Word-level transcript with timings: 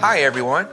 Hi, 0.00 0.18
everyone. 0.18 0.68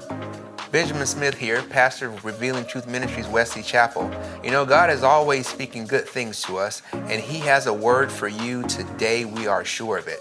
Benjamin 0.74 1.08
Smith 1.08 1.36
here, 1.36 1.62
pastor 1.62 2.10
of 2.10 2.26
Revealing 2.26 2.66
Truth 2.66 2.88
Ministries, 2.88 3.26
Wesley 3.26 3.64
Chapel. 3.64 4.12
You 4.44 4.52
know, 4.52 4.66
God 4.66 4.90
is 4.90 5.02
always 5.02 5.48
speaking 5.48 5.88
good 5.88 6.06
things 6.06 6.42
to 6.42 6.58
us, 6.58 6.82
and 6.92 7.22
He 7.22 7.40
has 7.40 7.66
a 7.66 7.74
word 7.74 8.12
for 8.12 8.28
you 8.28 8.64
today. 8.64 9.24
We 9.24 9.48
are 9.48 9.64
sure 9.64 9.98
of 9.98 10.10
it. 10.10 10.20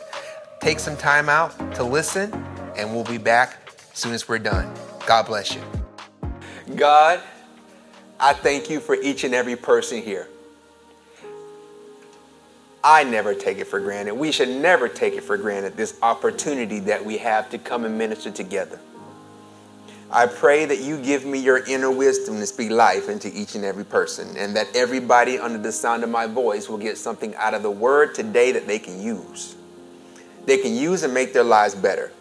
Take 0.61 0.79
some 0.79 0.97
time 0.97 1.29
out 1.29 1.75
to 1.75 1.83
listen, 1.83 2.33
and 2.77 2.95
we'll 2.95 3.03
be 3.03 3.19
back 3.19 3.73
as 3.93 3.99
soon 3.99 4.15
as 4.15 4.29
we're 4.29 4.39
done. 4.39 4.73
God 5.05 5.27
bless 5.27 5.53
you. 5.53 5.63
God, 6.77 7.21
I 8.21 8.35
thank 8.35 8.71
you 8.71 8.79
for 8.79 8.95
each 8.95 9.25
and 9.25 9.35
every 9.35 9.57
person 9.57 10.01
here. 10.01 10.29
I 12.85 13.03
never 13.03 13.35
take 13.35 13.59
it 13.59 13.67
for 13.67 13.81
granted. 13.81 14.15
We 14.15 14.31
should 14.31 14.49
never 14.49 14.89
take 14.89 15.15
it 15.15 15.25
for 15.25 15.37
granted, 15.37 15.77
this 15.77 15.99
opportunity 16.03 16.79
that 16.81 17.05
we 17.05 17.19
have 17.19 17.51
to 17.51 17.59
come 17.59 17.85
and 17.85 17.99
minister 17.99 18.31
together. 18.31 18.79
I 20.15 20.27
pray 20.27 20.67
that 20.67 20.81
you 20.81 20.99
give 20.99 21.25
me 21.25 21.39
your 21.39 21.65
inner 21.65 21.91
wisdom 21.91 22.39
to 22.39 22.47
speak 22.47 22.71
life 22.71 23.09
into 23.09 23.35
each 23.35 23.55
and 23.55 23.65
every 23.65 23.85
person, 23.85 24.37
and 24.37 24.55
that 24.57 24.69
everybody 24.77 25.39
under 25.39 25.57
the 25.57 25.73
sound 25.73 26.05
of 26.05 26.11
my 26.11 26.27
voice 26.27 26.69
will 26.69 26.77
get 26.77 26.99
something 26.99 27.35
out 27.37 27.55
of 27.55 27.63
the 27.63 27.71
word 27.71 28.15
today 28.15 28.53
that 28.53 28.67
they 28.67 28.79
can 28.79 29.01
use. 29.01 29.55
They 30.45 30.59
can 30.59 30.75
use 30.75 31.03
and 31.03 31.15
make 31.15 31.33
their 31.33 31.45
lives 31.45 31.75
better. 31.75 32.13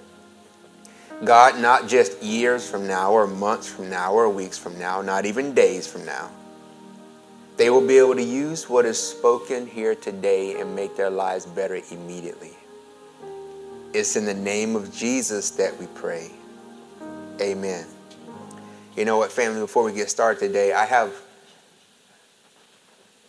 God, 1.26 1.60
not 1.60 1.90
just 1.90 2.24
years 2.24 2.70
from 2.70 2.88
now, 2.88 3.12
or 3.12 3.28
months 3.28 3.68
from 3.68 3.90
now, 3.90 4.14
or 4.14 4.30
weeks 4.30 4.58
from 4.58 4.80
now, 4.80 5.02
not 5.02 5.26
even 5.26 5.54
days 5.54 5.86
from 5.86 6.06
now. 6.06 6.32
They 7.58 7.70
will 7.70 7.86
be 7.86 7.98
able 7.98 8.16
to 8.16 8.24
use 8.24 8.70
what 8.70 8.86
is 8.86 8.98
spoken 8.98 9.68
here 9.68 9.96
today 9.96 10.60
and 10.62 10.76
make 10.76 10.96
their 10.96 11.10
lives 11.10 11.46
better 11.46 11.80
immediately. 11.92 12.54
It's 13.94 14.16
in 14.16 14.26
the 14.26 14.34
name 14.34 14.78
of 14.78 14.94
Jesus 14.94 15.52
that 15.52 15.78
we 15.78 15.88
pray. 15.88 16.32
Amen. 17.42 17.86
You 18.96 19.06
know 19.06 19.18
what, 19.18 19.32
family, 19.32 19.62
before 19.62 19.84
we 19.84 19.94
get 19.94 20.10
started 20.10 20.40
today, 20.40 20.74
I 20.74 20.86
have, 20.86 21.12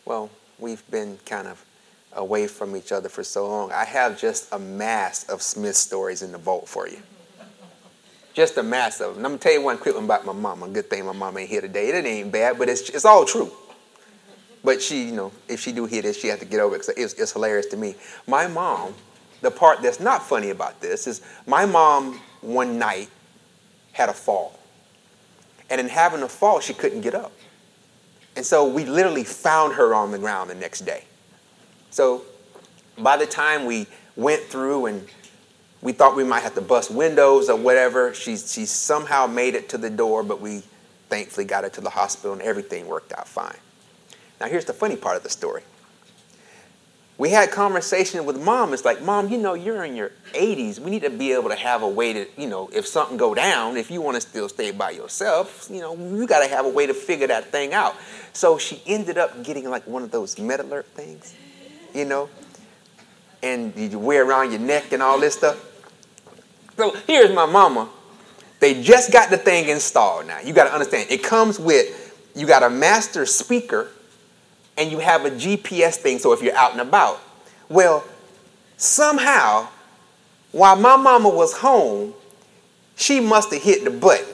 well, 0.05 0.29
we've 0.59 0.89
been 0.91 1.19
kind 1.25 1.49
of 1.49 1.65
away 2.13 2.47
from 2.47 2.77
each 2.77 2.93
other 2.93 3.09
for 3.09 3.25
so 3.25 3.49
long. 3.49 3.73
I 3.73 3.85
have 3.85 4.21
just 4.21 4.53
a 4.53 4.59
mass 4.59 5.25
of 5.31 5.41
Smith 5.41 5.77
stories 5.77 6.21
in 6.21 6.33
the 6.33 6.39
vault 6.39 6.69
for 6.69 6.87
you. 6.87 6.99
Just 8.35 8.59
a 8.59 8.63
mass 8.63 9.01
of 9.01 9.15
them. 9.15 9.25
I'm 9.25 9.33
to 9.33 9.39
tell 9.39 9.53
you 9.53 9.63
one 9.63 9.79
quick 9.79 9.95
one 9.95 10.05
about 10.05 10.27
my 10.27 10.33
mom. 10.33 10.63
A 10.63 10.69
good 10.69 10.91
thing 10.91 11.07
my 11.07 11.13
mom 11.13 11.39
ain't 11.39 11.49
here 11.49 11.61
today. 11.63 11.89
It 11.89 12.05
ain't 12.05 12.31
bad, 12.31 12.59
but 12.59 12.69
it's, 12.69 12.91
it's 12.91 13.05
all 13.07 13.25
true. 13.25 13.51
But 14.65 14.83
she, 14.83 15.07
you 15.07 15.13
know, 15.13 15.33
if 15.49 15.61
she 15.61 15.73
do 15.73 15.87
hear 15.87 16.03
this, 16.03 16.21
she 16.21 16.29
has 16.29 16.39
to 16.41 16.45
get 16.45 16.61
over 16.61 16.77
it 16.77 16.81
because 16.81 16.95
it's, 16.97 17.15
it's 17.15 17.33
hilarious 17.33 17.67
to 17.67 17.77
me. 17.77 17.95
My 18.27 18.47
mom, 18.47 18.95
the 19.41 19.51
part 19.51 19.81
that's 19.81 20.01
not 20.01 20.23
funny 20.23 20.51
about 20.51 20.81
this 20.81 21.07
is 21.07 21.23
my 21.47 21.67
mom 21.67 22.21
one 22.43 22.79
night 22.79 23.09
had 23.93 24.09
a 24.09 24.13
fall. 24.13 24.59
And 25.71 25.81
in 25.81 25.89
having 25.89 26.23
a 26.23 26.29
fall, 26.29 26.61
she 26.61 26.75
couldn't 26.75 27.01
get 27.01 27.15
up. 27.15 27.33
And 28.37 28.45
so 28.45 28.67
we 28.67 28.85
literally 28.85 29.25
found 29.25 29.75
her 29.75 29.95
on 29.95 30.11
the 30.11 30.19
ground 30.19 30.51
the 30.51 30.55
next 30.55 30.81
day. 30.81 31.05
So 31.91 32.23
by 32.99 33.17
the 33.17 33.27
time 33.27 33.67
we 33.67 33.87
went 34.17 34.43
through 34.43 34.87
and 34.87 35.07
we 35.83 35.93
thought 35.93 36.17
we 36.17 36.25
might 36.25 36.41
have 36.41 36.55
to 36.55 36.61
bust 36.61 36.91
windows 36.91 37.51
or 37.51 37.57
whatever, 37.57 38.15
she, 38.15 38.37
she 38.37 38.67
somehow 38.67 39.27
made 39.27 39.55
it 39.55 39.69
to 39.71 39.79
the 39.79 39.91
door, 39.91 40.23
but 40.23 40.41
we 40.41 40.63
thankfully 41.09 41.45
got 41.45 41.65
her 41.65 41.71
to 41.71 41.81
the 41.81 41.91
hospital 41.91 42.33
and 42.33 42.41
everything 42.43 42.87
worked 42.87 43.13
out 43.13 43.29
fine. 43.29 43.57
Now, 44.41 44.47
here's 44.49 44.65
the 44.65 44.73
funny 44.73 44.97
part 44.97 45.17
of 45.17 45.23
the 45.23 45.29
story. 45.29 45.63
We 47.23 47.31
had 47.31 47.53
conversation 47.53 48.25
with 48.25 48.43
mom. 48.43 48.75
It's 48.75 48.85
like, 48.85 49.01
mom, 49.01 49.29
you 49.29 49.39
know, 49.39 49.55
you're 49.55 49.85
in 49.85 49.95
your 49.95 50.11
80s. 50.33 50.81
We 50.81 50.91
need 50.91 51.03
to 51.03 51.11
be 51.11 51.31
able 51.31 51.51
to 51.51 51.55
have 51.55 51.83
a 51.83 51.89
way 51.89 52.13
to, 52.13 52.27
you 52.37 52.49
know, 52.49 52.69
if 52.73 52.85
something 52.85 53.17
go 53.17 53.33
down, 53.33 53.77
if 53.77 53.93
you 53.93 54.01
want 54.01 54.17
to 54.17 54.21
still 54.21 54.49
stay 54.49 54.73
by 54.73 54.91
yourself, 54.91 55.69
you 55.71 55.81
know, 55.81 55.95
you 55.95 56.27
got 56.27 56.41
to 56.41 56.49
have 56.49 56.67
a 56.67 56.69
way 56.69 56.85
to 56.85 56.95
figure 56.95 57.29
that 57.29 57.53
thing 57.53 57.75
out. 57.75 57.95
So 58.33 58.59
she 58.59 58.83
ended 58.87 59.19
up 59.19 59.45
getting 59.45 59.71
like 59.71 59.87
one 59.87 60.03
of 60.03 60.11
those 60.11 60.35
MedAlert 60.35 60.87
things, 60.87 61.33
you 61.95 62.07
know, 62.07 62.29
and 63.41 63.73
you 63.77 64.01
wear 64.01 64.29
around 64.29 64.51
your 64.51 64.59
neck 64.59 64.91
and 64.91 65.01
all 65.01 65.21
this 65.21 65.35
stuff. 65.35 65.65
So 66.77 66.93
here's 67.07 67.33
my 67.33 67.47
mama. 67.47 67.89
They 68.59 68.83
just 68.83 69.13
got 69.13 69.31
the 69.31 69.39
thing 69.39 69.69
installed 69.69 70.27
now. 70.27 70.41
You 70.41 70.53
got 70.53 70.65
to 70.65 70.73
understand, 70.73 71.09
it 71.09 71.23
comes 71.23 71.61
with, 71.61 72.21
you 72.35 72.49
got 72.49 72.65
a 72.65 72.71
master 72.71 73.27
speaker 73.27 73.93
and 74.77 74.91
you 74.91 74.99
have 74.99 75.25
a 75.25 75.31
GPS 75.31 75.97
thing 75.97 76.19
so 76.19 76.33
if 76.33 76.43
you're 76.43 76.57
out 76.57 76.73
and 76.73 76.81
about. 76.81 77.21
Well, 77.69 78.05
somehow, 78.77 79.69
while 80.51 80.77
my 80.77 80.97
mama 80.97 81.29
was 81.29 81.57
home, 81.59 82.15
she 82.97 83.21
must 83.21 83.53
have 83.53 83.63
hit 83.63 83.85
the 83.85 83.91
button. 83.91 84.27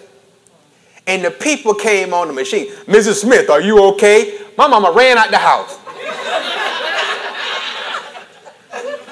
And 1.07 1.25
the 1.25 1.31
people 1.31 1.75
came 1.75 2.13
on 2.13 2.27
the 2.27 2.35
machine. 2.35 2.71
Mrs. 2.87 3.23
Smith, 3.23 3.49
are 3.49 3.61
you 3.61 3.83
okay? 3.93 4.39
My 4.57 4.67
mama 4.67 4.93
ran 4.93 5.17
out 5.17 5.31
the 5.31 5.39
house. 5.39 5.79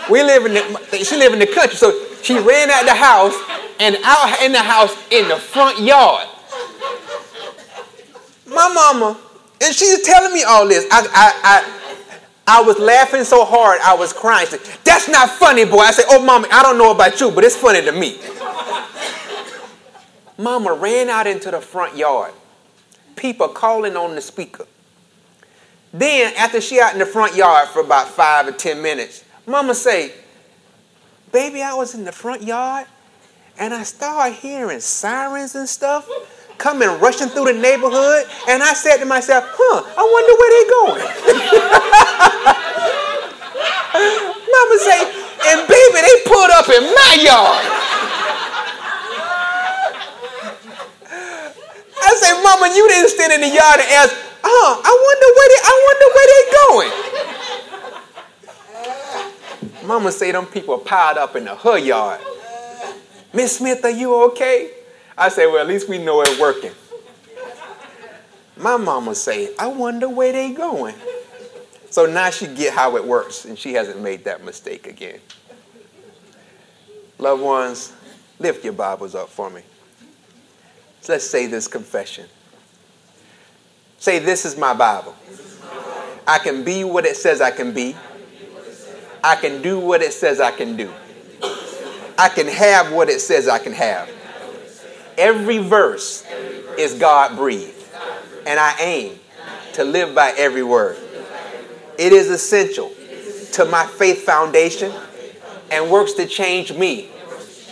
we 0.11 0.23
live 0.23 0.45
in 0.47 0.55
the, 0.55 1.05
she 1.05 1.17
live 1.17 1.33
in 1.33 1.39
the 1.39 1.47
country, 1.47 1.77
so 1.77 2.05
she 2.23 2.39
ran 2.39 2.71
out 2.71 2.85
the 2.85 2.95
house 2.95 3.35
and 3.81 3.97
out 4.05 4.43
in 4.43 4.53
the 4.53 4.59
house 4.59 4.95
in 5.11 5.29
the 5.29 5.37
front 5.37 5.81
yard. 5.81 6.29
My 8.47 8.69
mama 8.73 9.19
and 9.61 9.75
she's 9.75 10.03
telling 10.03 10.33
me 10.33 10.43
all 10.43 10.69
this. 10.69 10.87
I, 10.91 11.06
I, 11.12 11.41
I, 11.43 12.59
I 12.59 12.62
was 12.62 12.78
laughing 12.78 13.25
so 13.25 13.44
hard, 13.44 13.81
I 13.83 13.94
was 13.94 14.12
crying. 14.12 14.47
Said, 14.47 14.61
That's 14.84 15.09
not 15.09 15.31
funny, 15.31 15.65
boy. 15.65 15.78
I 15.78 15.91
said, 15.91 16.05
Oh, 16.09 16.22
mama, 16.25 16.47
I 16.50 16.62
don't 16.62 16.78
know 16.78 16.91
about 16.93 17.21
you, 17.21 17.31
but 17.31 17.44
it's 17.44 17.56
funny 17.56 17.83
to 17.83 17.93
me. 17.93 18.19
mama 20.39 20.72
ran 20.75 21.09
out 21.09 21.27
into 21.27 21.50
the 21.50 21.61
front 21.61 21.97
yard. 21.97 22.33
People 23.16 23.49
calling 23.49 23.97
on 23.97 24.15
the 24.15 24.21
speaker. 24.21 24.66
Then, 25.93 26.34
after 26.37 26.61
she 26.61 26.78
out 26.78 26.93
in 26.93 26.99
the 26.99 27.06
front 27.06 27.34
yard 27.34 27.69
for 27.69 27.81
about 27.81 28.09
five 28.09 28.47
or 28.47 28.53
ten 28.53 28.83
minutes, 28.83 29.25
mama 29.47 29.75
say, 29.75 30.12
Baby, 31.33 31.62
I 31.62 31.75
was 31.75 31.95
in 31.95 32.05
the 32.05 32.12
front 32.12 32.43
yard 32.43 32.87
and 33.59 33.75
I 33.75 33.83
started 33.83 34.34
hearing 34.34 34.81
sirens 34.81 35.55
and 35.55 35.69
stuff 35.69 36.09
coming 36.59 36.89
rushing 37.00 37.28
through 37.28 37.53
the 37.53 37.59
neighborhood. 37.59 38.27
And 38.49 38.62
I 38.62 38.72
said 38.75 38.99
to 38.99 39.06
myself, 39.06 39.44
huh, 39.49 39.83
I 39.97 40.03
wonder 40.03 40.34
where 40.37 40.50
they 40.53 40.65
going. 40.69 41.03
Mama 43.97 44.77
say, 44.81 45.00
and 45.53 45.69
baby, 45.69 46.00
they 46.03 46.16
pulled 46.27 46.50
up 46.53 46.69
in 46.69 46.83
my 46.83 47.12
yard. 47.22 47.65
I 52.03 52.15
say, 52.15 52.33
Mama, 52.43 52.69
you 52.75 52.89
didn't 52.89 53.11
stand 53.11 53.33
in 53.33 53.41
the 53.41 53.49
yard 53.49 53.81
and 53.81 53.91
ask, 53.93 54.15
huh, 54.43 54.81
I 54.83 54.93
wonder 54.93 55.28
where 55.37 55.49
they, 55.53 55.61
I 55.65 55.75
wonder 55.87 56.09
where 56.15 56.28
they 56.33 56.43
going. 56.69 56.93
Mama 59.87 60.11
say 60.11 60.33
them 60.33 60.47
people 60.47 60.78
piled 60.78 61.19
up 61.19 61.37
in 61.37 61.45
the 61.45 61.55
her 61.55 61.78
yard. 61.78 62.21
Miss 63.33 63.59
Smith, 63.59 63.84
are 63.84 63.91
you 63.91 64.15
okay? 64.31 64.71
I 65.19 65.28
say, 65.28 65.47
well, 65.47 65.59
at 65.59 65.66
least 65.66 65.88
we 65.88 65.99
know 65.99 66.21
it's 66.22 66.38
working. 66.38 66.72
My 68.56 68.77
mama 68.77 69.15
say, 69.15 69.54
I 69.59 69.66
wonder 69.66 70.09
where 70.09 70.32
they 70.32 70.53
going. 70.53 70.94
So 71.91 72.06
now 72.06 72.31
she 72.31 72.47
get 72.47 72.75
how 72.75 72.97
it 72.97 73.04
works, 73.04 73.44
and 73.44 73.59
she 73.59 73.75
hasn't 73.75 74.00
made 74.00 74.25
that 74.25 74.44
mistake 74.44 74.87
again. 74.87 75.21
Loved 77.19 77.43
ones, 77.43 77.93
lift 78.38 78.65
your 78.65 78.75
Bibles 78.75 79.15
up 79.15 79.28
for 79.28 79.49
me. 79.49 79.62
So 81.00 81.15
let's 81.15 81.25
say 81.25 81.47
this 81.47 81.69
confession. 81.69 82.27
Say, 83.98 84.19
this 84.19 84.44
is 84.44 84.59
my 84.59 84.75
Bible. 84.75 85.15
I 86.27 86.38
can 86.38 86.65
be 86.65 86.84
what 86.84 87.06
it 87.06 87.16
says 87.16 87.41
I 87.41 87.50
can 87.50 87.72
be. 87.72 87.97
I 89.22 89.37
can 89.37 89.62
do 89.62 89.78
what 89.78 90.03
it 90.03 90.12
says 90.12 90.41
I 90.41 90.50
can 90.50 90.77
do. 90.77 90.93
I 92.19 92.28
can 92.28 92.48
have 92.48 92.93
what 92.93 93.09
it 93.09 93.21
says 93.21 93.48
I 93.48 93.59
can 93.59 93.72
have. 93.72 94.10
Every 95.19 95.59
verse 95.59 96.24
is 96.78 96.95
God 96.95 97.36
breathed. 97.36 97.72
And 98.47 98.60
I 98.60 98.77
aim 98.80 99.18
to 99.74 99.84
live 99.84 100.15
by 100.15 100.33
every 100.36 100.63
word. 100.63 100.97
It 101.98 102.13
is 102.13 102.30
essential 102.30 102.92
to 103.53 103.65
my 103.65 103.86
faith 103.86 104.24
foundation 104.24 104.92
and 105.71 105.91
works 105.91 106.13
to 106.15 106.27
change 106.27 106.72
me 106.72 107.09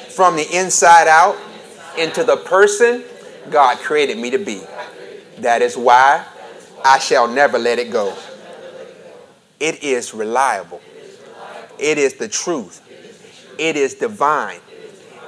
from 0.09 0.37
the 0.37 0.57
inside 0.57 1.09
out 1.09 1.37
into 1.99 2.25
the 2.25 2.37
person 2.37 3.05
God 3.51 3.79
created 3.79 4.19
me 4.19 4.31
to 4.31 4.39
be. 4.39 4.63
That 5.39 5.63
is 5.63 5.77
why 5.77 6.25
I 6.85 6.99
shall 6.99 7.29
never 7.29 7.59
let 7.59 7.79
it 7.79 7.91
go. 7.91 8.17
It 9.61 9.83
is 9.83 10.15
reliable. 10.15 10.81
It 11.79 11.99
is 11.99 12.15
the 12.15 12.29
truth. 12.29 12.81
It 13.59 13.77
is 13.77 13.95
divine. 13.95 14.61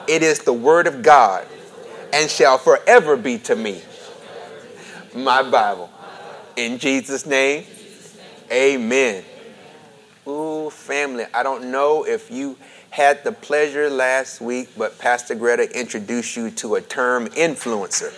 It 0.08 0.22
is 0.22 0.40
the 0.40 0.52
Word 0.52 0.86
of 0.86 1.02
God 1.02 1.46
and 2.16 2.30
shall 2.30 2.56
forever 2.56 3.14
be 3.14 3.36
to 3.36 3.54
me. 3.54 3.82
My 5.14 5.42
Bible. 5.42 5.90
In 6.56 6.78
Jesus' 6.78 7.26
name, 7.26 7.66
amen. 8.50 9.22
Ooh, 10.26 10.70
family, 10.70 11.26
I 11.34 11.42
don't 11.42 11.70
know 11.70 12.06
if 12.06 12.30
you 12.30 12.56
had 12.88 13.22
the 13.22 13.32
pleasure 13.32 13.90
last 13.90 14.40
week, 14.40 14.70
but 14.78 14.98
Pastor 14.98 15.34
Greta 15.34 15.78
introduced 15.78 16.38
you 16.38 16.50
to 16.52 16.76
a 16.76 16.80
term 16.80 17.26
influencer. 17.28 18.14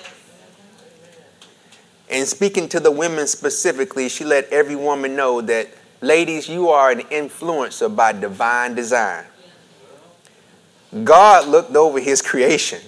And 2.08 2.26
speaking 2.26 2.68
to 2.68 2.78
the 2.78 2.92
women 2.92 3.26
specifically, 3.26 4.08
she 4.08 4.24
let 4.24 4.48
every 4.50 4.76
woman 4.76 5.16
know 5.16 5.40
that, 5.40 5.70
ladies, 6.00 6.48
you 6.48 6.68
are 6.68 6.92
an 6.92 7.00
influencer 7.00 7.94
by 7.94 8.12
divine 8.12 8.76
design. 8.76 9.24
God 11.02 11.48
looked 11.48 11.74
over 11.74 11.98
his 11.98 12.22
creation 12.22 12.80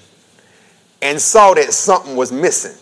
and 1.03 1.21
saw 1.21 1.55
that 1.55 1.73
something 1.73 2.17
was 2.17 2.31
missing. 2.31 2.77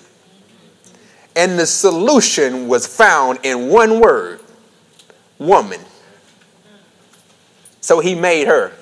And 1.37 1.59
the 1.59 1.67
solution 1.67 2.67
was 2.67 2.87
found 2.87 3.38
in 3.44 3.69
one 3.69 4.00
word 4.00 4.41
woman. 5.38 5.81
So 7.81 8.00
he 8.00 8.15
made 8.15 8.49
her. 8.49 8.73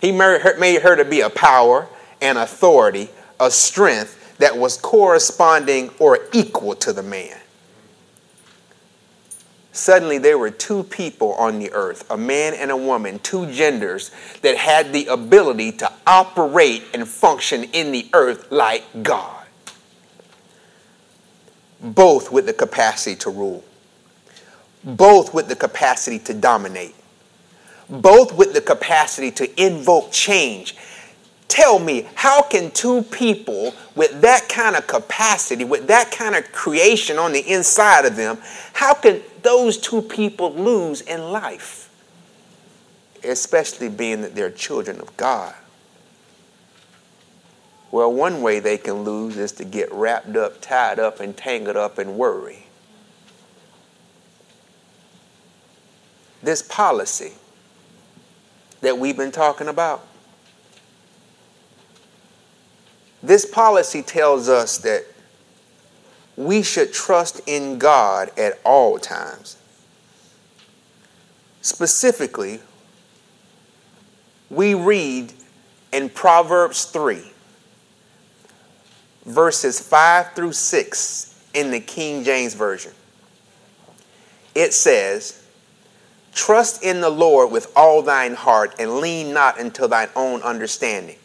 He 0.00 0.12
made 0.12 0.80
her, 0.82 0.96
to 0.96 1.04
be 1.04 1.20
a 1.20 1.30
power 1.30 1.88
and 2.22 2.38
authority, 2.38 3.10
a 3.38 3.50
strength 3.50 4.38
that 4.38 4.56
was 4.56 4.76
corresponding 4.76 5.90
or 5.98 6.20
equal 6.32 6.74
to 6.76 6.92
the 6.92 7.02
man. 7.02 7.36
Suddenly, 9.72 10.18
there 10.18 10.36
were 10.36 10.50
two 10.50 10.82
people 10.82 11.32
on 11.34 11.60
the 11.60 11.72
earth, 11.72 12.10
a 12.10 12.16
man 12.16 12.54
and 12.54 12.70
a 12.70 12.76
woman, 12.76 13.20
two 13.20 13.46
genders 13.52 14.10
that 14.42 14.56
had 14.56 14.92
the 14.92 15.06
ability 15.06 15.72
to 15.72 15.92
operate 16.06 16.82
and 16.92 17.06
function 17.06 17.64
in 17.64 17.92
the 17.92 18.08
earth 18.12 18.50
like 18.50 18.84
God. 19.02 19.46
Both 21.80 22.32
with 22.32 22.46
the 22.46 22.52
capacity 22.52 23.16
to 23.20 23.30
rule, 23.30 23.64
both 24.82 25.32
with 25.32 25.48
the 25.48 25.56
capacity 25.56 26.18
to 26.20 26.34
dominate, 26.34 26.96
both 27.88 28.34
with 28.36 28.52
the 28.52 28.60
capacity 28.60 29.30
to 29.30 29.62
invoke 29.62 30.10
change 30.10 30.76
Tell 31.50 31.80
me, 31.80 32.06
how 32.14 32.42
can 32.42 32.70
two 32.70 33.02
people 33.02 33.74
with 33.96 34.20
that 34.20 34.48
kind 34.48 34.76
of 34.76 34.86
capacity, 34.86 35.64
with 35.64 35.88
that 35.88 36.12
kind 36.12 36.36
of 36.36 36.52
creation 36.52 37.18
on 37.18 37.32
the 37.32 37.40
inside 37.40 38.04
of 38.04 38.14
them, 38.14 38.38
how 38.72 38.94
can 38.94 39.20
those 39.42 39.76
two 39.76 40.00
people 40.00 40.54
lose 40.54 41.00
in 41.00 41.32
life? 41.32 41.90
Especially 43.24 43.88
being 43.88 44.20
that 44.20 44.36
they're 44.36 44.52
children 44.52 45.00
of 45.00 45.16
God. 45.16 45.52
Well, 47.90 48.12
one 48.12 48.42
way 48.42 48.60
they 48.60 48.78
can 48.78 49.02
lose 49.02 49.36
is 49.36 49.50
to 49.52 49.64
get 49.64 49.92
wrapped 49.92 50.36
up, 50.36 50.60
tied 50.60 51.00
up, 51.00 51.18
and 51.18 51.36
tangled 51.36 51.76
up 51.76 51.98
in 51.98 52.16
worry. 52.16 52.66
This 56.44 56.62
policy 56.62 57.32
that 58.82 58.96
we've 58.98 59.16
been 59.16 59.32
talking 59.32 59.66
about 59.66 60.06
This 63.22 63.44
policy 63.44 64.02
tells 64.02 64.48
us 64.48 64.78
that 64.78 65.04
we 66.36 66.62
should 66.62 66.92
trust 66.92 67.40
in 67.46 67.78
God 67.78 68.30
at 68.38 68.58
all 68.64 68.98
times. 68.98 69.56
Specifically, 71.60 72.60
we 74.48 74.74
read 74.74 75.32
in 75.92 76.08
Proverbs 76.08 76.86
3, 76.86 77.22
verses 79.26 79.78
5 79.80 80.32
through 80.32 80.52
6 80.52 81.44
in 81.52 81.70
the 81.70 81.80
King 81.80 82.24
James 82.24 82.54
Version. 82.54 82.92
It 84.54 84.72
says, 84.72 85.44
Trust 86.32 86.82
in 86.82 87.00
the 87.00 87.10
Lord 87.10 87.52
with 87.52 87.70
all 87.76 88.02
thine 88.02 88.34
heart 88.34 88.74
and 88.78 88.98
lean 88.98 89.34
not 89.34 89.58
unto 89.58 89.86
thine 89.86 90.08
own 90.16 90.42
understanding. 90.42 91.19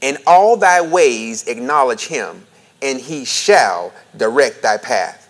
In 0.00 0.18
all 0.26 0.56
thy 0.56 0.80
ways 0.80 1.46
acknowledge 1.46 2.06
him, 2.06 2.46
and 2.82 2.98
he 2.98 3.24
shall 3.24 3.92
direct 4.16 4.62
thy 4.62 4.78
path. 4.78 5.28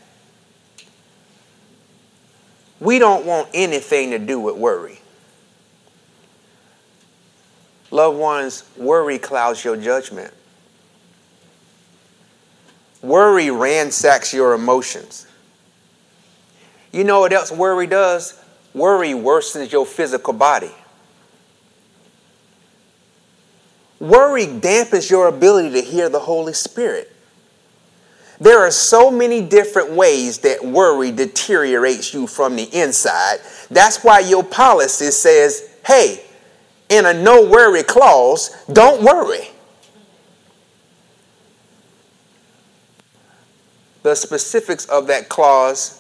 We 2.79 2.99
don't 2.99 3.27
want 3.27 3.49
anything 3.53 4.11
to 4.11 4.19
do 4.19 4.41
with 4.41 4.57
worry. 4.57 5.01
Loved 7.91 8.19
ones, 8.19 8.65
worry 8.77 9.19
clouds 9.19 9.65
your 9.65 9.77
judgment. 9.77 10.33
Worry 13.03 13.51
ransacks 13.51 14.33
your 14.33 14.55
emotions. 14.55 15.27
You 16.93 17.05
know 17.05 17.21
what 17.21 17.33
else 17.33 17.51
worry 17.51 17.87
does? 17.87 18.41
Worry 18.75 19.11
worsens 19.11 19.73
your 19.73 19.87
physical 19.87 20.33
body. 20.33 20.71
Worry 24.01 24.47
dampens 24.47 25.11
your 25.11 25.29
ability 25.29 25.71
to 25.73 25.83
hear 25.83 26.09
the 26.09 26.21
Holy 26.21 26.55
Spirit. 26.55 27.15
There 28.41 28.59
are 28.61 28.71
so 28.71 29.11
many 29.11 29.43
different 29.43 29.93
ways 29.93 30.39
that 30.39 30.65
worry 30.65 31.13
deteriorates 31.13 32.15
you 32.15 32.27
from 32.27 32.57
the 32.57 32.65
inside. 32.75 33.41
That's 33.71 34.03
why 34.03 34.21
your 34.21 34.43
policy 34.43 35.11
says, 35.11 35.71
hey, 35.87 36.25
in 36.89 37.05
a 37.05 37.13
no 37.13 37.45
worry 37.47 37.83
clause, 37.83 38.51
don't 38.73 39.03
worry. 39.03 39.51
The 44.03 44.15
specifics 44.15 44.87
of 44.87 45.07
that 45.09 45.29
clause 45.29 46.00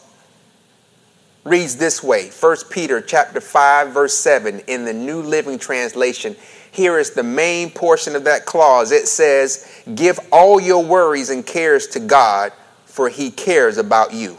reads 1.44 1.76
this 1.76 2.02
way 2.02 2.31
1 2.31 2.56
Peter 2.70 3.00
chapter 3.00 3.40
5 3.40 3.92
verse 3.92 4.16
7 4.16 4.60
in 4.66 4.84
the 4.84 4.92
New 4.92 5.22
Living 5.22 5.58
Translation 5.58 6.37
here 6.72 6.98
is 6.98 7.10
the 7.10 7.22
main 7.22 7.70
portion 7.70 8.14
of 8.14 8.25
that 8.25 8.46
clause. 8.46 8.92
It 8.92 9.08
says, 9.08 9.82
Give 9.94 10.19
all 10.31 10.60
your 10.60 10.84
worries 10.84 11.31
and 11.31 11.44
cares 11.44 11.87
to 11.88 12.00
God, 12.00 12.52
for 12.84 13.08
he 13.08 13.31
cares 13.31 13.76
about 13.76 14.14
you. 14.14 14.38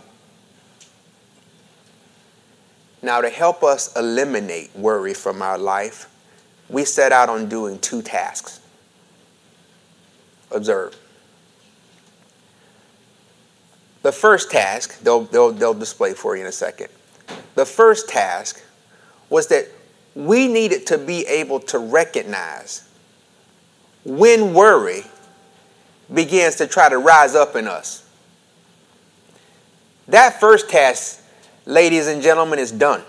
Now, 3.01 3.21
to 3.21 3.29
help 3.29 3.63
us 3.63 3.95
eliminate 3.95 4.75
worry 4.75 5.13
from 5.13 5.41
our 5.41 5.57
life, 5.57 6.07
we 6.69 6.85
set 6.85 7.11
out 7.11 7.29
on 7.29 7.49
doing 7.49 7.79
two 7.79 8.01
tasks. 8.01 8.59
Observe. 10.51 10.95
The 14.01 14.11
first 14.11 14.49
task, 14.49 14.99
they'll, 15.01 15.25
they'll, 15.25 15.51
they'll 15.51 15.73
display 15.73 16.13
for 16.13 16.35
you 16.35 16.41
in 16.41 16.47
a 16.47 16.51
second. 16.51 16.87
The 17.55 17.65
first 17.65 18.09
task 18.09 18.61
was 19.29 19.47
that 19.47 19.67
we 20.15 20.47
needed 20.47 20.87
to 20.87 20.97
be 20.97 21.25
able 21.27 21.59
to 21.59 21.79
recognize 21.79 22.87
when 24.03 24.53
worry 24.53 25.03
begins 26.13 26.55
to 26.55 26.67
try 26.67 26.89
to 26.89 26.97
rise 26.97 27.35
up 27.35 27.55
in 27.55 27.67
us. 27.67 28.07
That 30.07 30.39
first 30.39 30.69
task, 30.69 31.23
ladies 31.65 32.07
and 32.07 32.21
gentlemen, 32.21 32.59
is 32.59 32.71
done. 32.71 33.03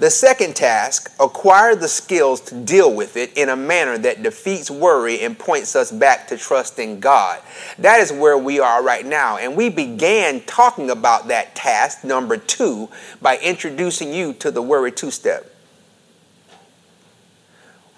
The 0.00 0.08
second 0.08 0.56
task, 0.56 1.12
acquire 1.20 1.76
the 1.76 1.86
skills 1.86 2.40
to 2.46 2.54
deal 2.54 2.90
with 2.94 3.18
it 3.18 3.36
in 3.36 3.50
a 3.50 3.54
manner 3.54 3.98
that 3.98 4.22
defeats 4.22 4.70
worry 4.70 5.20
and 5.20 5.38
points 5.38 5.76
us 5.76 5.92
back 5.92 6.26
to 6.28 6.38
trusting 6.38 7.00
God. 7.00 7.38
That 7.78 8.00
is 8.00 8.10
where 8.10 8.38
we 8.38 8.60
are 8.60 8.82
right 8.82 9.04
now. 9.04 9.36
And 9.36 9.58
we 9.58 9.68
began 9.68 10.40
talking 10.44 10.88
about 10.88 11.28
that 11.28 11.54
task, 11.54 12.02
number 12.02 12.38
two, 12.38 12.88
by 13.20 13.36
introducing 13.42 14.10
you 14.10 14.32
to 14.34 14.50
the 14.50 14.62
worry 14.62 14.90
two 14.90 15.10
step. 15.10 15.54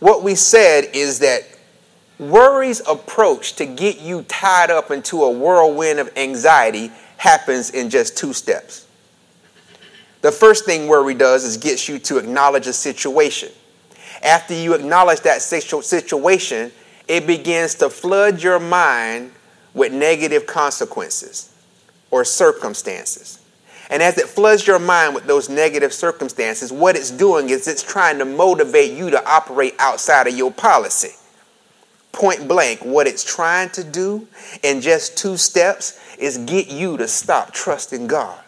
What 0.01 0.25
we 0.25 0.35
said 0.35 0.87
is 0.95 1.21
that 1.21 1.43
worry's 2.19 2.81
approach 2.89 3.55
to 3.55 3.65
get 3.65 4.01
you 4.01 4.23
tied 4.23 4.73
up 4.73 4.91
into 4.91 5.23
a 5.23 5.31
whirlwind 5.31 6.01
of 6.01 6.11
anxiety 6.17 6.91
happens 7.19 7.71
in 7.71 7.91
just 7.91 8.17
two 8.17 8.33
steps. 8.33 8.82
The 10.23 10.33
first 10.33 10.65
thing 10.65 10.87
worry 10.87 11.15
does 11.15 11.45
is 11.45 11.57
gets 11.57 11.89
you 11.89 11.99
to 12.01 12.19
acknowledge 12.19 12.67
a 12.67 12.73
situation. 12.73 13.51
After 14.23 14.55
you 14.55 14.75
acknowledge 14.75 15.21
that 15.21 15.43
situation, 15.43 16.73
it 17.09 17.27
begins 17.27 17.75
to 17.77 17.91
flood 17.91 18.43
your 18.43 18.61
mind 18.61 19.33
with 19.75 19.93
negative 19.93 20.47
consequences 20.47 21.53
or 22.11 22.25
circumstances. 22.25 23.41
And 23.91 24.01
as 24.03 24.17
it 24.17 24.29
floods 24.29 24.67
your 24.67 24.79
mind 24.79 25.15
with 25.15 25.27
those 25.27 25.49
negative 25.49 25.93
circumstances, 25.93 26.73
what 26.73 26.97
it's 26.97 27.11
doing 27.11 27.51
is 27.51 27.67
it's 27.67 27.83
trying 27.83 28.19
to 28.19 28.25
motivate 28.25 28.93
you 28.93 29.11
to 29.11 29.29
operate 29.29 29.75
outside 29.79 30.29
of 30.29 30.37
your 30.37 30.53
policy. 30.53 31.11
Point 32.13 32.47
blank, 32.47 32.85
what 32.85 33.07
it's 33.07 33.25
trying 33.25 33.71
to 33.71 33.83
do 33.83 34.29
in 34.63 34.81
just 34.81 35.19
two 35.19 35.37
steps 35.37 35.99
is 36.17 36.39
get 36.39 36.69
you 36.69 36.97
to 36.99 37.09
stop 37.09 37.53
trusting 37.53 38.07
God. 38.07 38.42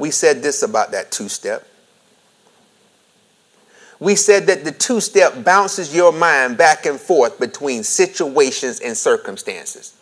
We 0.00 0.10
said 0.10 0.42
this 0.42 0.62
about 0.62 0.90
that 0.90 1.12
two 1.12 1.28
step. 1.28 1.66
We 4.00 4.16
said 4.16 4.46
that 4.46 4.64
the 4.64 4.72
two 4.72 5.00
step 5.00 5.44
bounces 5.44 5.94
your 5.94 6.10
mind 6.12 6.56
back 6.56 6.86
and 6.86 6.98
forth 6.98 7.38
between 7.38 7.84
situations 7.84 8.80
and 8.80 8.96
circumstances. 8.96 9.94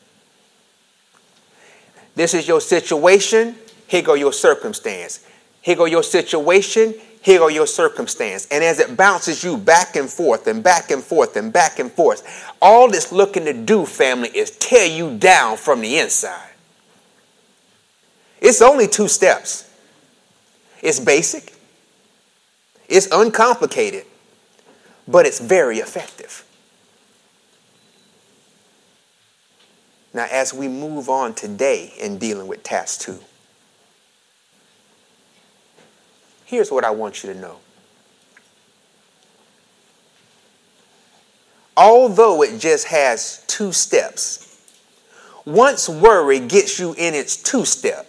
This 2.14 2.33
is 2.33 2.49
your 2.49 2.61
situation, 2.61 3.57
here 3.88 4.02
go 4.02 4.14
your 4.14 4.33
circumstance. 4.33 5.25
Here 5.62 5.75
go 5.75 5.87
your 5.87 6.02
situation. 6.02 6.95
Here 7.21 7.38
go 7.38 7.49
your 7.49 7.67
circumstance. 7.67 8.47
And 8.50 8.62
as 8.62 8.78
it 8.78 8.97
bounces 8.97 9.43
you 9.43 9.57
back 9.57 9.97
and 9.97 10.09
forth 10.09 10.47
and 10.47 10.62
back 10.62 10.90
and 10.90 11.02
forth 11.02 11.37
and 11.37 11.52
back 11.52 11.78
and 11.78 11.90
forth, 11.90 12.52
all 12.62 12.93
it's 12.95 13.12
looking 13.12 13.45
to 13.47 13.52
do, 13.52 13.85
family, 13.85 14.28
is 14.28 14.50
tear 14.52 14.87
you 14.87 15.19
down 15.19 15.57
from 15.57 15.81
the 15.81 15.99
inside. 15.99 16.52
It's 18.40 18.62
only 18.62 18.87
two 18.87 19.09
steps. 19.09 19.67
It's 20.82 21.00
basic. 21.00 21.52
It's 22.88 23.08
uncomplicated, 23.12 24.04
but 25.06 25.26
it's 25.26 25.40
very 25.40 25.78
effective. 25.78 26.44
Now, 30.14 30.26
as 30.30 30.54
we 30.54 30.68
move 30.68 31.08
on 31.08 31.35
today 31.35 31.92
in 32.00 32.18
dealing 32.18 32.49
with 32.49 32.62
task 32.62 33.02
two, 33.02 33.18
here's 36.47 36.70
what 36.70 36.85
I 36.85 36.90
want 36.90 37.23
you 37.23 37.32
to 37.32 37.38
know. 37.38 37.58
Although 41.76 42.42
it 42.42 42.58
just 42.58 42.88
has 42.88 43.44
two 43.47 43.70
steps, 43.70 44.61
once 45.44 45.88
worry 45.88 46.40
gets 46.40 46.80
you 46.80 46.94
in 46.99 47.14
its 47.14 47.37
two 47.37 47.64
step, 47.64 48.08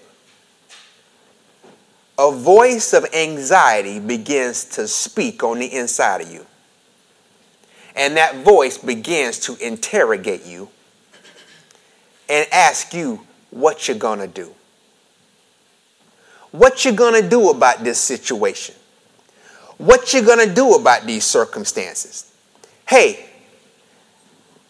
a 2.19 2.33
voice 2.33 2.91
of 2.91 3.05
anxiety 3.13 3.97
begins 3.97 4.65
to 4.65 4.85
speak 4.89 5.41
on 5.41 5.57
the 5.57 5.73
inside 5.73 6.19
of 6.19 6.29
you. 6.29 6.45
And 7.95 8.17
that 8.17 8.43
voice 8.43 8.77
begins 8.77 9.39
to 9.39 9.55
interrogate 9.65 10.45
you 10.45 10.67
and 12.27 12.45
ask 12.51 12.93
you 12.93 13.25
what 13.51 13.87
you're 13.87 13.97
going 13.97 14.19
to 14.19 14.27
do. 14.27 14.53
What 16.51 16.83
you're 16.83 16.93
going 16.93 17.21
to 17.21 17.27
do 17.27 17.51
about 17.51 17.85
this 17.85 17.99
situation. 17.99 18.75
What 19.77 20.13
you're 20.13 20.23
going 20.23 20.45
to 20.45 20.53
do 20.53 20.73
about 20.73 21.05
these 21.05 21.23
circumstances. 21.23 22.33
Hey, 22.85 23.27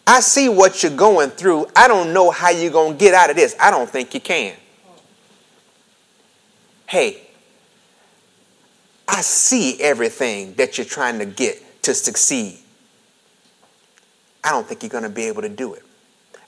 I 0.06 0.20
see 0.20 0.48
what 0.48 0.84
you're 0.84 0.94
going 0.94 1.30
through. 1.30 1.66
I 1.74 1.88
don't 1.88 2.12
know 2.12 2.30
how 2.30 2.50
you're 2.50 2.70
going 2.70 2.92
to 2.92 2.98
get 2.98 3.12
out 3.12 3.28
of 3.28 3.34
this. 3.34 3.56
I 3.58 3.72
don't 3.72 3.90
think 3.90 4.14
you 4.14 4.20
can. 4.20 4.54
Hey, 6.86 7.26
I 9.10 9.22
see 9.22 9.80
everything 9.80 10.54
that 10.54 10.78
you're 10.78 10.84
trying 10.84 11.18
to 11.18 11.26
get 11.26 11.82
to 11.82 11.94
succeed. 11.94 12.58
I 14.44 14.50
don't 14.50 14.64
think 14.66 14.84
you're 14.84 14.90
going 14.90 15.02
to 15.02 15.10
be 15.10 15.24
able 15.24 15.42
to 15.42 15.48
do 15.48 15.74
it. 15.74 15.82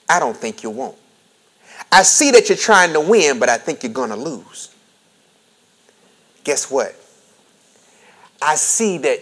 I 0.08 0.20
don't 0.20 0.36
think 0.36 0.62
you 0.62 0.70
won't. 0.70 0.96
I 1.90 2.04
see 2.04 2.30
that 2.30 2.48
you're 2.48 2.56
trying 2.56 2.92
to 2.92 3.00
win, 3.00 3.40
but 3.40 3.48
I 3.48 3.58
think 3.58 3.82
you're 3.82 3.92
going 3.92 4.10
to 4.10 4.16
lose. 4.16 4.72
Guess 6.44 6.70
what? 6.70 6.94
I 8.40 8.54
see 8.54 8.96
that 8.98 9.18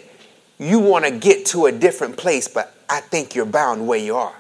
you 0.59 0.79
want 0.79 1.07
to 1.07 1.11
get 1.11 1.47
to 1.47 1.65
a 1.67 1.73
different 1.73 2.19
place, 2.19 2.47
but 2.47 2.75
I 2.91 3.01
think 3.01 3.35
you're 3.35 3.47
bound 3.47 3.89
where 3.89 3.99
you 3.99 4.17
are. 4.17 4.37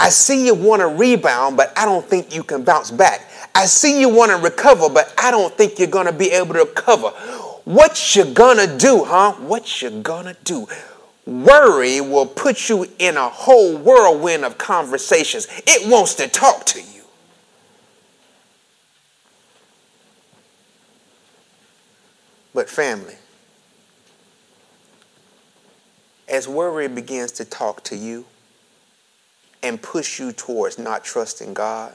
I 0.00 0.08
see 0.08 0.46
you 0.46 0.54
want 0.54 0.80
to 0.80 0.88
rebound, 0.88 1.56
but 1.56 1.72
I 1.76 1.84
don't 1.84 2.04
think 2.04 2.34
you 2.34 2.42
can 2.42 2.64
bounce 2.64 2.90
back. 2.90 3.29
I 3.54 3.66
see 3.66 4.00
you 4.00 4.08
want 4.08 4.30
to 4.30 4.36
recover, 4.38 4.88
but 4.88 5.12
I 5.18 5.30
don't 5.30 5.52
think 5.54 5.78
you're 5.78 5.88
going 5.88 6.06
to 6.06 6.12
be 6.12 6.30
able 6.30 6.54
to 6.54 6.60
recover. 6.60 7.12
What 7.64 8.16
you 8.16 8.24
gonna 8.24 8.78
do, 8.78 9.04
huh? 9.04 9.32
What 9.34 9.82
you 9.82 9.90
gonna 9.90 10.34
do? 10.44 10.66
Worry 11.26 12.00
will 12.00 12.26
put 12.26 12.68
you 12.68 12.86
in 12.98 13.16
a 13.16 13.28
whole 13.28 13.76
whirlwind 13.76 14.44
of 14.44 14.58
conversations. 14.58 15.46
It 15.66 15.88
wants 15.88 16.14
to 16.14 16.26
talk 16.26 16.64
to 16.66 16.80
you. 16.80 16.86
But, 22.52 22.68
family, 22.68 23.14
as 26.28 26.48
worry 26.48 26.88
begins 26.88 27.30
to 27.32 27.44
talk 27.44 27.84
to 27.84 27.96
you 27.96 28.24
and 29.62 29.80
push 29.80 30.18
you 30.18 30.32
towards 30.32 30.78
not 30.78 31.04
trusting 31.04 31.54
God, 31.54 31.94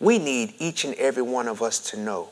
we 0.00 0.18
need 0.18 0.54
each 0.58 0.84
and 0.84 0.94
every 0.94 1.22
one 1.22 1.46
of 1.46 1.62
us 1.62 1.78
to 1.90 1.98
know 1.98 2.30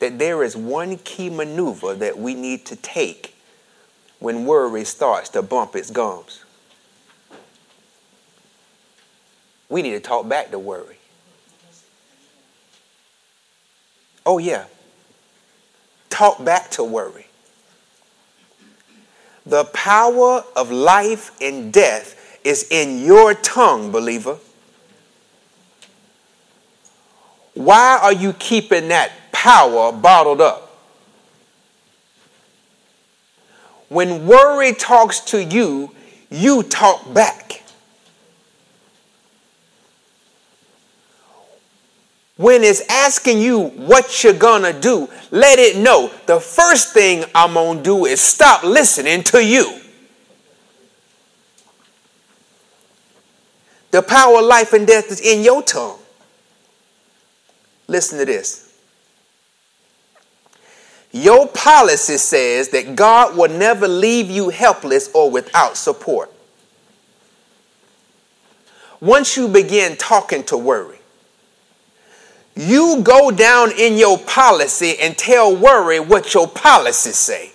that 0.00 0.18
there 0.18 0.42
is 0.42 0.56
one 0.56 0.98
key 0.98 1.30
maneuver 1.30 1.94
that 1.94 2.18
we 2.18 2.34
need 2.34 2.66
to 2.66 2.76
take 2.76 3.36
when 4.18 4.44
worry 4.44 4.84
starts 4.84 5.28
to 5.30 5.42
bump 5.42 5.76
its 5.76 5.90
gums. 5.90 6.44
We 9.68 9.82
need 9.82 9.92
to 9.92 10.00
talk 10.00 10.28
back 10.28 10.50
to 10.50 10.58
worry. 10.58 10.96
Oh, 14.26 14.38
yeah. 14.38 14.64
Talk 16.08 16.44
back 16.44 16.70
to 16.72 16.84
worry. 16.84 17.26
The 19.46 19.64
power 19.66 20.44
of 20.56 20.70
life 20.70 21.30
and 21.40 21.72
death 21.72 22.38
is 22.44 22.66
in 22.70 23.04
your 23.04 23.34
tongue, 23.34 23.92
believer. 23.92 24.38
Why 27.54 27.98
are 28.00 28.12
you 28.12 28.32
keeping 28.34 28.88
that 28.88 29.12
power 29.32 29.92
bottled 29.92 30.40
up? 30.40 30.66
When 33.88 34.26
worry 34.26 34.72
talks 34.72 35.20
to 35.20 35.42
you, 35.42 35.92
you 36.30 36.62
talk 36.62 37.12
back. 37.12 37.62
When 42.36 42.62
it's 42.62 42.80
asking 42.88 43.40
you 43.40 43.64
what 43.68 44.24
you're 44.24 44.32
gonna 44.32 44.72
do, 44.72 45.10
let 45.30 45.58
it 45.58 45.76
know 45.76 46.10
the 46.24 46.40
first 46.40 46.94
thing 46.94 47.24
I'm 47.34 47.52
gonna 47.52 47.82
do 47.82 48.06
is 48.06 48.20
stop 48.20 48.62
listening 48.62 49.22
to 49.24 49.44
you. 49.44 49.78
The 53.90 54.00
power 54.02 54.38
of 54.38 54.46
life 54.46 54.72
and 54.72 54.86
death 54.86 55.10
is 55.10 55.20
in 55.20 55.42
your 55.42 55.62
tongue. 55.62 55.99
Listen 57.90 58.20
to 58.20 58.24
this. 58.24 58.72
Your 61.10 61.48
policy 61.48 62.18
says 62.18 62.68
that 62.68 62.94
God 62.94 63.36
will 63.36 63.50
never 63.50 63.88
leave 63.88 64.30
you 64.30 64.48
helpless 64.48 65.10
or 65.12 65.28
without 65.28 65.76
support. 65.76 66.32
Once 69.00 69.36
you 69.36 69.48
begin 69.48 69.96
talking 69.96 70.44
to 70.44 70.56
worry, 70.56 70.98
you 72.54 73.00
go 73.02 73.32
down 73.32 73.72
in 73.72 73.96
your 73.96 74.18
policy 74.18 74.96
and 75.00 75.18
tell 75.18 75.56
worry 75.56 75.98
what 75.98 76.32
your 76.32 76.46
policies 76.46 77.16
say. 77.16 77.50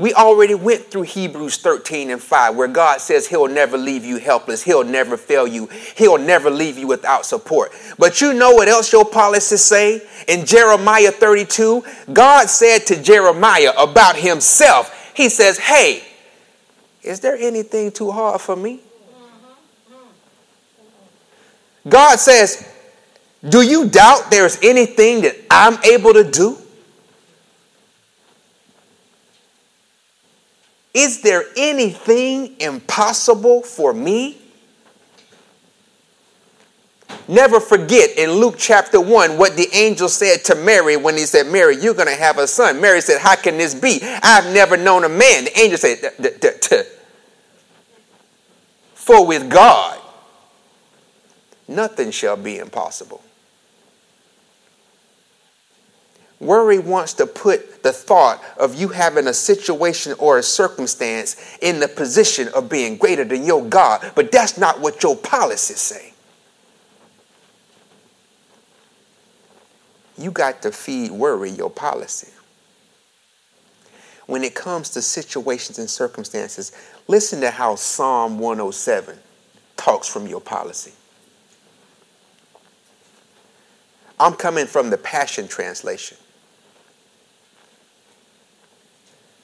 We 0.00 0.14
already 0.14 0.54
went 0.54 0.90
through 0.90 1.02
Hebrews 1.02 1.58
13 1.58 2.08
and 2.08 2.22
5, 2.22 2.56
where 2.56 2.68
God 2.68 3.02
says 3.02 3.26
He'll 3.26 3.48
never 3.48 3.76
leave 3.76 4.02
you 4.02 4.16
helpless. 4.16 4.62
He'll 4.62 4.82
never 4.82 5.18
fail 5.18 5.46
you. 5.46 5.66
He'll 5.94 6.16
never 6.16 6.48
leave 6.48 6.78
you 6.78 6.86
without 6.86 7.26
support. 7.26 7.70
But 7.98 8.22
you 8.22 8.32
know 8.32 8.52
what 8.52 8.66
else 8.66 8.90
your 8.94 9.04
policies 9.04 9.62
say? 9.62 10.00
In 10.26 10.46
Jeremiah 10.46 11.10
32, 11.10 11.84
God 12.14 12.48
said 12.48 12.86
to 12.86 13.02
Jeremiah 13.02 13.74
about 13.76 14.16
Himself, 14.16 15.12
He 15.14 15.28
says, 15.28 15.58
Hey, 15.58 16.02
is 17.02 17.20
there 17.20 17.36
anything 17.36 17.92
too 17.92 18.10
hard 18.10 18.40
for 18.40 18.56
me? 18.56 18.80
God 21.86 22.18
says, 22.18 22.66
Do 23.46 23.60
you 23.60 23.90
doubt 23.90 24.30
there's 24.30 24.58
anything 24.62 25.20
that 25.20 25.36
I'm 25.50 25.76
able 25.84 26.14
to 26.14 26.24
do? 26.24 26.56
Is 30.92 31.22
there 31.22 31.44
anything 31.56 32.60
impossible 32.60 33.62
for 33.62 33.92
me? 33.92 34.38
Never 37.28 37.60
forget 37.60 38.18
in 38.18 38.32
Luke 38.32 38.56
chapter 38.58 39.00
1 39.00 39.38
what 39.38 39.56
the 39.56 39.68
angel 39.72 40.08
said 40.08 40.44
to 40.46 40.54
Mary 40.56 40.96
when 40.96 41.16
he 41.16 41.26
said, 41.26 41.46
Mary, 41.46 41.76
you're 41.76 41.94
going 41.94 42.08
to 42.08 42.14
have 42.14 42.38
a 42.38 42.46
son. 42.46 42.80
Mary 42.80 43.00
said, 43.00 43.20
How 43.20 43.36
can 43.36 43.56
this 43.56 43.74
be? 43.74 44.00
I've 44.02 44.52
never 44.52 44.76
known 44.76 45.04
a 45.04 45.08
man. 45.08 45.44
The 45.44 45.60
angel 45.60 45.78
said, 45.78 46.86
For 48.94 49.24
with 49.26 49.48
God, 49.48 50.00
nothing 51.68 52.10
shall 52.10 52.36
be 52.36 52.58
impossible. 52.58 53.22
Worry 56.40 56.78
wants 56.78 57.12
to 57.14 57.26
put 57.26 57.82
the 57.82 57.92
thought 57.92 58.42
of 58.58 58.74
you 58.74 58.88
having 58.88 59.26
a 59.26 59.34
situation 59.34 60.14
or 60.18 60.38
a 60.38 60.42
circumstance 60.42 61.36
in 61.60 61.80
the 61.80 61.88
position 61.88 62.48
of 62.48 62.70
being 62.70 62.96
greater 62.96 63.24
than 63.24 63.44
your 63.44 63.62
God, 63.62 64.12
but 64.14 64.32
that's 64.32 64.56
not 64.56 64.80
what 64.80 65.02
your 65.02 65.16
policies 65.16 65.80
say. 65.80 66.14
You 70.16 70.30
got 70.30 70.62
to 70.62 70.72
feed 70.72 71.10
worry 71.10 71.50
your 71.50 71.70
policy. 71.70 72.32
When 74.26 74.42
it 74.42 74.54
comes 74.54 74.90
to 74.90 75.02
situations 75.02 75.78
and 75.78 75.90
circumstances, 75.90 76.72
listen 77.06 77.40
to 77.42 77.50
how 77.50 77.74
Psalm 77.74 78.38
107 78.38 79.18
talks 79.76 80.08
from 80.08 80.26
your 80.26 80.40
policy. 80.40 80.92
I'm 84.18 84.34
coming 84.34 84.66
from 84.66 84.90
the 84.90 84.98
Passion 84.98 85.48
Translation. 85.48 86.18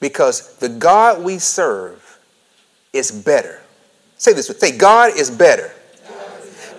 Because 0.07 0.55
the 0.59 0.69
God 0.69 1.21
we 1.21 1.37
serve 1.37 2.17
is 2.93 3.11
better. 3.11 3.59
Say 4.15 4.31
this 4.31 4.47
with 4.47 4.57
say, 4.57 4.77
God 4.77 5.17
is 5.17 5.29
better 5.29 5.73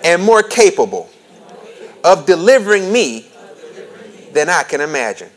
and 0.03 0.23
more 0.23 0.43
capable 0.43 1.11
of 2.03 2.25
delivering 2.25 2.91
me 2.91 3.27
than 4.33 4.49
I 4.49 4.63
can 4.63 4.81
imagine. 4.81 5.29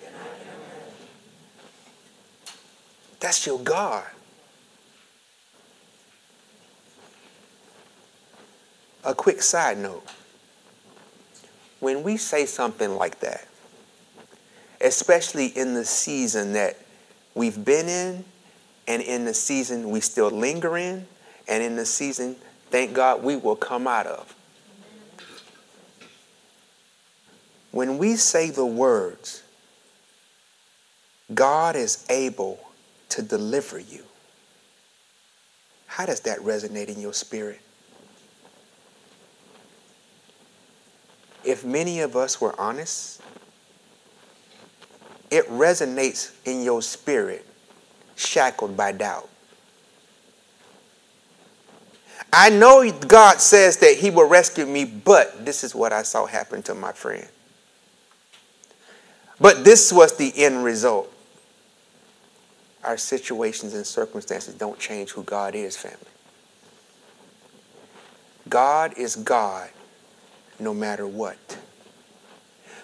That's 3.20 3.46
your 3.46 3.60
God. 3.60 4.06
A 9.04 9.14
quick 9.14 9.42
side 9.42 9.80
note 9.80 10.08
when 11.82 12.04
we 12.04 12.16
say 12.16 12.46
something 12.46 12.96
like 12.96 13.20
that, 13.20 13.48
especially 14.80 15.48
in 15.48 15.74
the 15.74 15.84
season 15.84 16.54
that 16.54 16.78
we've 17.36 17.64
been 17.64 17.88
in, 17.88 18.26
and 18.88 19.02
in 19.02 19.26
the 19.26 19.34
season 19.34 19.90
we 19.90 20.02
still 20.02 20.30
linger 20.30 20.78
in, 20.78 21.06
and 21.48 21.64
in 21.64 21.76
the 21.76 21.86
season, 21.86 22.36
thank 22.70 22.94
God, 22.94 23.24
we 23.24 23.36
will 23.36 23.56
come 23.56 23.88
out 23.88 24.08
of. 24.08 24.36
When 27.72 27.98
we 27.98 28.16
say 28.16 28.50
the 28.50 28.66
words, 28.66 29.44
God 31.34 31.76
is 31.76 32.06
able 32.10 32.60
to 33.10 33.22
deliver 33.22 33.80
you, 33.80 34.04
how 35.88 36.06
does 36.06 36.22
that 36.22 36.40
resonate 36.40 36.88
in 36.88 37.00
your 37.00 37.14
spirit? 37.14 37.62
if 41.44 41.66
many 41.66 42.00
of 42.02 42.16
us 42.16 42.40
were 42.40 42.60
honest, 42.60 43.22
it 45.32 45.48
resonates 45.48 46.34
in 46.46 46.62
your 46.62 46.82
spirit, 46.82 47.46
shackled 48.16 48.76
by 48.78 48.92
doubt. 48.92 49.30
I 52.34 52.50
know 52.50 52.90
God 52.92 53.40
says 53.42 53.78
that 53.78 53.98
He 53.98 54.10
will 54.10 54.28
rescue 54.28 54.66
me, 54.66 54.86
but 54.86 55.46
this 55.46 55.64
is 55.64 55.74
what 55.74 55.92
I 55.92 56.04
saw 56.04 56.26
happen 56.26 56.62
to 56.64 56.76
my 56.76 56.92
friend. 56.92 57.28
But 59.40 59.64
this 59.66 59.92
was 59.92 60.16
the 60.18 60.32
end 60.36 60.64
result. 60.64 61.12
Our 62.84 62.98
situations 62.98 63.74
and 63.74 63.86
circumstances 63.86 64.54
don't 64.54 64.80
change 64.80 65.12
who 65.12 65.24
God 65.24 65.56
is, 65.56 65.76
family. 65.78 65.98
God 68.50 68.98
is 68.98 69.16
God 69.16 69.70
no 70.60 70.74
matter 70.74 71.08
what. 71.08 71.58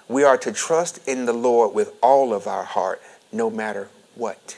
We 0.07 0.23
are 0.23 0.37
to 0.37 0.51
trust 0.51 1.05
in 1.07 1.25
the 1.25 1.33
Lord 1.33 1.73
with 1.73 1.93
all 2.01 2.33
of 2.33 2.47
our 2.47 2.63
heart, 2.63 3.01
no 3.31 3.49
matter 3.49 3.89
what. 4.15 4.57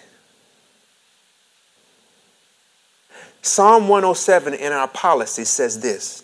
Psalm 3.41 3.87
107 3.87 4.53
in 4.53 4.71
our 4.71 4.87
policy 4.87 5.43
says 5.43 5.79
this, 5.79 6.23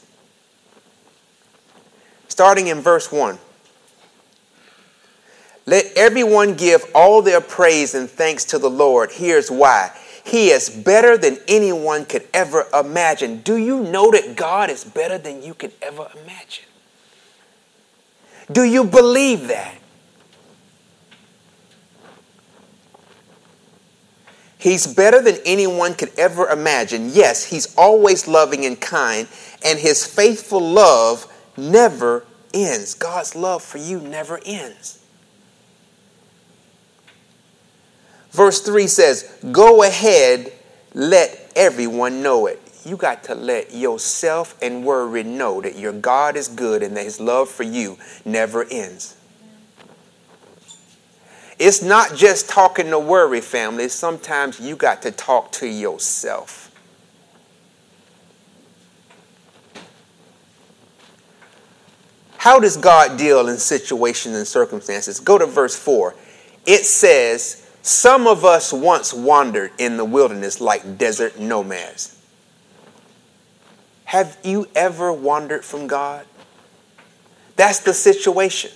starting 2.27 2.67
in 2.67 2.81
verse 2.81 3.11
1. 3.11 3.39
Let 5.65 5.85
everyone 5.95 6.53
give 6.53 6.85
all 6.93 7.23
their 7.23 7.41
praise 7.41 7.95
and 7.95 8.07
thanks 8.07 8.45
to 8.45 8.59
the 8.59 8.69
Lord. 8.69 9.11
Here's 9.11 9.49
why. 9.49 9.91
He 10.23 10.49
is 10.49 10.69
better 10.69 11.17
than 11.17 11.37
anyone 11.47 12.05
could 12.05 12.27
ever 12.33 12.67
imagine. 12.73 13.41
Do 13.41 13.57
you 13.57 13.81
know 13.81 14.11
that 14.11 14.35
God 14.35 14.69
is 14.69 14.83
better 14.83 15.17
than 15.17 15.41
you 15.41 15.53
could 15.53 15.71
ever 15.81 16.09
imagine? 16.21 16.65
Do 18.51 18.63
you 18.63 18.83
believe 18.83 19.47
that? 19.47 19.77
He's 24.57 24.87
better 24.87 25.21
than 25.21 25.37
anyone 25.45 25.93
could 25.93 26.11
ever 26.17 26.47
imagine. 26.49 27.09
Yes, 27.13 27.45
he's 27.45 27.75
always 27.75 28.27
loving 28.27 28.65
and 28.65 28.79
kind, 28.79 29.27
and 29.63 29.77
his 29.77 30.05
faithful 30.05 30.59
love 30.59 31.31
never 31.55 32.25
ends. 32.53 32.95
God's 32.95 33.35
love 33.35 33.61
for 33.61 33.77
you 33.77 33.99
never 33.99 34.39
ends. 34.43 34.99
Verse 38.31 38.59
3 38.61 38.87
says, 38.87 39.37
Go 39.51 39.83
ahead, 39.83 40.51
let 40.93 41.51
everyone 41.55 42.23
know 42.23 42.47
it 42.47 42.64
you 42.85 42.97
got 42.97 43.23
to 43.25 43.35
let 43.35 43.73
yourself 43.73 44.55
and 44.61 44.85
worry 44.85 45.23
know 45.23 45.61
that 45.61 45.77
your 45.77 45.93
God 45.93 46.35
is 46.35 46.47
good 46.47 46.83
and 46.83 46.95
that 46.95 47.03
his 47.03 47.19
love 47.19 47.49
for 47.49 47.63
you 47.63 47.97
never 48.23 48.63
ends. 48.69 49.17
It's 51.57 51.81
not 51.81 52.15
just 52.15 52.49
talking 52.49 52.89
to 52.89 52.99
worry, 52.99 53.41
family. 53.41 53.87
Sometimes 53.87 54.59
you 54.59 54.75
got 54.75 55.01
to 55.03 55.11
talk 55.11 55.51
to 55.53 55.67
yourself. 55.67 56.65
How 62.37 62.59
does 62.59 62.77
God 62.77 63.17
deal 63.17 63.47
in 63.47 63.57
situations 63.57 64.35
and 64.35 64.45
circumstances? 64.45 65.19
Go 65.19 65.39
to 65.39 65.47
verse 65.47 65.75
4. 65.75 66.13
It 66.67 66.85
says, 66.85 67.67
Some 67.81 68.27
of 68.27 68.45
us 68.45 68.71
once 68.71 69.13
wandered 69.13 69.71
in 69.79 69.97
the 69.97 70.05
wilderness 70.05 70.61
like 70.61 70.99
desert 70.99 71.39
nomads. 71.39 72.14
Have 74.05 74.37
you 74.43 74.67
ever 74.75 75.11
wandered 75.11 75.65
from 75.65 75.87
God? 75.87 76.25
That's 77.55 77.79
the 77.79 77.93
situation. 77.93 78.71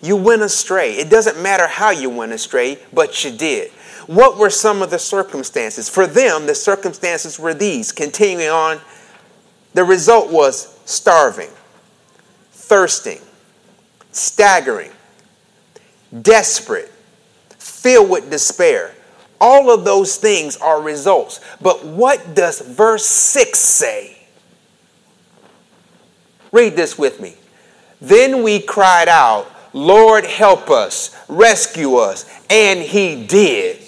You 0.00 0.16
went 0.16 0.42
astray. 0.42 0.94
It 0.94 1.10
doesn't 1.10 1.42
matter 1.42 1.66
how 1.66 1.90
you 1.90 2.08
went 2.08 2.32
astray, 2.32 2.78
but 2.92 3.24
you 3.24 3.32
did. 3.32 3.70
What 4.06 4.38
were 4.38 4.50
some 4.50 4.80
of 4.80 4.90
the 4.90 4.98
circumstances? 4.98 5.88
For 5.88 6.06
them, 6.06 6.46
the 6.46 6.54
circumstances 6.54 7.38
were 7.38 7.52
these. 7.52 7.92
Continuing 7.92 8.48
on, 8.48 8.80
the 9.74 9.84
result 9.84 10.32
was 10.32 10.78
starving, 10.84 11.50
thirsting, 12.52 13.20
staggering, 14.12 14.92
desperate, 16.22 16.90
filled 17.58 18.08
with 18.08 18.30
despair, 18.30 18.94
all 19.40 19.70
of 19.70 19.84
those 19.84 20.16
things 20.16 20.56
are 20.56 20.80
results. 20.80 21.40
But 21.60 21.84
what 21.84 22.34
does 22.34 22.60
verse 22.60 23.06
6 23.06 23.58
say? 23.58 24.18
Read 26.52 26.76
this 26.76 26.98
with 26.98 27.20
me. 27.20 27.34
Then 28.00 28.42
we 28.42 28.60
cried 28.60 29.08
out, 29.08 29.46
Lord, 29.72 30.24
help 30.24 30.70
us, 30.70 31.14
rescue 31.28 31.96
us. 31.96 32.24
And 32.48 32.80
he 32.80 33.26
did. 33.26 33.82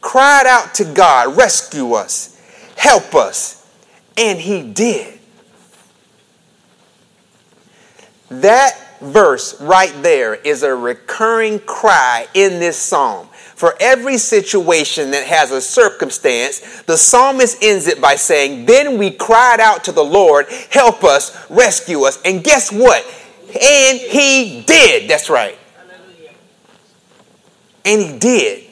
Cried 0.00 0.46
out 0.46 0.74
to 0.74 0.84
God, 0.84 1.36
rescue 1.36 1.92
us, 1.92 2.40
help 2.76 3.14
us. 3.14 3.58
And 4.16 4.38
he 4.38 4.62
did. 4.62 5.18
That 8.28 8.76
verse 9.02 9.60
right 9.60 9.92
there 10.02 10.34
is 10.34 10.62
a 10.62 10.74
recurring 10.74 11.58
cry 11.60 12.26
in 12.34 12.60
this 12.60 12.76
psalm. 12.76 13.28
For 13.32 13.74
every 13.78 14.18
situation 14.18 15.12
that 15.12 15.26
has 15.26 15.50
a 15.50 15.60
circumstance, 15.60 16.82
the 16.82 16.96
psalmist 16.96 17.62
ends 17.62 17.86
it 17.86 18.00
by 18.00 18.16
saying, 18.16 18.66
Then 18.66 18.98
we 18.98 19.10
cried 19.10 19.60
out 19.60 19.84
to 19.84 19.92
the 19.92 20.04
Lord, 20.04 20.46
help 20.70 21.04
us, 21.04 21.48
rescue 21.50 22.02
us. 22.02 22.20
And 22.24 22.42
guess 22.42 22.72
what? 22.72 23.04
And 23.48 23.98
he 23.98 24.64
did. 24.66 25.08
That's 25.08 25.28
right. 25.30 25.58
And 27.84 28.00
he 28.00 28.18
did. 28.18 28.64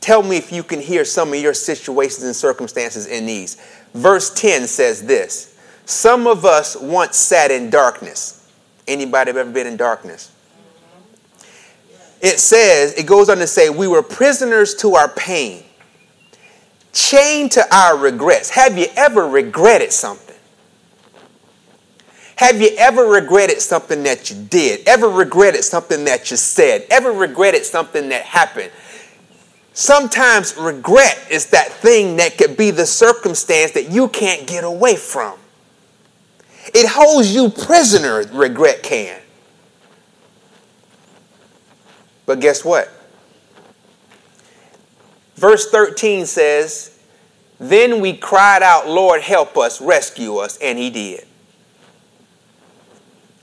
Tell 0.00 0.22
me 0.22 0.36
if 0.36 0.52
you 0.52 0.64
can 0.64 0.80
hear 0.80 1.04
some 1.04 1.32
of 1.32 1.38
your 1.38 1.54
situations 1.54 2.24
and 2.24 2.34
circumstances 2.34 3.06
in 3.06 3.24
these. 3.24 3.56
Verse 3.94 4.34
10 4.34 4.66
says 4.66 5.06
this 5.06 5.51
some 5.92 6.26
of 6.26 6.44
us 6.44 6.76
once 6.76 7.16
sat 7.16 7.50
in 7.50 7.70
darkness. 7.70 8.50
Anybody 8.88 9.30
ever 9.30 9.44
been 9.44 9.66
in 9.66 9.76
darkness? 9.76 10.30
It 12.20 12.38
says, 12.38 12.94
it 12.94 13.06
goes 13.06 13.28
on 13.28 13.38
to 13.38 13.46
say, 13.46 13.68
we 13.68 13.88
were 13.88 14.02
prisoners 14.02 14.74
to 14.76 14.94
our 14.94 15.08
pain, 15.08 15.64
chained 16.92 17.52
to 17.52 17.74
our 17.74 17.96
regrets. 17.96 18.50
Have 18.50 18.78
you 18.78 18.86
ever 18.96 19.28
regretted 19.28 19.92
something? 19.92 20.36
Have 22.36 22.60
you 22.60 22.70
ever 22.78 23.04
regretted 23.04 23.60
something 23.60 24.02
that 24.04 24.30
you 24.30 24.36
did? 24.36 24.88
Ever 24.88 25.08
regretted 25.08 25.64
something 25.64 26.04
that 26.06 26.30
you 26.30 26.36
said? 26.36 26.86
Ever 26.90 27.12
regretted 27.12 27.64
something 27.64 28.08
that 28.08 28.22
happened? 28.22 28.70
Sometimes 29.74 30.56
regret 30.56 31.26
is 31.30 31.46
that 31.46 31.68
thing 31.68 32.16
that 32.16 32.36
could 32.36 32.56
be 32.56 32.70
the 32.70 32.86
circumstance 32.86 33.72
that 33.72 33.90
you 33.90 34.08
can't 34.08 34.46
get 34.46 34.64
away 34.64 34.96
from. 34.96 35.38
It 36.66 36.88
holds 36.88 37.34
you 37.34 37.48
prisoner, 37.48 38.22
regret 38.32 38.82
can. 38.82 39.20
But 42.24 42.40
guess 42.40 42.64
what? 42.64 42.90
Verse 45.34 45.68
13 45.70 46.26
says, 46.26 46.98
Then 47.58 48.00
we 48.00 48.16
cried 48.16 48.62
out, 48.62 48.88
Lord, 48.88 49.22
help 49.22 49.56
us, 49.56 49.80
rescue 49.80 50.36
us, 50.36 50.56
and 50.58 50.78
he 50.78 50.88
did. 50.88 51.26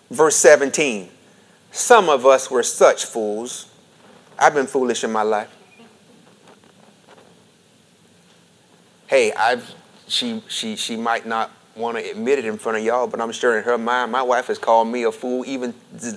Verse 0.10 0.38
17, 0.38 1.10
Some 1.72 2.10
of 2.10 2.26
us 2.26 2.50
were 2.50 2.64
such 2.64 3.06
fools. 3.06 3.68
I've 4.38 4.54
been 4.54 4.68
foolish 4.68 5.04
in 5.04 5.12
my 5.12 5.24
life. 5.24 5.54
Hey, 9.08 9.34
I've 9.34 9.70
she 10.08 10.42
she 10.48 10.76
she 10.76 10.96
might 10.96 11.26
not 11.26 11.52
want 11.80 11.98
to 11.98 12.12
admit 12.12 12.38
it 12.40 12.46
in 12.46 12.58
front 12.58 12.78
of 12.78 12.84
y'all, 12.84 13.08
but 13.08 13.22
I'm 13.22 13.32
sure 13.32 13.58
in 13.58 13.64
her 13.64 13.78
mind, 13.78 14.12
my 14.12 14.22
wife 14.22 14.48
has 14.48 14.58
called 14.58 14.90
me 14.90 15.04
a 15.04 15.12
fool 15.12 15.46
even 15.46 15.74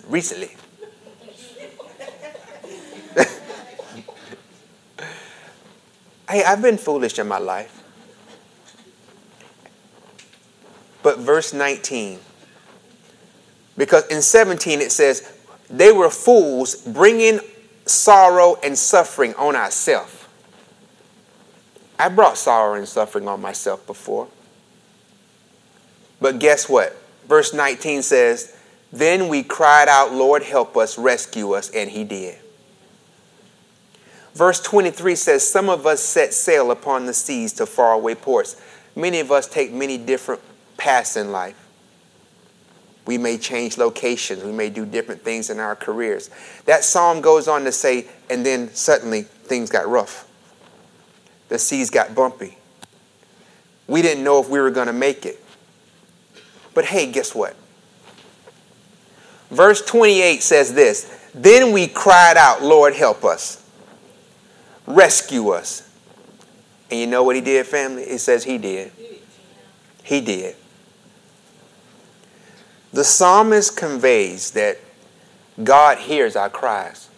recently. 0.08 0.56
hey, 6.28 6.44
I've 6.44 6.60
been 6.60 6.78
foolish 6.78 7.18
in 7.18 7.28
my 7.28 7.38
life. 7.38 7.78
But 11.02 11.18
verse 11.18 11.52
19, 11.52 12.18
because 13.76 14.06
in 14.06 14.22
17 14.22 14.80
it 14.80 14.92
says, 14.92 15.32
they 15.68 15.90
were 15.90 16.10
fools 16.10 16.76
bringing 16.76 17.40
sorrow 17.86 18.56
and 18.62 18.76
suffering 18.76 19.34
on 19.34 19.56
ourselves. 19.56 20.18
I 21.98 22.08
brought 22.08 22.36
sorrow 22.36 22.74
and 22.74 22.88
suffering 22.88 23.28
on 23.28 23.40
myself 23.40 23.86
before. 23.86 24.28
But 26.22 26.38
guess 26.38 26.68
what? 26.68 26.96
Verse 27.28 27.52
19 27.52 28.02
says, 28.02 28.56
Then 28.92 29.28
we 29.28 29.42
cried 29.42 29.88
out, 29.88 30.14
Lord, 30.14 30.44
help 30.44 30.76
us, 30.76 30.96
rescue 30.96 31.52
us, 31.52 31.68
and 31.70 31.90
he 31.90 32.04
did. 32.04 32.38
Verse 34.32 34.60
23 34.60 35.16
says, 35.16 35.46
Some 35.46 35.68
of 35.68 35.84
us 35.84 36.00
set 36.00 36.32
sail 36.32 36.70
upon 36.70 37.06
the 37.06 37.12
seas 37.12 37.52
to 37.54 37.66
faraway 37.66 38.14
ports. 38.14 38.60
Many 38.94 39.18
of 39.18 39.32
us 39.32 39.48
take 39.48 39.72
many 39.72 39.98
different 39.98 40.40
paths 40.76 41.16
in 41.16 41.32
life. 41.32 41.58
We 43.04 43.18
may 43.18 43.36
change 43.36 43.76
locations. 43.76 44.44
We 44.44 44.52
may 44.52 44.70
do 44.70 44.86
different 44.86 45.22
things 45.22 45.50
in 45.50 45.58
our 45.58 45.74
careers. 45.74 46.30
That 46.66 46.84
psalm 46.84 47.20
goes 47.20 47.48
on 47.48 47.64
to 47.64 47.72
say, 47.72 48.06
and 48.30 48.46
then 48.46 48.72
suddenly 48.74 49.22
things 49.22 49.70
got 49.70 49.88
rough. 49.88 50.28
The 51.48 51.58
seas 51.58 51.90
got 51.90 52.14
bumpy. 52.14 52.58
We 53.88 54.02
didn't 54.02 54.22
know 54.22 54.40
if 54.40 54.48
we 54.48 54.60
were 54.60 54.70
going 54.70 54.86
to 54.86 54.92
make 54.92 55.26
it. 55.26 55.41
But 56.74 56.86
hey, 56.86 57.10
guess 57.10 57.34
what? 57.34 57.56
Verse 59.50 59.84
28 59.84 60.42
says 60.42 60.74
this 60.74 61.12
Then 61.34 61.72
we 61.72 61.86
cried 61.86 62.36
out, 62.36 62.62
Lord, 62.62 62.94
help 62.94 63.24
us, 63.24 63.62
rescue 64.86 65.50
us. 65.50 65.88
And 66.90 67.00
you 67.00 67.06
know 67.06 67.22
what 67.22 67.36
he 67.36 67.42
did, 67.42 67.66
family? 67.66 68.02
It 68.02 68.18
says 68.18 68.44
he 68.44 68.58
did. 68.58 68.92
He 70.02 70.20
did. 70.20 70.56
The 72.92 73.04
psalmist 73.04 73.76
conveys 73.76 74.50
that 74.50 74.78
God 75.62 75.98
hears 75.98 76.36
our 76.36 76.50
cries. 76.50 77.08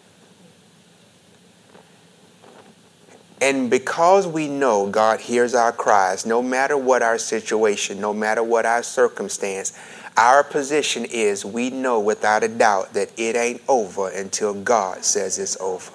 And 3.41 3.69
because 3.69 4.27
we 4.27 4.49
know 4.49 4.89
God 4.89 5.21
hears 5.21 5.55
our 5.55 5.73
cries, 5.73 6.25
no 6.25 6.43
matter 6.43 6.77
what 6.77 7.03
our 7.03 7.19
situation, 7.19 8.01
no 8.01 8.15
matter 8.15 8.43
what 8.43 8.65
our 8.65 8.83
circumstance, 8.83 9.79
our 10.17 10.45
position 10.45 11.05
is 11.05 11.45
we 11.45 11.71
know 11.71 11.99
without 12.01 12.45
a 12.45 12.49
doubt 12.49 12.95
that 12.95 13.11
it 13.19 13.35
ain't 13.37 13.61
over 13.69 14.09
until 14.09 14.55
God 14.55 15.05
says 15.05 15.39
it's 15.39 15.61
over. 15.61 15.93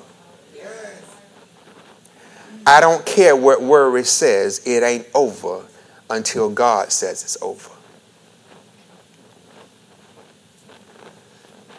I 2.65 2.81
don't 2.81 3.05
care 3.05 3.35
what 3.35 3.63
worry 3.63 4.03
says, 4.03 4.61
it 4.65 4.83
ain't 4.83 5.07
over 5.15 5.65
until 6.09 6.49
God 6.49 6.91
says 6.91 7.23
it's 7.23 7.37
over. 7.41 7.71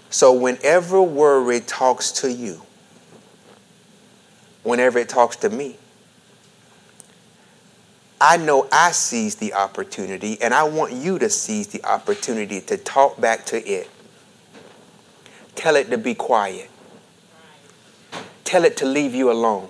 So, 0.09 0.33
whenever 0.33 1.01
worry 1.01 1.61
talks 1.61 2.11
to 2.13 2.33
you, 2.33 2.63
whenever 4.63 4.99
it 4.99 5.09
talks 5.09 5.37
to 5.37 5.51
me, 5.51 5.77
I 8.21 8.37
know 8.37 8.69
I 8.71 8.91
seize 8.91 9.37
the 9.37 9.55
opportunity, 9.55 10.41
and 10.43 10.53
I 10.53 10.65
want 10.65 10.93
you 10.93 11.19
to 11.19 11.31
seize 11.31 11.69
the 11.69 11.83
opportunity 11.85 12.61
to 12.63 12.77
talk 12.77 13.19
back 13.19 13.47
to 13.47 13.67
it. 13.67 13.89
Tell 15.55 15.75
it 15.77 15.91
to 15.91 15.99
be 15.99 16.15
quiet. 16.15 16.71
Tell 18.45 18.65
it 18.65 18.77
to 18.79 18.87
leave 18.87 19.15
you 19.15 19.31
alone. 19.31 19.69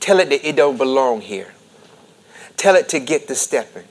Tell 0.00 0.20
it 0.20 0.28
that 0.28 0.46
it 0.46 0.56
don't 0.56 0.76
belong 0.76 1.20
here. 1.20 1.54
Tell 2.56 2.74
it 2.74 2.88
to 2.90 3.00
get 3.00 3.28
to 3.28 3.34
stepping. 3.34 3.84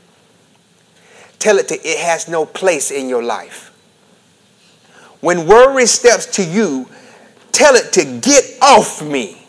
Tell 1.40 1.58
it 1.58 1.68
to 1.70 1.76
it 1.76 2.00
has 2.00 2.28
no 2.28 2.46
place 2.46 2.92
in 2.92 3.10
your 3.10 3.24
life. 3.24 3.72
When 5.22 5.48
worry 5.48 5.86
steps 5.88 6.26
to 6.38 6.44
you, 6.44 6.88
tell 7.52 7.76
it 7.76 7.92
to 7.94 8.06
get 8.20 8.44
off 8.62 9.02
me. 9.02 9.45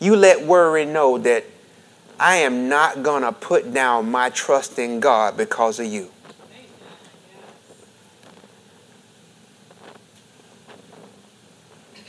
You 0.00 0.16
let 0.16 0.46
worry 0.46 0.84
know 0.84 1.18
that 1.18 1.44
I 2.18 2.36
am 2.36 2.68
not 2.68 3.02
going 3.02 3.22
to 3.22 3.32
put 3.32 3.72
down 3.72 4.10
my 4.10 4.30
trust 4.30 4.78
in 4.78 5.00
God 5.00 5.36
because 5.36 5.80
of 5.80 5.86
you. 5.86 6.10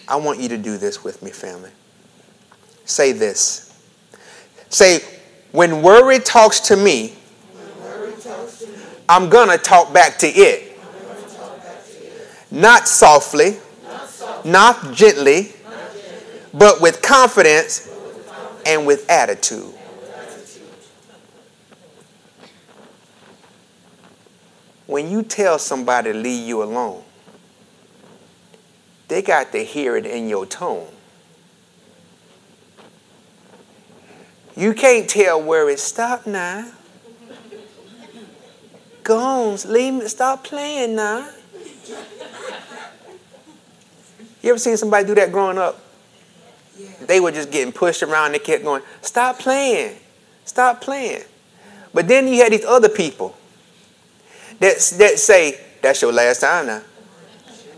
I 0.08 0.16
want 0.16 0.40
you 0.40 0.48
to 0.50 0.58
do 0.58 0.78
this 0.78 1.04
with 1.04 1.22
me, 1.22 1.32
family. 1.32 1.72
Say 2.86 3.12
this. 3.12 3.78
Say, 4.70 5.00
when 5.52 5.82
worry 5.82 6.20
talks 6.20 6.62
to 6.62 6.78
me, 6.78 7.16
I'm 9.10 9.30
going 9.30 9.50
to 9.50 9.58
talk 9.58 9.94
back 9.94 10.18
to 10.20 10.28
it 10.28 10.68
not 12.52 12.88
softly, 12.88 13.58
not 14.46 14.94
gently, 14.94 15.54
but 16.54 16.82
with 16.82 17.02
confidence 17.02 17.90
and 18.66 18.86
with 18.86 19.10
attitude. 19.10 19.74
When 24.86 25.12
you 25.12 25.24
tell 25.24 25.60
somebody 25.60 26.14
to 26.14 26.18
leave 26.18 26.48
you 26.48 26.64
alone, 26.64 27.04
they 29.08 29.22
got 29.22 29.52
to 29.52 29.64
hear 29.64 29.98
it 29.98 30.06
in 30.06 30.30
your 30.30 30.46
tone. 30.46 30.88
You 34.56 34.74
can't 34.74 35.10
tell 35.10 35.42
where 35.42 35.70
it 35.70 35.80
stopped 35.80 36.26
now. 36.26 36.72
Go 39.04 39.18
on, 39.20 39.58
leave 39.68 39.94
me, 39.94 40.08
stop 40.08 40.44
playing 40.44 40.96
now. 40.96 41.30
You 44.42 44.50
ever 44.50 44.60
seen 44.60 44.76
somebody 44.78 45.06
do 45.06 45.16
that 45.16 45.32
growing 45.32 45.58
up? 45.58 45.87
Yeah. 46.78 46.90
They 47.08 47.20
were 47.20 47.32
just 47.32 47.52
getting 47.52 47.74
pushed 47.74 48.04
around. 48.04 48.34
They 48.34 48.40
kept 48.40 48.64
going, 48.64 48.84
stop 49.02 49.40
playing. 49.40 49.96
Stop 50.46 50.82
playing. 50.82 51.24
But 51.94 52.08
then 52.08 52.28
you 52.28 52.44
had 52.44 52.52
these 52.52 52.66
other 52.66 52.90
people 52.90 53.36
that, 54.60 54.78
that 54.98 55.20
say, 55.20 55.60
that's 55.82 56.02
your 56.02 56.14
last 56.14 56.42
time 56.42 56.68
now. 56.68 56.82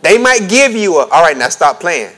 They 0.01 0.17
might 0.17 0.47
give 0.49 0.73
you 0.73 0.99
a, 0.99 1.07
all 1.07 1.21
right, 1.21 1.37
now 1.37 1.49
stop 1.49 1.79
playing. 1.79 2.15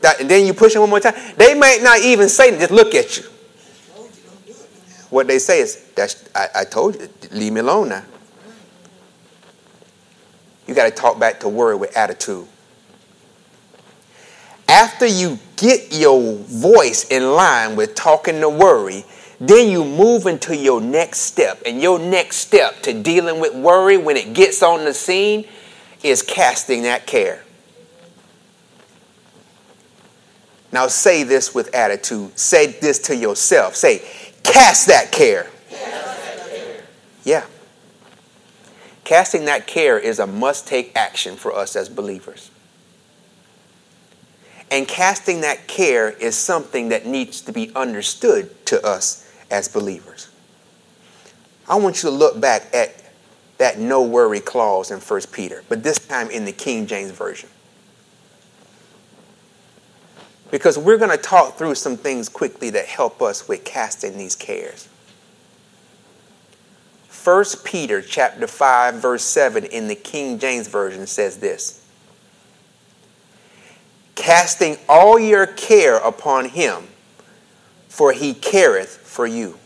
That, 0.00 0.20
and 0.20 0.30
then 0.30 0.46
you 0.46 0.54
push 0.54 0.74
them 0.74 0.82
one 0.82 0.90
more 0.90 1.00
time. 1.00 1.14
They 1.36 1.54
might 1.54 1.80
not 1.82 2.00
even 2.00 2.28
say, 2.28 2.50
just 2.58 2.70
look 2.70 2.94
at 2.94 3.16
you. 3.16 3.24
What 5.10 5.26
they 5.26 5.38
say 5.38 5.60
is, 5.60 5.82
that's, 5.94 6.28
I, 6.34 6.48
I 6.54 6.64
told 6.64 6.96
you, 6.96 7.08
leave 7.30 7.52
me 7.52 7.60
alone 7.60 7.90
now. 7.90 8.04
You 10.66 10.74
got 10.74 10.84
to 10.84 10.90
talk 10.90 11.18
back 11.18 11.40
to 11.40 11.48
worry 11.48 11.76
with 11.76 11.96
attitude 11.96 12.48
after 14.74 15.06
you 15.06 15.38
get 15.54 15.94
your 15.94 16.34
voice 16.36 17.04
in 17.08 17.22
line 17.30 17.76
with 17.76 17.94
talking 17.94 18.40
to 18.40 18.48
worry, 18.48 19.04
then 19.38 19.70
you 19.70 19.84
move 19.84 20.26
into 20.26 20.56
your 20.56 20.80
next 20.80 21.20
step. 21.20 21.62
And 21.64 21.80
your 21.80 22.00
next 22.00 22.38
step 22.38 22.82
to 22.82 22.92
dealing 22.92 23.38
with 23.38 23.54
worry 23.54 23.96
when 23.96 24.16
it 24.16 24.34
gets 24.34 24.64
on 24.64 24.84
the 24.84 24.92
scene 24.92 25.46
is 26.02 26.22
casting 26.22 26.82
that 26.82 27.06
care. 27.06 27.44
Now 30.72 30.88
say 30.88 31.22
this 31.22 31.54
with 31.54 31.72
attitude. 31.72 32.36
Say 32.36 32.66
this 32.66 32.98
to 33.00 33.14
yourself. 33.16 33.76
Say, 33.76 34.02
cast 34.42 34.88
that 34.88 35.12
care. 35.12 35.50
Cast 35.70 36.24
that 36.24 36.48
care. 36.50 36.84
Yeah. 37.22 37.44
Casting 39.04 39.44
that 39.44 39.68
care 39.68 40.00
is 40.00 40.18
a 40.18 40.26
must 40.26 40.66
take 40.66 40.90
action 40.96 41.36
for 41.36 41.54
us 41.54 41.76
as 41.76 41.88
believers. 41.88 42.50
And 44.70 44.88
casting 44.88 45.42
that 45.42 45.66
care 45.66 46.10
is 46.10 46.36
something 46.36 46.88
that 46.88 47.06
needs 47.06 47.40
to 47.42 47.52
be 47.52 47.70
understood 47.76 48.66
to 48.66 48.84
us 48.84 49.30
as 49.50 49.68
believers. 49.68 50.28
I 51.68 51.76
want 51.76 52.02
you 52.02 52.10
to 52.10 52.14
look 52.14 52.40
back 52.40 52.74
at 52.74 53.02
that 53.58 53.78
no 53.78 54.02
worry 54.02 54.40
clause 54.40 54.90
in 54.90 54.98
1 54.98 55.20
Peter, 55.32 55.62
but 55.68 55.82
this 55.82 55.98
time 55.98 56.30
in 56.30 56.44
the 56.44 56.52
King 56.52 56.86
James 56.86 57.12
Version. 57.12 57.48
because 60.54 60.78
we're 60.78 60.98
going 60.98 61.10
to 61.10 61.16
talk 61.16 61.58
through 61.58 61.74
some 61.74 61.96
things 61.96 62.28
quickly 62.28 62.70
that 62.70 62.86
help 62.86 63.20
us 63.20 63.48
with 63.48 63.64
casting 63.64 64.16
these 64.16 64.36
cares. 64.36 64.88
1 67.24 67.44
Peter 67.64 68.00
chapter 68.00 68.46
5 68.46 68.94
verse 68.94 69.24
7 69.24 69.64
in 69.64 69.88
the 69.88 69.96
King 69.96 70.38
James 70.38 70.68
version 70.68 71.08
says 71.08 71.38
this. 71.38 71.83
Casting 74.14 74.76
all 74.88 75.18
your 75.18 75.46
care 75.46 75.96
upon 75.96 76.48
him, 76.50 76.84
for 77.88 78.12
he 78.12 78.34
careth 78.34 78.96
for 78.96 79.26
you. 79.26 79.58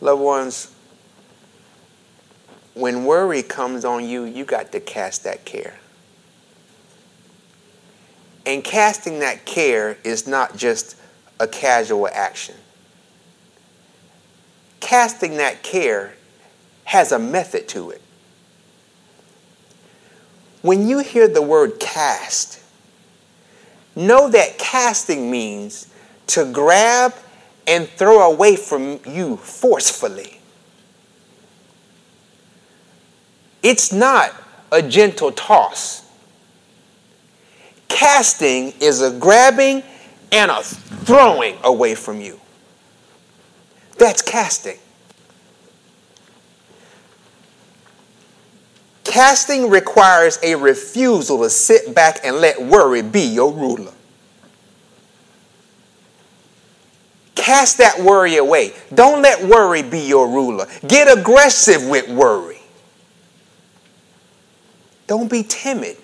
Loved 0.00 0.22
ones, 0.22 0.74
when 2.74 3.04
worry 3.04 3.42
comes 3.42 3.84
on 3.84 4.04
you, 4.04 4.24
you 4.24 4.44
got 4.44 4.70
to 4.72 4.80
cast 4.80 5.24
that 5.24 5.44
care. 5.46 5.78
And 8.44 8.62
casting 8.62 9.20
that 9.20 9.44
care 9.46 9.98
is 10.04 10.26
not 10.26 10.56
just 10.56 10.96
a 11.40 11.48
casual 11.48 12.08
action. 12.12 12.54
Casting 14.78 15.38
that 15.38 15.62
care 15.62 16.14
has 16.84 17.10
a 17.10 17.18
method 17.18 17.66
to 17.68 17.90
it. 17.90 18.02
When 20.66 20.88
you 20.88 20.98
hear 20.98 21.28
the 21.28 21.42
word 21.42 21.78
cast, 21.78 22.60
know 23.94 24.28
that 24.28 24.58
casting 24.58 25.30
means 25.30 25.86
to 26.26 26.44
grab 26.52 27.14
and 27.68 27.88
throw 27.88 28.28
away 28.28 28.56
from 28.56 28.98
you 29.06 29.36
forcefully. 29.36 30.40
It's 33.62 33.92
not 33.92 34.32
a 34.72 34.82
gentle 34.82 35.30
toss. 35.30 36.04
Casting 37.86 38.74
is 38.80 39.02
a 39.02 39.16
grabbing 39.16 39.84
and 40.32 40.50
a 40.50 40.64
throwing 40.64 41.58
away 41.62 41.94
from 41.94 42.20
you. 42.20 42.40
That's 43.98 44.20
casting. 44.20 44.78
Casting 49.06 49.70
requires 49.70 50.36
a 50.42 50.56
refusal 50.56 51.38
to 51.44 51.48
sit 51.48 51.94
back 51.94 52.18
and 52.24 52.38
let 52.38 52.60
worry 52.60 53.02
be 53.02 53.20
your 53.20 53.52
ruler. 53.52 53.92
Cast 57.36 57.78
that 57.78 58.00
worry 58.00 58.36
away. 58.36 58.72
Don't 58.92 59.22
let 59.22 59.46
worry 59.46 59.82
be 59.82 60.00
your 60.00 60.28
ruler. 60.28 60.66
Get 60.88 61.06
aggressive 61.06 61.86
with 61.88 62.08
worry. 62.08 62.58
Don't 65.06 65.30
be 65.30 65.44
timid. 65.44 65.96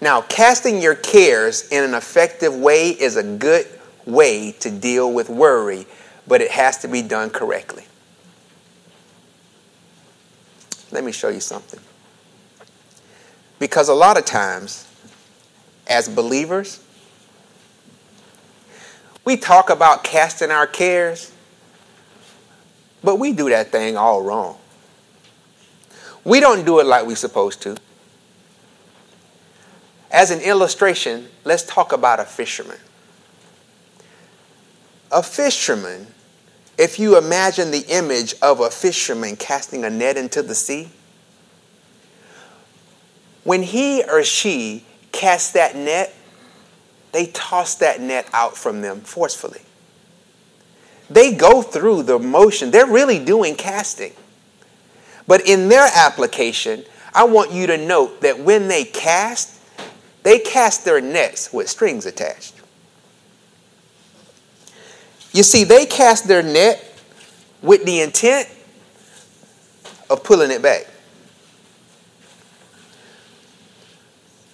Now, 0.00 0.22
casting 0.22 0.80
your 0.80 0.94
cares 0.94 1.68
in 1.68 1.84
an 1.84 1.92
effective 1.92 2.56
way 2.56 2.88
is 2.88 3.16
a 3.16 3.22
good 3.22 3.66
way 4.06 4.52
to 4.60 4.70
deal 4.70 5.12
with 5.12 5.28
worry, 5.28 5.86
but 6.26 6.40
it 6.40 6.50
has 6.50 6.78
to 6.78 6.88
be 6.88 7.02
done 7.02 7.28
correctly. 7.28 7.84
Let 10.92 11.02
me 11.02 11.10
show 11.10 11.30
you 11.30 11.40
something. 11.40 11.80
Because 13.58 13.88
a 13.88 13.94
lot 13.94 14.18
of 14.18 14.24
times, 14.24 14.86
as 15.86 16.08
believers, 16.08 16.84
we 19.24 19.36
talk 19.36 19.70
about 19.70 20.04
casting 20.04 20.50
our 20.50 20.66
cares, 20.66 21.32
but 23.02 23.16
we 23.16 23.32
do 23.32 23.48
that 23.48 23.72
thing 23.72 23.96
all 23.96 24.22
wrong. 24.22 24.58
We 26.24 26.38
don't 26.38 26.64
do 26.64 26.78
it 26.78 26.86
like 26.86 27.06
we're 27.06 27.16
supposed 27.16 27.62
to. 27.62 27.76
As 30.10 30.30
an 30.30 30.40
illustration, 30.40 31.28
let's 31.44 31.62
talk 31.62 31.92
about 31.92 32.20
a 32.20 32.24
fisherman. 32.24 32.78
A 35.10 35.22
fisherman, 35.22 36.08
if 36.82 36.98
you 36.98 37.16
imagine 37.16 37.70
the 37.70 37.86
image 37.88 38.34
of 38.42 38.58
a 38.58 38.68
fisherman 38.68 39.36
casting 39.36 39.84
a 39.84 39.90
net 39.90 40.16
into 40.16 40.42
the 40.42 40.54
sea, 40.54 40.88
when 43.44 43.62
he 43.62 44.02
or 44.02 44.24
she 44.24 44.84
casts 45.12 45.52
that 45.52 45.76
net, 45.76 46.12
they 47.12 47.26
toss 47.26 47.76
that 47.76 48.00
net 48.00 48.28
out 48.32 48.56
from 48.56 48.80
them 48.80 49.00
forcefully. 49.00 49.60
They 51.08 51.34
go 51.34 51.62
through 51.62 52.02
the 52.02 52.18
motion. 52.18 52.72
They're 52.72 52.84
really 52.84 53.24
doing 53.24 53.54
casting. 53.54 54.14
But 55.28 55.46
in 55.46 55.68
their 55.68 55.88
application, 55.94 56.84
I 57.14 57.24
want 57.24 57.52
you 57.52 57.68
to 57.68 57.76
note 57.76 58.22
that 58.22 58.40
when 58.40 58.66
they 58.66 58.82
cast, 58.82 59.60
they 60.24 60.40
cast 60.40 60.84
their 60.84 61.00
nets 61.00 61.52
with 61.52 61.68
strings 61.68 62.06
attached. 62.06 62.61
You 65.32 65.42
see, 65.42 65.64
they 65.64 65.86
cast 65.86 66.28
their 66.28 66.42
net 66.42 66.82
with 67.62 67.84
the 67.84 68.00
intent 68.00 68.48
of 70.10 70.22
pulling 70.22 70.50
it 70.50 70.60
back. 70.60 70.86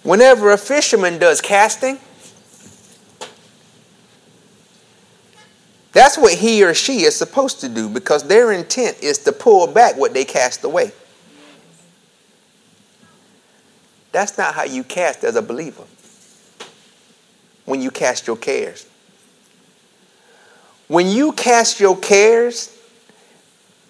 Whenever 0.03 0.51
a 0.51 0.57
fisherman 0.57 1.19
does 1.19 1.41
casting, 1.41 1.99
that's 5.91 6.17
what 6.17 6.33
he 6.33 6.63
or 6.63 6.73
she 6.73 7.03
is 7.03 7.15
supposed 7.15 7.59
to 7.61 7.69
do 7.69 7.89
because 7.89 8.23
their 8.23 8.53
intent 8.53 9.03
is 9.03 9.17
to 9.19 9.33
pull 9.33 9.67
back 9.67 9.97
what 9.97 10.13
they 10.13 10.23
cast 10.23 10.63
away. 10.63 10.91
That's 14.11 14.37
not 14.37 14.55
how 14.55 14.63
you 14.63 14.83
cast 14.83 15.23
as 15.23 15.35
a 15.35 15.41
believer. 15.41 15.83
When 17.65 17.81
you 17.81 17.91
cast 17.91 18.25
your 18.25 18.37
cares. 18.37 18.87
When 20.89 21.07
you 21.07 21.33
cast 21.33 21.79
your 21.79 21.95
cares 21.95 22.75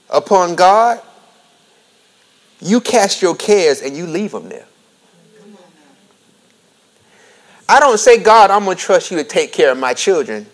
upon 0.10 0.56
God, 0.56 1.02
you 2.60 2.82
cast 2.82 3.22
your 3.22 3.36
cares 3.36 3.82
and 3.82 3.96
you 3.96 4.06
leave 4.06 4.32
them 4.32 4.50
there. 4.50 4.66
I 7.70 7.80
don't 7.80 7.98
say, 7.98 8.22
God, 8.22 8.52
I'm 8.52 8.66
going 8.66 8.76
to 8.76 8.84
trust 8.84 9.12
you 9.12 9.18
to 9.18 9.24
take 9.24 9.54
care 9.54 9.72
of 9.72 9.78
my 9.78 9.94
children. 9.94 10.46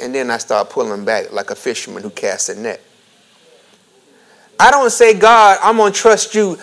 And 0.00 0.12
then 0.12 0.32
I 0.32 0.38
start 0.38 0.68
pulling 0.68 1.04
back 1.04 1.30
like 1.30 1.50
a 1.50 1.54
fisherman 1.54 2.02
who 2.02 2.10
casts 2.10 2.48
a 2.48 2.58
net. 2.58 2.80
I 4.58 4.72
don't 4.72 4.90
say, 4.90 5.14
God, 5.14 5.58
I'm 5.62 5.76
going 5.76 5.92
to 5.92 5.98
trust 5.98 6.34
you 6.34 6.58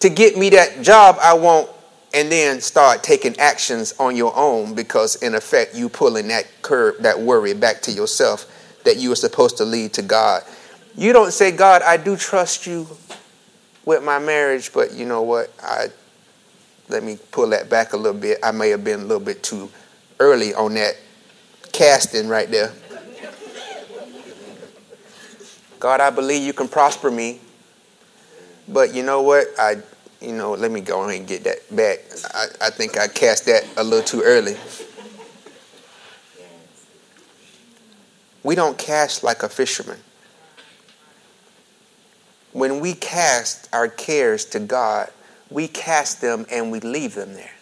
to 0.00 0.10
get 0.10 0.36
me 0.36 0.50
that 0.50 0.82
job 0.82 1.16
I 1.22 1.32
want 1.32 1.70
and 2.12 2.30
then 2.30 2.60
start 2.60 3.02
taking 3.02 3.38
actions 3.38 3.94
on 3.98 4.16
your 4.16 4.36
own 4.36 4.74
because 4.74 5.16
in 5.16 5.34
effect 5.34 5.74
you 5.74 5.88
pulling 5.88 6.28
that 6.28 6.46
curb 6.62 6.96
that 6.98 7.20
worry 7.20 7.54
back 7.54 7.80
to 7.82 7.92
yourself 7.92 8.46
that 8.84 8.96
you 8.96 9.10
were 9.10 9.16
supposed 9.16 9.56
to 9.58 9.64
lead 9.64 9.92
to 9.94 10.02
God. 10.02 10.42
You 10.96 11.12
don't 11.12 11.32
say, 11.32 11.52
God, 11.52 11.82
I 11.82 11.96
do 11.96 12.16
trust 12.16 12.66
you 12.66 12.86
with 13.84 14.02
my 14.02 14.18
marriage, 14.18 14.72
but 14.72 14.92
you 14.92 15.06
know 15.06 15.22
what? 15.22 15.52
I 15.62 15.88
let 16.88 17.04
me 17.04 17.18
pull 17.30 17.48
that 17.50 17.70
back 17.70 17.92
a 17.92 17.96
little 17.96 18.20
bit. 18.20 18.38
I 18.42 18.50
may 18.50 18.70
have 18.70 18.82
been 18.82 19.00
a 19.00 19.04
little 19.04 19.24
bit 19.24 19.42
too 19.42 19.70
early 20.18 20.52
on 20.54 20.74
that 20.74 20.96
casting 21.72 22.28
right 22.28 22.50
there. 22.50 22.72
God, 25.78 26.00
I 26.00 26.10
believe 26.10 26.42
you 26.42 26.52
can 26.52 26.68
prosper 26.68 27.10
me. 27.10 27.40
But 28.68 28.94
you 28.94 29.02
know 29.02 29.22
what? 29.22 29.46
I 29.58 29.76
you 30.20 30.32
know, 30.32 30.52
let 30.52 30.70
me 30.70 30.80
go 30.80 31.02
ahead 31.04 31.20
and 31.20 31.28
get 31.28 31.44
that 31.44 31.74
back. 31.74 32.00
I, 32.34 32.66
I 32.66 32.70
think 32.70 32.98
I 32.98 33.08
cast 33.08 33.46
that 33.46 33.64
a 33.76 33.84
little 33.84 34.04
too 34.04 34.22
early. 34.22 34.56
We 38.42 38.54
don't 38.54 38.76
cast 38.76 39.22
like 39.22 39.42
a 39.42 39.48
fisherman. 39.48 39.98
When 42.52 42.80
we 42.80 42.94
cast 42.94 43.68
our 43.72 43.88
cares 43.88 44.44
to 44.46 44.60
God, 44.60 45.10
we 45.50 45.68
cast 45.68 46.20
them 46.20 46.46
and 46.50 46.70
we 46.70 46.80
leave 46.80 47.14
them 47.14 47.34
there. 47.34 47.52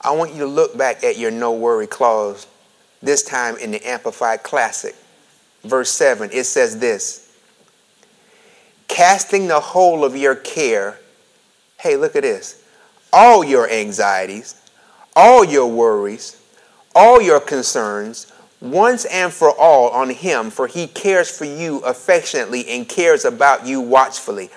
I 0.00 0.12
want 0.12 0.32
you 0.32 0.40
to 0.40 0.46
look 0.46 0.76
back 0.76 1.02
at 1.02 1.16
your 1.16 1.30
no 1.30 1.52
worry 1.52 1.86
clause, 1.86 2.46
this 3.02 3.22
time 3.22 3.56
in 3.56 3.70
the 3.70 3.86
Amplified 3.88 4.42
Classic. 4.42 4.94
Verse 5.62 5.90
7, 5.90 6.28
it 6.30 6.44
says 6.44 6.78
this 6.78 7.23
casting 8.94 9.48
the 9.48 9.58
whole 9.58 10.04
of 10.04 10.16
your 10.16 10.36
care. 10.36 10.96
Hey, 11.80 11.96
look 11.96 12.14
at 12.14 12.22
this. 12.22 12.62
All 13.12 13.44
your 13.44 13.68
anxieties, 13.68 14.54
all 15.16 15.44
your 15.44 15.66
worries, 15.66 16.40
all 16.94 17.20
your 17.20 17.40
concerns, 17.40 18.30
once 18.60 19.04
and 19.06 19.32
for 19.32 19.50
all 19.50 19.90
on 19.90 20.10
Him, 20.10 20.48
for 20.48 20.68
He 20.68 20.86
cares 20.86 21.28
for 21.28 21.44
you 21.44 21.78
affectionately 21.80 22.68
and 22.68 22.88
cares 22.88 23.24
about 23.24 23.66
you 23.66 23.80
watchfully. 23.80 24.48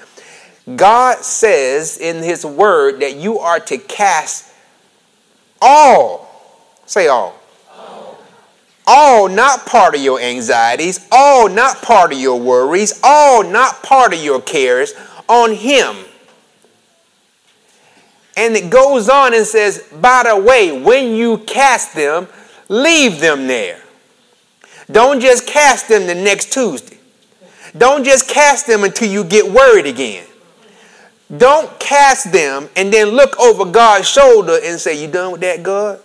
God 0.76 1.24
says 1.24 1.98
in 1.98 2.18
His 2.22 2.46
Word 2.46 3.00
that 3.00 3.16
you 3.16 3.40
are 3.40 3.60
to 3.62 3.80
cast 3.80 4.54
all, 5.60 6.30
say 6.86 7.08
all, 7.08 7.42
all 8.88 9.28
not 9.28 9.66
part 9.66 9.94
of 9.94 10.02
your 10.02 10.20
anxieties, 10.20 11.06
all 11.12 11.50
not 11.50 11.82
part 11.82 12.14
of 12.14 12.20
your 12.20 12.40
worries, 12.40 13.00
all 13.04 13.44
not 13.44 13.84
part 13.84 14.14
of 14.14 14.24
your 14.24 14.42
cares, 14.42 14.94
on 15.28 15.54
him. 15.54 15.96
And 18.38 18.56
it 18.56 18.70
goes 18.70 19.10
on 19.10 19.34
and 19.34 19.46
says, 19.46 19.84
by 20.00 20.24
the 20.26 20.40
way, 20.40 20.82
when 20.82 21.16
you 21.16 21.40
cast 21.40 21.96
them, 21.96 22.28
leave 22.70 23.20
them 23.20 23.48
there. 23.48 23.82
Don't 24.90 25.20
just 25.20 25.46
cast 25.46 25.90
them 25.90 26.08
the 26.08 26.16
next 26.16 26.54
Tuesday. 26.54 26.98
Don't 27.78 28.06
just 28.06 28.30
cast 28.30 28.68
them 28.68 28.84
until 28.84 29.12
you 29.12 29.24
get 29.24 29.52
worried 29.52 29.86
again. 29.86 30.26
Don't 31.36 31.78
cast 31.80 32.32
them 32.32 32.70
and 32.78 32.94
then 32.94 33.10
look 33.10 33.38
over 33.38 33.66
God's 33.66 34.08
shoulder 34.08 34.58
and 34.64 34.80
say, 34.80 35.02
You 35.02 35.12
done 35.12 35.34
with 35.34 35.42
that, 35.42 35.62
God? 35.62 36.00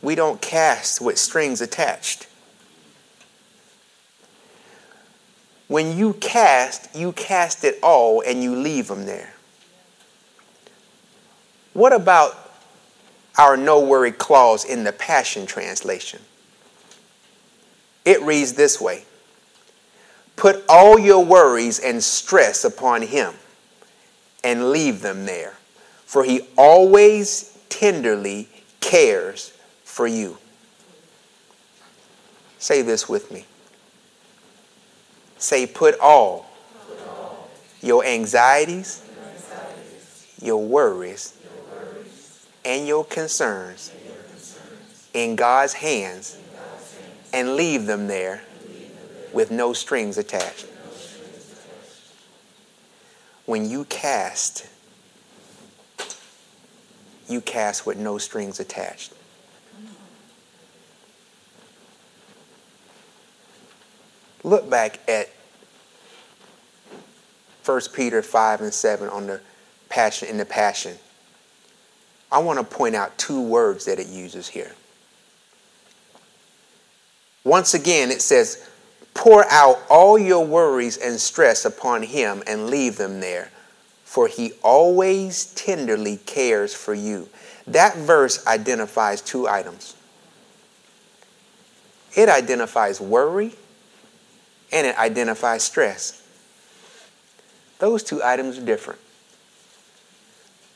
We 0.00 0.14
don't 0.14 0.40
cast 0.40 1.00
with 1.00 1.18
strings 1.18 1.60
attached. 1.60 2.28
When 5.66 5.96
you 5.96 6.14
cast, 6.14 6.94
you 6.96 7.12
cast 7.12 7.64
it 7.64 7.78
all 7.82 8.22
and 8.26 8.42
you 8.42 8.54
leave 8.56 8.88
them 8.88 9.06
there. 9.06 9.34
What 11.74 11.92
about 11.92 12.52
our 13.36 13.56
no 13.56 13.80
worry 13.80 14.12
clause 14.12 14.64
in 14.64 14.84
the 14.84 14.92
Passion 14.92 15.46
Translation? 15.46 16.20
It 18.04 18.22
reads 18.22 18.54
this 18.54 18.80
way 18.80 19.04
Put 20.36 20.64
all 20.68 20.98
your 20.98 21.24
worries 21.24 21.78
and 21.78 22.02
stress 22.02 22.64
upon 22.64 23.02
Him 23.02 23.34
and 24.42 24.70
leave 24.70 25.02
them 25.02 25.26
there, 25.26 25.54
for 26.06 26.24
He 26.24 26.48
always 26.56 27.58
tenderly 27.68 28.48
cares 28.80 29.52
for 29.98 30.06
you. 30.06 30.38
Say 32.60 32.82
this 32.82 33.08
with 33.08 33.32
me. 33.32 33.46
Say, 35.38 35.66
put 35.66 35.98
all, 35.98 36.48
put 36.86 37.00
all. 37.08 37.48
Your, 37.82 38.04
anxieties, 38.04 39.04
your 39.04 39.24
anxieties, 39.24 40.34
your 40.40 40.64
worries, 40.64 41.36
your 41.42 41.80
worries 41.80 42.46
and, 42.64 42.86
your 42.86 43.04
concerns, 43.06 43.90
and 43.92 44.06
your 44.06 44.22
concerns 44.22 45.08
in 45.14 45.34
God's 45.34 45.72
hands, 45.72 46.36
in 46.36 46.42
God's 46.56 46.94
hands 46.94 47.30
and 47.32 47.56
leave 47.56 47.86
them 47.86 48.06
there 48.06 48.42
with 49.32 49.50
no 49.50 49.72
strings 49.72 50.16
attached. 50.16 50.66
When 53.46 53.68
you 53.68 53.84
cast, 53.86 54.64
you 57.28 57.40
cast 57.40 57.84
with 57.84 57.96
no 57.98 58.18
strings 58.18 58.60
attached. 58.60 59.14
Look 64.44 64.68
back 64.70 65.00
at 65.08 65.28
1 67.64 67.80
Peter 67.92 68.22
5 68.22 68.60
and 68.60 68.72
7 68.72 69.08
on 69.08 69.26
the 69.26 69.40
passion 69.88 70.28
in 70.28 70.38
the 70.38 70.44
passion. 70.44 70.96
I 72.30 72.38
want 72.38 72.58
to 72.58 72.64
point 72.64 72.94
out 72.94 73.16
two 73.18 73.42
words 73.42 73.86
that 73.86 73.98
it 73.98 74.06
uses 74.06 74.48
here. 74.48 74.74
Once 77.44 77.74
again, 77.74 78.10
it 78.10 78.20
says, 78.20 78.68
Pour 79.14 79.44
out 79.50 79.78
all 79.88 80.18
your 80.18 80.46
worries 80.46 80.96
and 80.96 81.18
stress 81.18 81.64
upon 81.64 82.02
him 82.02 82.42
and 82.46 82.68
leave 82.68 82.96
them 82.96 83.20
there, 83.20 83.50
for 84.04 84.28
he 84.28 84.52
always 84.62 85.46
tenderly 85.54 86.18
cares 86.18 86.74
for 86.74 86.94
you. 86.94 87.28
That 87.66 87.96
verse 87.96 88.46
identifies 88.46 89.20
two 89.20 89.48
items 89.48 89.96
it 92.18 92.28
identifies 92.28 93.00
worry 93.00 93.54
and 94.72 94.86
it 94.86 94.98
identifies 94.98 95.62
stress. 95.62 96.22
Those 97.78 98.02
two 98.02 98.22
items 98.22 98.58
are 98.58 98.64
different. 98.64 99.00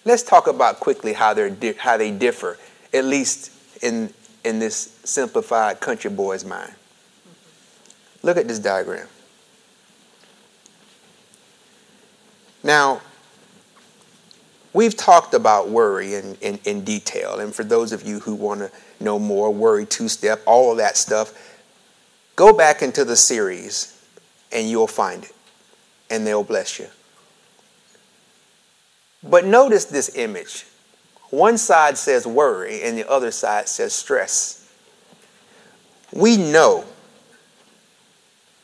Let's 0.05 0.23
talk 0.23 0.47
about 0.47 0.81
quickly 0.81 1.13
how, 1.13 1.35
they're 1.35 1.51
di- 1.51 1.75
how 1.75 1.97
they 1.97 2.11
differ, 2.11 2.59
at 2.93 3.05
least 3.05 3.53
in, 3.83 4.13
in 4.45 4.59
this 4.59 4.99
simplified 5.05 5.81
country 5.81 6.11
boy's 6.11 6.45
mind. 6.45 6.73
Look 8.23 8.37
at 8.37 8.49
this 8.49 8.59
diagram. 8.59 9.09
Now, 12.65 13.01
we've 14.73 14.97
talked 14.97 15.35
about 15.35 15.69
worry 15.69 16.15
in, 16.15 16.37
in, 16.41 16.61
in 16.65 16.85
detail, 16.85 17.41
and 17.41 17.55
for 17.55 17.65
those 17.65 17.93
of 17.93 18.05
you 18.05 18.21
who 18.21 18.35
want 18.35 18.61
to 18.61 18.71
know 19.01 19.19
more, 19.19 19.53
worry 19.53 19.85
two 19.85 20.09
step, 20.09 20.41
all 20.47 20.71
of 20.71 20.79
that 20.79 20.97
stuff, 20.97 21.52
go 22.43 22.53
back 22.53 22.83
into 22.83 23.05
the 23.05 23.15
series 23.15 24.05
and 24.51 24.69
you'll 24.69 24.89
find 24.89 25.23
it, 25.23 25.33
and 26.11 26.27
they'll 26.27 26.43
bless 26.43 26.77
you. 26.77 26.89
But 29.23 29.45
notice 29.45 29.85
this 29.85 30.17
image. 30.17 30.67
One 31.31 31.57
side 31.57 31.97
says 31.97 32.27
worry, 32.27 32.83
and 32.83 32.99
the 32.99 33.09
other 33.09 33.31
side 33.31 33.69
says 33.69 33.93
stress. 33.93 34.69
We 36.13 36.37
know 36.37 36.85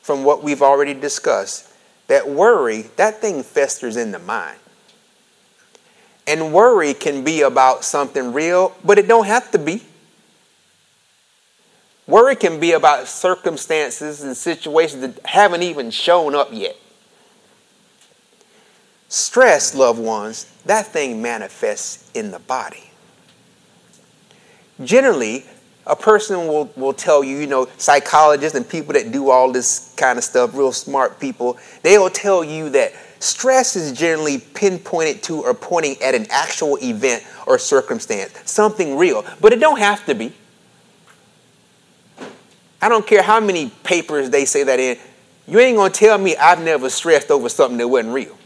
from 0.03 0.25
what 0.25 0.43
we've 0.43 0.61
already 0.61 0.93
discussed 0.93 1.73
that 2.09 2.29
worry, 2.29 2.83
that 2.97 3.21
thing 3.21 3.45
festers 3.45 3.97
in 3.97 4.11
the 4.11 4.19
mind. 4.19 4.59
And 6.27 6.53
worry 6.53 6.95
can 6.95 7.23
be 7.23 7.43
about 7.43 7.85
something 7.85 8.33
real, 8.33 8.77
but 8.85 8.99
it 8.99 9.07
don't 9.07 9.27
have 9.27 9.53
to 9.53 9.59
be. 9.59 9.83
Worry 12.09 12.37
can 12.37 12.59
be 12.59 12.73
about 12.73 13.07
circumstances 13.07 14.23
and 14.23 14.35
situations 14.35 15.03
that 15.03 15.27
haven't 15.27 15.63
even 15.63 15.91
shown 15.91 16.35
up 16.35 16.49
yet. 16.51 16.75
Stress, 19.09 19.75
loved 19.75 20.01
ones, 20.01 20.51
that 20.65 20.87
thing 20.87 21.21
manifests 21.21 22.11
in 22.15 22.31
the 22.31 22.39
body. 22.39 22.91
Generally, 24.83 25.45
a 25.87 25.95
person 25.95 26.49
will, 26.49 26.71
will 26.77 26.95
tell 26.95 27.23
you, 27.23 27.37
you 27.37 27.47
know, 27.47 27.69
psychologists 27.77 28.57
and 28.57 28.67
people 28.67 28.95
that 28.95 29.13
do 29.13 29.29
all 29.29 29.53
this 29.53 29.93
kind 29.99 30.17
of 30.19 30.25
stuff, 30.25 30.55
real 30.55 30.73
smart 30.73 31.21
people, 31.21 31.59
they'll 31.83 32.09
tell 32.09 32.43
you 32.43 32.71
that 32.71 32.93
stress 33.19 33.77
is 33.77 33.93
generally 33.93 34.39
pinpointed 34.39 35.23
to 35.25 35.43
or 35.43 35.53
pointing 35.53 36.01
at 36.03 36.15
an 36.15 36.27
actual 36.31 36.79
event 36.79 37.23
or 37.47 37.59
circumstance, 37.59 38.33
something 38.51 38.97
real, 38.97 39.27
but 39.43 39.53
it 39.53 39.61
don't 39.61 39.79
have 39.79 40.07
to 40.07 40.15
be. 40.15 40.33
I 42.81 42.89
don't 42.89 43.07
care 43.07 43.23
how 43.23 43.41
many 43.41 43.71
papers 43.83 44.31
they 44.31 44.45
say 44.45 44.63
that 44.65 44.79
in, 44.79 44.99
you 45.47 45.59
ain't 45.59 45.77
gonna 45.77 45.91
tell 45.91 46.19
me 46.19 46.37
I've 46.37 46.63
never 46.63 46.91
stressed 46.91 47.31
over 47.31 47.49
something 47.49 47.79
that 47.79 47.89
wasn't 47.89 48.15
real. 48.15 48.37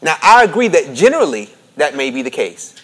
Now, 0.00 0.16
I 0.22 0.44
agree 0.44 0.68
that 0.68 0.94
generally 0.94 1.50
that 1.76 1.96
may 1.96 2.10
be 2.10 2.22
the 2.22 2.30
case. 2.30 2.74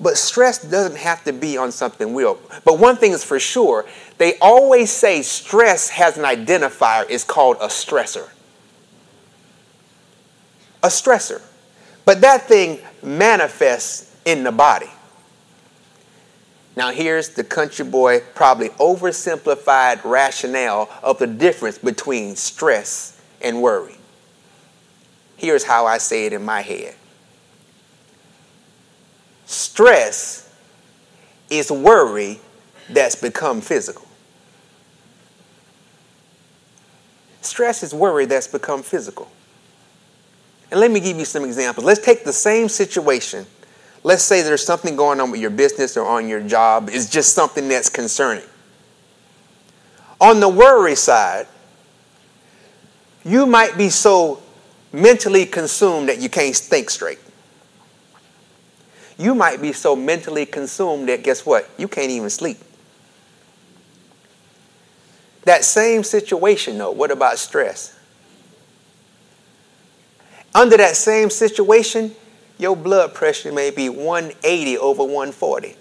But 0.00 0.16
stress 0.16 0.58
doesn't 0.58 0.96
have 0.96 1.24
to 1.24 1.32
be 1.32 1.58
on 1.58 1.72
something 1.72 2.14
real. 2.14 2.40
But 2.64 2.78
one 2.78 2.96
thing 2.96 3.12
is 3.12 3.22
for 3.22 3.38
sure, 3.38 3.84
they 4.16 4.38
always 4.38 4.90
say 4.90 5.20
stress 5.20 5.90
has 5.90 6.16
an 6.16 6.24
identifier. 6.24 7.04
It's 7.10 7.22
called 7.22 7.58
a 7.60 7.66
stressor. 7.66 8.28
A 10.82 10.88
stressor. 10.88 11.42
But 12.06 12.22
that 12.22 12.48
thing 12.48 12.80
manifests 13.02 14.16
in 14.24 14.42
the 14.42 14.52
body. 14.52 14.90
Now, 16.76 16.92
here's 16.92 17.30
the 17.30 17.44
country 17.44 17.84
boy, 17.84 18.20
probably 18.34 18.68
oversimplified 18.70 20.04
rationale 20.04 20.88
of 21.02 21.18
the 21.18 21.26
difference 21.26 21.78
between 21.78 22.36
stress 22.36 23.20
and 23.40 23.60
worry. 23.60 23.96
Here's 25.36 25.64
how 25.64 25.86
I 25.86 25.98
say 25.98 26.26
it 26.26 26.32
in 26.32 26.44
my 26.44 26.60
head 26.60 26.94
Stress 29.46 30.48
is 31.50 31.72
worry 31.72 32.38
that's 32.88 33.16
become 33.16 33.60
physical. 33.60 34.06
Stress 37.42 37.82
is 37.82 37.92
worry 37.92 38.26
that's 38.26 38.46
become 38.46 38.82
physical. 38.82 39.28
And 40.70 40.78
let 40.78 40.90
me 40.90 41.00
give 41.00 41.18
you 41.18 41.24
some 41.24 41.44
examples. 41.44 41.84
Let's 41.84 42.04
take 42.04 42.24
the 42.24 42.32
same 42.32 42.68
situation. 42.68 43.46
Let's 44.02 44.22
say 44.22 44.42
there's 44.42 44.64
something 44.64 44.96
going 44.96 45.20
on 45.20 45.30
with 45.30 45.40
your 45.40 45.50
business 45.50 45.96
or 45.96 46.06
on 46.06 46.28
your 46.28 46.40
job. 46.40 46.88
It's 46.90 47.08
just 47.08 47.34
something 47.34 47.68
that's 47.68 47.88
concerning. 47.88 48.44
On 50.20 50.40
the 50.40 50.48
worry 50.48 50.94
side, 50.94 51.46
you 53.24 53.46
might 53.46 53.76
be 53.76 53.90
so 53.90 54.42
mentally 54.92 55.44
consumed 55.46 56.08
that 56.08 56.20
you 56.20 56.28
can't 56.28 56.56
think 56.56 56.90
straight 56.90 57.18
you 59.20 59.34
might 59.34 59.60
be 59.60 59.72
so 59.72 59.94
mentally 59.94 60.46
consumed 60.46 61.08
that 61.10 61.22
guess 61.22 61.44
what? 61.44 61.68
You 61.76 61.88
can't 61.88 62.10
even 62.10 62.30
sleep. 62.30 62.56
That 65.44 65.62
same 65.62 66.02
situation, 66.04 66.78
though, 66.78 66.90
what 66.90 67.10
about 67.10 67.38
stress? 67.38 67.98
Under 70.54 70.76
that 70.78 70.96
same 70.96 71.28
situation, 71.28 72.14
your 72.60 72.76
blood 72.76 73.14
pressure 73.14 73.52
may 73.52 73.70
be 73.70 73.88
180 73.88 74.78
over 74.78 75.02
140. 75.02 75.76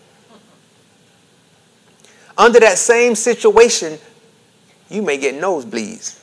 Under 2.37 2.59
that 2.61 2.77
same 2.77 3.15
situation, 3.15 3.99
you 4.89 5.01
may 5.01 5.17
get 5.17 5.35
nosebleeds. 5.35 6.19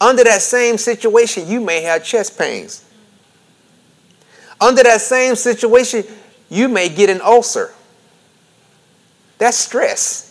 Under 0.00 0.24
that 0.24 0.42
same 0.42 0.78
situation, 0.78 1.46
you 1.48 1.60
may 1.60 1.82
have 1.82 2.04
chest 2.04 2.36
pains. 2.36 2.84
Under 4.60 4.82
that 4.82 5.00
same 5.00 5.36
situation, 5.36 6.04
you 6.48 6.68
may 6.68 6.88
get 6.88 7.08
an 7.08 7.20
ulcer. 7.20 7.72
That's 9.38 9.56
stress. 9.56 10.27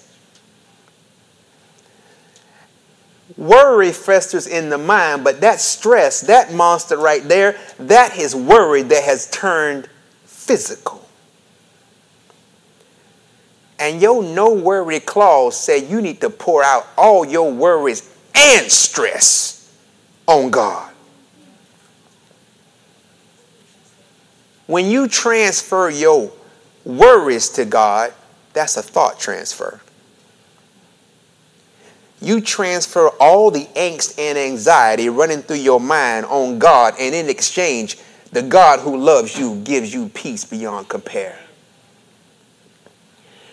Worry 3.38 3.92
festers 3.92 4.48
in 4.48 4.70
the 4.70 4.80
mind, 4.80 5.24
but 5.24 5.42
that 5.42 5.60
stress, 5.62 6.22
that 6.22 6.54
monster 6.54 6.98
right 6.98 7.24
there, 7.24 7.56
that 7.78 8.18
is 8.18 8.36
worry 8.36 8.82
that 8.82 9.04
has 9.04 9.30
turned 9.30 9.88
physical. 10.26 11.08
And 13.80 14.02
your 14.02 14.24
no 14.24 14.52
worry 14.52 15.00
clause 15.00 15.56
say 15.56 15.88
you 15.88 16.02
need 16.02 16.20
to 16.22 16.32
pour 16.32 16.64
out 16.64 16.88
all 16.98 17.24
your 17.24 17.54
worries 17.54 18.12
and 18.34 18.72
stress 18.72 19.72
on 20.26 20.50
God. 20.50 20.92
When 24.66 24.88
you 24.88 25.08
transfer 25.08 25.92
your 25.92 26.32
worries 26.84 27.50
to 27.50 27.66
God, 27.66 28.14
that's 28.54 28.78
a 28.78 28.82
thought 28.82 29.20
transfer 29.20 29.80
you 32.28 32.42
transfer 32.42 33.08
all 33.20 33.50
the 33.52 33.66
angst 33.76 34.20
and 34.20 34.38
anxiety 34.38 35.08
running 35.08 35.42
through 35.42 35.58
your 35.58 35.80
mind 35.80 36.26
on 36.26 36.60
God, 36.60 36.96
and 37.00 37.16
in 37.16 37.30
exchange, 37.30 37.98
the 38.32 38.42
God 38.42 38.82
who 38.82 38.98
loves 38.98 39.40
you 39.40 39.62
gives 39.64 39.94
you 39.94 40.10
peace 40.10 40.44
beyond 40.44 40.90
compare. 40.90 41.40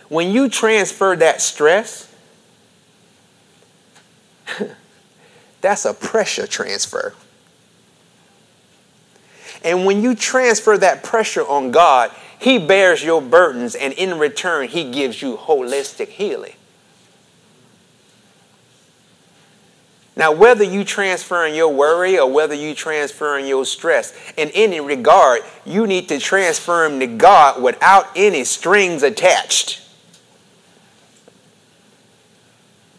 When 0.08 0.32
you 0.32 0.48
transfer 0.48 1.14
that 1.16 1.40
stress, 1.40 2.12
that's 5.60 5.84
a 5.84 5.94
pressure 5.94 6.46
transfer. 6.46 7.14
And 9.62 9.86
when 9.86 10.02
you 10.02 10.14
transfer 10.14 10.76
that 10.78 11.04
pressure 11.04 11.46
on 11.46 11.70
God, 11.70 12.10
He 12.38 12.58
bears 12.58 13.02
your 13.04 13.22
burdens, 13.22 13.74
and 13.74 13.92
in 13.94 14.18
return, 14.18 14.68
He 14.68 14.90
gives 14.90 15.22
you 15.22 15.36
holistic 15.36 16.08
healing. 16.08 16.54
Now, 20.16 20.30
whether 20.30 20.62
you 20.62 20.84
transferring 20.84 21.56
your 21.56 21.72
worry 21.72 22.18
or 22.18 22.30
whether 22.30 22.54
you 22.54 22.74
transferring 22.74 23.46
your 23.46 23.64
stress, 23.64 24.12
in 24.36 24.50
any 24.54 24.78
regard, 24.80 25.42
you 25.66 25.86
need 25.88 26.08
to 26.08 26.20
transfer 26.20 26.88
them 26.88 27.00
to 27.00 27.06
God 27.08 27.60
without 27.60 28.06
any 28.14 28.44
strings 28.44 29.02
attached. 29.02 29.80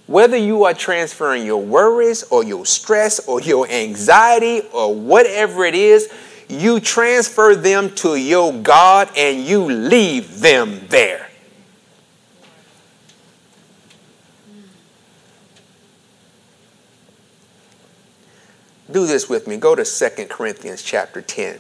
Whether 0.08 0.38
you 0.38 0.66
are 0.66 0.74
transferring 0.74 1.46
your 1.46 1.64
worries 1.64 2.24
or 2.24 2.44
your 2.44 2.66
stress 2.66 3.26
or 3.28 3.42
your 3.42 3.68
anxiety 3.70 4.62
or 4.72 4.94
whatever 4.94 5.66
it 5.66 5.74
is, 5.74 6.12
you 6.48 6.80
transfer 6.80 7.56
them 7.56 7.96
to 7.96 8.16
your 8.16 8.54
God 8.54 9.10
and 9.18 9.44
you 9.44 9.66
leave 9.66 10.42
them 10.42 10.82
there. 10.90 11.25
Do 18.92 19.08
this 19.08 19.28
with 19.28 19.48
me. 19.48 19.58
Go 19.58 19.76
to 19.76 19.84
2 19.84 20.26
Corinthians 20.28 20.82
chapter 20.82 21.22
10. 21.22 21.60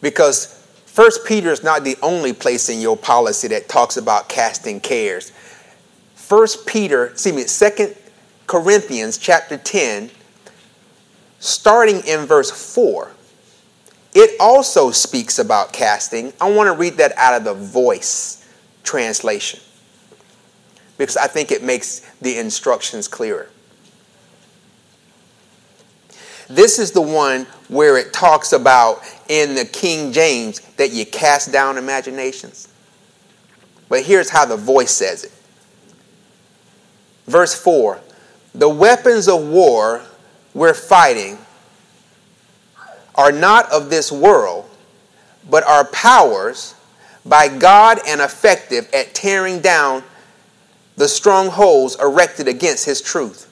Because 0.00 0.60
First 0.86 1.24
Peter 1.24 1.52
is 1.52 1.62
not 1.62 1.84
the 1.84 1.96
only 2.02 2.32
place 2.32 2.68
in 2.68 2.80
your 2.80 2.96
policy 2.96 3.46
that 3.48 3.68
talks 3.68 3.96
about 3.96 4.28
casting 4.28 4.80
cares. 4.80 5.30
First 6.16 6.66
Peter, 6.66 7.06
excuse 7.06 7.34
me, 7.34 7.42
Second 7.44 7.94
Corinthians 8.48 9.16
chapter 9.16 9.56
10, 9.56 10.10
starting 11.38 12.00
in 12.06 12.26
verse 12.26 12.50
4, 12.50 13.12
it 14.14 14.36
also 14.40 14.90
speaks 14.90 15.38
about 15.38 15.72
casting. 15.72 16.32
I 16.40 16.50
want 16.50 16.66
to 16.66 16.76
read 16.76 16.94
that 16.94 17.16
out 17.16 17.34
of 17.34 17.44
the 17.44 17.54
voice 17.54 18.48
translation 18.82 19.60
because 20.98 21.16
I 21.16 21.28
think 21.28 21.52
it 21.52 21.62
makes 21.62 22.00
the 22.20 22.36
instructions 22.36 23.06
clearer. 23.06 23.48
This 26.50 26.80
is 26.80 26.90
the 26.90 27.00
one 27.00 27.46
where 27.68 27.96
it 27.96 28.12
talks 28.12 28.52
about 28.52 29.02
in 29.28 29.54
the 29.54 29.64
King 29.64 30.10
James 30.10 30.58
that 30.76 30.92
you 30.92 31.06
cast 31.06 31.52
down 31.52 31.78
imaginations. 31.78 32.66
But 33.88 34.02
here's 34.02 34.28
how 34.28 34.46
the 34.46 34.56
voice 34.56 34.90
says 34.90 35.24
it. 35.24 35.32
Verse 37.28 37.54
4 37.54 38.00
The 38.56 38.68
weapons 38.68 39.28
of 39.28 39.46
war 39.46 40.02
we're 40.52 40.74
fighting 40.74 41.38
are 43.14 43.30
not 43.30 43.70
of 43.70 43.88
this 43.88 44.10
world, 44.10 44.68
but 45.48 45.62
are 45.62 45.84
powers 45.84 46.74
by 47.24 47.46
God 47.46 48.00
and 48.08 48.20
effective 48.20 48.88
at 48.92 49.14
tearing 49.14 49.60
down 49.60 50.02
the 50.96 51.06
strongholds 51.06 51.96
erected 52.00 52.48
against 52.48 52.86
his 52.86 53.00
truth. 53.00 53.49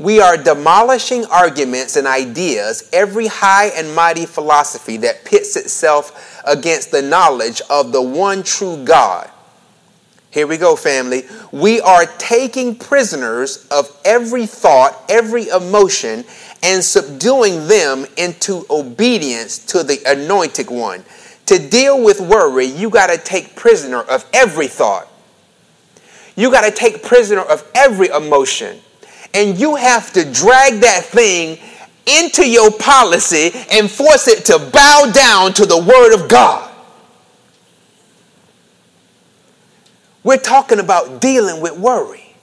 We 0.00 0.18
are 0.18 0.38
demolishing 0.38 1.26
arguments 1.26 1.94
and 1.94 2.06
ideas, 2.06 2.88
every 2.90 3.26
high 3.26 3.66
and 3.66 3.94
mighty 3.94 4.24
philosophy 4.24 4.96
that 4.96 5.26
pits 5.26 5.56
itself 5.56 6.40
against 6.46 6.90
the 6.90 7.02
knowledge 7.02 7.60
of 7.68 7.92
the 7.92 8.00
one 8.00 8.42
true 8.42 8.82
God. 8.82 9.28
Here 10.30 10.46
we 10.46 10.56
go, 10.56 10.74
family. 10.74 11.24
We 11.52 11.82
are 11.82 12.06
taking 12.16 12.76
prisoners 12.76 13.68
of 13.70 13.94
every 14.06 14.46
thought, 14.46 14.98
every 15.10 15.48
emotion, 15.48 16.24
and 16.62 16.82
subduing 16.82 17.68
them 17.68 18.06
into 18.16 18.64
obedience 18.70 19.58
to 19.66 19.82
the 19.82 20.00
anointed 20.06 20.70
one. 20.70 21.04
To 21.44 21.58
deal 21.58 22.02
with 22.02 22.22
worry, 22.22 22.64
you 22.64 22.88
got 22.88 23.08
to 23.08 23.18
take 23.18 23.54
prisoner 23.54 24.00
of 24.00 24.24
every 24.32 24.68
thought. 24.68 25.08
You 26.36 26.50
got 26.50 26.62
to 26.62 26.70
take 26.70 27.02
prisoner 27.02 27.42
of 27.42 27.70
every 27.74 28.08
emotion 28.08 28.80
and 29.34 29.58
you 29.58 29.76
have 29.76 30.12
to 30.12 30.30
drag 30.30 30.80
that 30.80 31.04
thing 31.04 31.58
into 32.06 32.48
your 32.48 32.70
policy 32.70 33.52
and 33.70 33.90
force 33.90 34.26
it 34.28 34.44
to 34.46 34.58
bow 34.72 35.10
down 35.12 35.52
to 35.54 35.66
the 35.66 35.78
Word 35.78 36.14
of 36.14 36.28
God. 36.28 36.70
We're 40.22 40.36
talking 40.36 40.80
about 40.80 41.20
dealing 41.20 41.62
with 41.62 41.78
worry. 41.78 42.34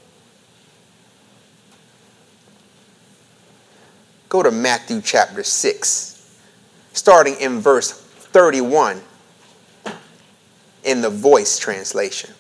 Go 4.30 4.44
to 4.44 4.52
Matthew 4.52 5.02
chapter 5.02 5.44
6, 5.44 6.38
starting 6.94 7.36
in 7.40 7.60
verse 7.60 7.92
31 7.92 9.02
in 10.84 11.02
the 11.02 11.10
voice 11.10 11.58
translation. 11.58 12.32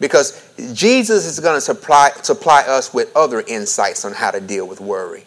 Because 0.00 0.40
Jesus 0.72 1.26
is 1.26 1.40
going 1.40 1.56
to 1.56 1.60
supply, 1.60 2.10
supply 2.22 2.62
us 2.62 2.94
with 2.94 3.14
other 3.16 3.40
insights 3.40 4.04
on 4.04 4.12
how 4.12 4.30
to 4.30 4.40
deal 4.40 4.66
with 4.66 4.80
worry. 4.80 5.24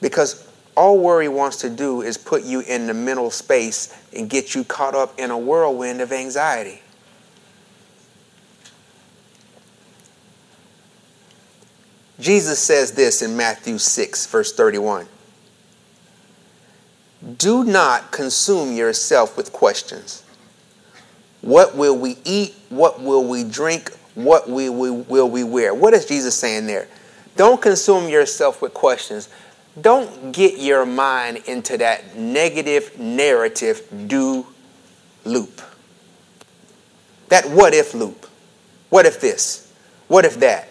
Because 0.00 0.46
all 0.76 0.98
worry 1.00 1.28
wants 1.28 1.56
to 1.58 1.70
do 1.70 2.02
is 2.02 2.16
put 2.16 2.44
you 2.44 2.60
in 2.60 2.86
the 2.86 2.94
mental 2.94 3.30
space 3.30 3.96
and 4.14 4.30
get 4.30 4.54
you 4.54 4.62
caught 4.62 4.94
up 4.94 5.18
in 5.18 5.30
a 5.30 5.38
whirlwind 5.38 6.00
of 6.00 6.12
anxiety. 6.12 6.82
Jesus 12.20 12.58
says 12.58 12.92
this 12.92 13.22
in 13.22 13.36
Matthew 13.36 13.78
6, 13.78 14.26
verse 14.26 14.52
31. 14.52 15.06
Do 17.36 17.64
not 17.64 18.12
consume 18.12 18.74
yourself 18.74 19.36
with 19.36 19.52
questions 19.52 20.22
what 21.46 21.76
will 21.76 21.96
we 21.96 22.18
eat? 22.24 22.56
What 22.70 23.00
will 23.00 23.22
we 23.22 23.44
drink? 23.44 23.92
What 24.16 24.50
will 24.50 24.74
we, 24.74 24.90
will 24.90 25.30
we 25.30 25.44
wear? 25.44 25.72
What 25.72 25.94
is 25.94 26.04
Jesus 26.04 26.34
saying 26.34 26.66
there? 26.66 26.88
Don't 27.36 27.62
consume 27.62 28.08
yourself 28.08 28.60
with 28.60 28.74
questions. 28.74 29.28
Don't 29.80 30.32
get 30.32 30.58
your 30.58 30.84
mind 30.84 31.44
into 31.46 31.78
that 31.78 32.16
negative 32.16 32.98
narrative 32.98 33.82
do 34.08 34.44
loop. 35.24 35.62
That 37.28 37.48
what 37.48 37.74
if 37.74 37.94
loop. 37.94 38.26
What 38.90 39.06
if 39.06 39.20
this? 39.20 39.72
What 40.08 40.24
if 40.24 40.40
that? 40.40 40.68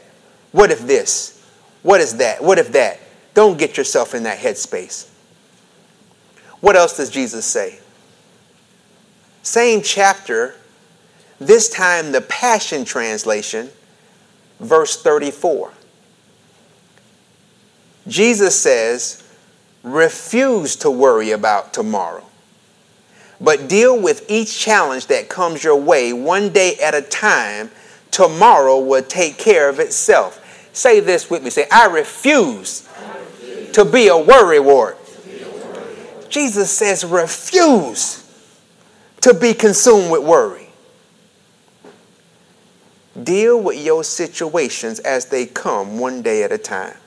What 0.51 0.71
if 0.71 0.85
this? 0.85 1.41
What 1.83 2.01
is 2.01 2.17
that? 2.17 2.43
What 2.43 2.59
if 2.59 2.73
that? 2.73 2.99
Don't 3.33 3.57
get 3.57 3.77
yourself 3.77 4.13
in 4.13 4.23
that 4.23 4.39
headspace. 4.39 5.09
What 6.59 6.75
else 6.75 6.97
does 6.97 7.09
Jesus 7.09 7.45
say? 7.45 7.79
Same 9.41 9.81
chapter, 9.83 10.55
this 11.39 11.69
time, 11.69 12.11
the 12.11 12.21
Passion 12.21 12.85
Translation, 12.85 13.69
verse 14.59 15.01
34. 15.01 15.71
Jesus 18.07 18.59
says, 18.59 19.23
refuse 19.83 20.75
to 20.77 20.91
worry 20.91 21.31
about 21.31 21.73
tomorrow 21.73 22.25
but 23.39 23.67
deal 23.67 23.99
with 23.99 24.29
each 24.29 24.57
challenge 24.59 25.07
that 25.07 25.29
comes 25.29 25.63
your 25.63 25.75
way 25.75 26.13
one 26.13 26.49
day 26.49 26.75
at 26.81 26.95
a 26.95 27.01
time. 27.01 27.69
Tomorrow 28.11 28.79
will 28.79 29.03
take 29.03 29.37
care 29.37 29.67
of 29.67 29.79
itself. 29.79 30.41
Say 30.73 30.99
this 30.99 31.29
with 31.29 31.43
me. 31.43 31.49
Say, 31.49 31.67
I 31.71 31.87
refuse, 31.87 32.87
I 32.97 33.17
refuse 33.17 33.71
to 33.71 33.85
be 33.85 34.07
a 34.07 34.17
worry 34.17 34.59
ward. 34.59 34.95
Jesus 36.29 36.71
says, 36.71 37.05
refuse 37.05 38.21
to 39.21 39.33
be 39.33 39.53
consumed 39.53 40.11
with 40.11 40.23
worry. 40.23 40.64
Deal 43.21 43.61
with 43.61 43.83
your 43.83 44.03
situations 44.03 44.99
as 44.99 45.25
they 45.27 45.45
come 45.45 45.99
one 45.99 46.21
day 46.21 46.43
at 46.43 46.51
a 46.51 46.57
time. 46.57 46.97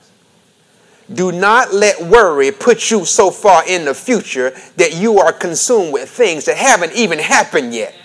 Do 1.11 1.31
not 1.31 1.73
let 1.73 2.01
worry 2.01 2.51
put 2.51 2.91
you 2.91 3.05
so 3.05 3.31
far 3.31 3.67
in 3.67 3.85
the 3.85 3.95
future 3.95 4.51
that 4.77 4.95
you 4.95 5.19
are 5.19 5.33
consumed 5.33 5.93
with 5.93 6.09
things 6.09 6.45
that 6.45 6.57
haven't 6.57 6.93
even 6.93 7.19
happened 7.19 7.73
yet. 7.73 7.95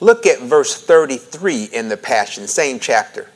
Look 0.00 0.26
at 0.26 0.40
verse 0.40 0.78
33 0.78 1.64
in 1.72 1.88
the 1.88 1.96
Passion, 1.96 2.46
same 2.46 2.78
chapter. 2.78 3.30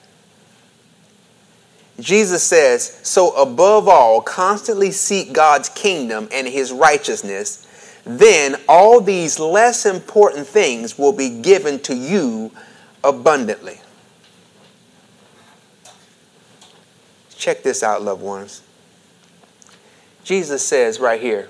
Jesus 1.99 2.43
says, 2.43 3.01
So 3.03 3.35
above 3.37 3.89
all, 3.89 4.21
constantly 4.21 4.91
seek 4.91 5.33
God's 5.33 5.71
kingdom 5.71 6.29
and 6.31 6.47
his 6.47 6.71
righteousness, 6.71 7.67
then 8.09 8.57
all 8.67 9.01
these 9.01 9.39
less 9.39 9.85
important 9.85 10.47
things 10.47 10.99
will 10.99 11.13
be 11.13 11.29
given 11.29 11.79
to 11.81 11.95
you 11.95 12.51
abundantly. 13.05 13.81
Check 17.37 17.63
this 17.63 17.83
out, 17.83 18.03
loved 18.03 18.23
ones. 18.23 18.63
Jesus 20.25 20.65
says 20.65 20.99
right 20.99 21.21
here 21.21 21.49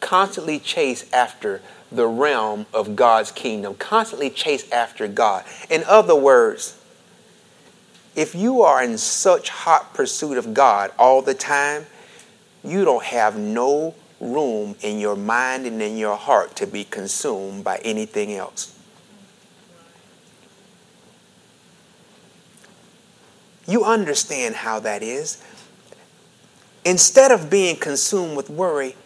constantly 0.00 0.58
chase 0.58 1.10
after 1.12 1.62
the 1.90 2.06
realm 2.06 2.66
of 2.74 2.96
God's 2.96 3.30
kingdom, 3.30 3.74
constantly 3.76 4.28
chase 4.30 4.70
after 4.70 5.06
God. 5.06 5.44
In 5.70 5.84
other 5.84 6.16
words, 6.16 6.78
if 8.14 8.34
you 8.34 8.62
are 8.62 8.82
in 8.82 8.98
such 8.98 9.48
hot 9.48 9.94
pursuit 9.94 10.36
of 10.36 10.52
God 10.52 10.90
all 10.98 11.22
the 11.22 11.34
time, 11.34 11.86
you 12.64 12.84
don't 12.84 13.04
have 13.04 13.38
no 13.38 13.94
room 14.22 14.76
in 14.82 15.00
your 15.00 15.16
mind 15.16 15.66
and 15.66 15.82
in 15.82 15.96
your 15.96 16.16
heart 16.16 16.54
to 16.56 16.66
be 16.66 16.84
consumed 16.84 17.64
by 17.64 17.78
anything 17.84 18.32
else. 18.32 18.78
You 23.66 23.84
understand 23.84 24.54
how 24.54 24.80
that 24.80 25.02
is. 25.02 25.42
Instead 26.84 27.32
of 27.32 27.50
being 27.50 27.76
consumed 27.76 28.36
with 28.36 28.48
worry, 28.48 28.96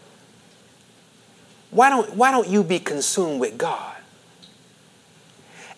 why 1.70 1.90
don't, 1.90 2.14
why 2.14 2.30
don't 2.30 2.48
you 2.48 2.62
be 2.62 2.78
consumed 2.78 3.40
with 3.40 3.58
God? 3.58 3.96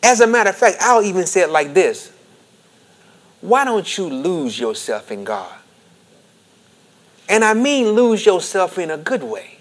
As 0.02 0.20
a 0.20 0.26
matter 0.26 0.50
of 0.50 0.56
fact, 0.56 0.78
I'll 0.80 1.02
even 1.02 1.26
say 1.26 1.42
it 1.42 1.50
like 1.50 1.74
this 1.74 2.12
Why 3.40 3.64
don't 3.64 3.98
you 3.98 4.08
lose 4.08 4.58
yourself 4.58 5.10
in 5.10 5.24
God? 5.24 5.57
And 7.28 7.44
I 7.44 7.54
mean 7.54 7.88
lose 7.88 8.24
yourself 8.24 8.78
in 8.78 8.90
a 8.90 8.96
good 8.96 9.22
way. 9.22 9.58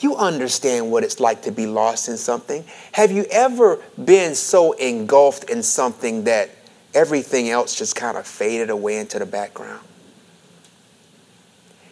You 0.00 0.16
understand 0.16 0.90
what 0.90 1.04
it's 1.04 1.20
like 1.20 1.42
to 1.42 1.52
be 1.52 1.66
lost 1.66 2.08
in 2.08 2.16
something. 2.16 2.64
Have 2.90 3.12
you 3.12 3.24
ever 3.30 3.80
been 4.04 4.34
so 4.34 4.72
engulfed 4.72 5.48
in 5.48 5.62
something 5.62 6.24
that 6.24 6.50
everything 6.92 7.50
else 7.50 7.74
just 7.76 7.94
kind 7.94 8.16
of 8.16 8.26
faded 8.26 8.68
away 8.68 8.98
into 8.98 9.20
the 9.20 9.26
background? 9.26 9.86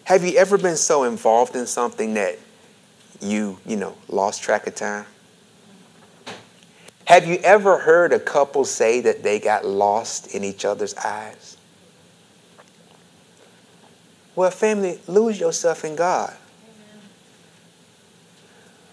Have 0.04 0.24
you 0.24 0.36
ever 0.38 0.58
been 0.58 0.76
so 0.76 1.04
involved 1.04 1.54
in 1.54 1.68
something 1.68 2.14
that 2.14 2.36
you, 3.20 3.58
you 3.64 3.76
know, 3.76 3.96
lost 4.08 4.42
track 4.42 4.66
of 4.66 4.74
time? 4.74 5.06
Have 7.04 7.26
you 7.26 7.36
ever 7.44 7.78
heard 7.78 8.12
a 8.12 8.18
couple 8.18 8.64
say 8.64 9.00
that 9.02 9.22
they 9.22 9.38
got 9.38 9.64
lost 9.64 10.34
in 10.34 10.42
each 10.42 10.64
other's 10.64 10.94
eyes? 10.96 11.49
Well, 14.40 14.50
family, 14.50 14.98
lose 15.06 15.38
yourself 15.38 15.84
in 15.84 15.96
God. 15.96 16.34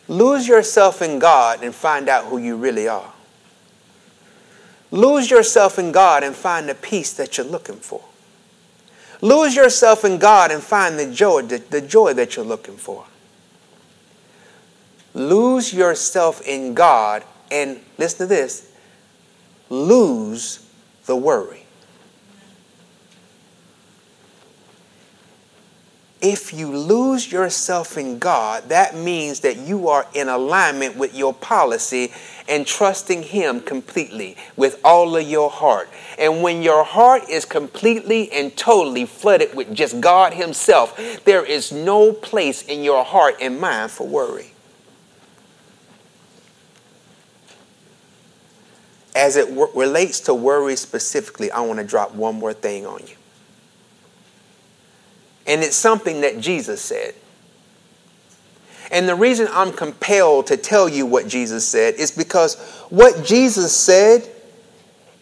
Lose 0.10 0.46
yourself 0.46 1.02
in 1.02 1.20
God 1.20 1.64
and 1.64 1.74
find 1.74 2.10
out 2.10 2.26
who 2.26 2.38
you 2.38 2.58
really 2.58 2.90
are. 2.90 3.14
Lose 4.92 5.32
yourself 5.32 5.80
in 5.80 5.94
God 5.94 6.26
and 6.26 6.36
find 6.36 6.68
the 6.68 6.76
peace 6.76 7.14
that 7.14 7.38
you're 7.38 7.48
looking 7.48 7.78
for. 7.78 8.04
Lose 9.22 9.56
yourself 9.56 10.04
in 10.04 10.18
God 10.18 10.52
and 10.52 10.62
find 10.62 11.00
the 11.00 11.10
joy, 11.10 11.44
the, 11.44 11.60
the 11.60 11.80
joy 11.80 12.12
that 12.12 12.36
you're 12.36 12.44
looking 12.44 12.76
for. 12.76 13.06
Lose 15.14 15.74
yourself 15.74 16.46
in 16.46 16.74
God 16.74 17.24
and 17.50 17.80
listen 17.98 18.18
to 18.18 18.26
this 18.26 18.70
lose 19.70 20.68
the 21.06 21.16
worry. 21.16 21.67
If 26.22 26.52
you 26.52 26.76
lose 26.76 27.32
yourself 27.32 27.98
in 27.98 28.18
God, 28.18 28.70
that 28.70 28.96
means 28.96 29.42
that 29.42 29.58
you 29.58 29.88
are 29.88 30.08
in 30.14 30.28
alignment 30.30 30.98
with 30.98 31.16
your 31.16 31.34
policy 31.34 32.12
and 32.50 32.66
trusting 32.66 33.24
Him 33.24 33.60
completely 33.62 34.36
with 34.56 34.80
all 34.84 35.16
of 35.16 35.28
your 35.28 35.50
heart. 35.50 35.90
And 36.18 36.42
when 36.42 36.64
your 36.64 36.84
heart 36.84 37.30
is 37.30 37.46
completely 37.46 38.32
and 38.32 38.56
totally 38.58 39.06
flooded 39.06 39.56
with 39.56 39.74
just 39.76 40.02
God 40.02 40.34
Himself, 40.34 41.24
there 41.26 41.46
is 41.46 41.72
no 41.72 42.14
place 42.14 42.64
in 42.64 42.84
your 42.84 43.04
heart 43.04 43.36
and 43.40 43.60
mind 43.60 43.92
for 43.92 44.08
worry. 44.08 44.54
As 49.16 49.36
it 49.36 49.50
w- 49.50 49.70
relates 49.76 50.20
to 50.22 50.34
worry 50.34 50.76
specifically, 50.76 51.52
I 51.52 51.62
want 51.62 51.80
to 51.80 51.86
drop 51.86 52.14
one 52.16 52.36
more 52.36 52.54
thing 52.54 52.86
on 52.86 53.02
you. 53.08 53.16
And 55.48 55.64
it's 55.64 55.76
something 55.76 56.22
that 56.22 56.40
Jesus 56.40 56.82
said. 56.82 57.16
And 58.92 59.08
the 59.08 59.16
reason 59.16 59.48
I'm 59.52 59.74
compelled 59.74 60.48
to 60.48 60.58
tell 60.58 60.88
you 60.88 61.06
what 61.06 61.28
Jesus 61.28 61.68
said 61.68 61.96
is 61.96 62.12
because 62.12 62.56
what 62.90 63.26
Jesus 63.26 63.76
said 63.76 64.28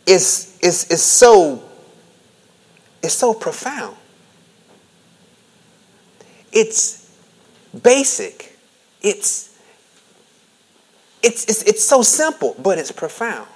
is, 0.06 0.58
is, 0.62 0.86
is 0.90 1.02
so 1.02 1.64
is 3.06 3.14
so 3.14 3.34
profound. 3.34 3.96
It's 6.52 7.10
basic. 7.84 8.58
It's, 9.02 9.58
it's, 11.22 11.46
it's, 11.46 11.64
it's 11.64 11.84
so 11.84 12.02
simple, 12.02 12.56
but 12.60 12.78
it's 12.78 12.92
profound. 12.92 13.48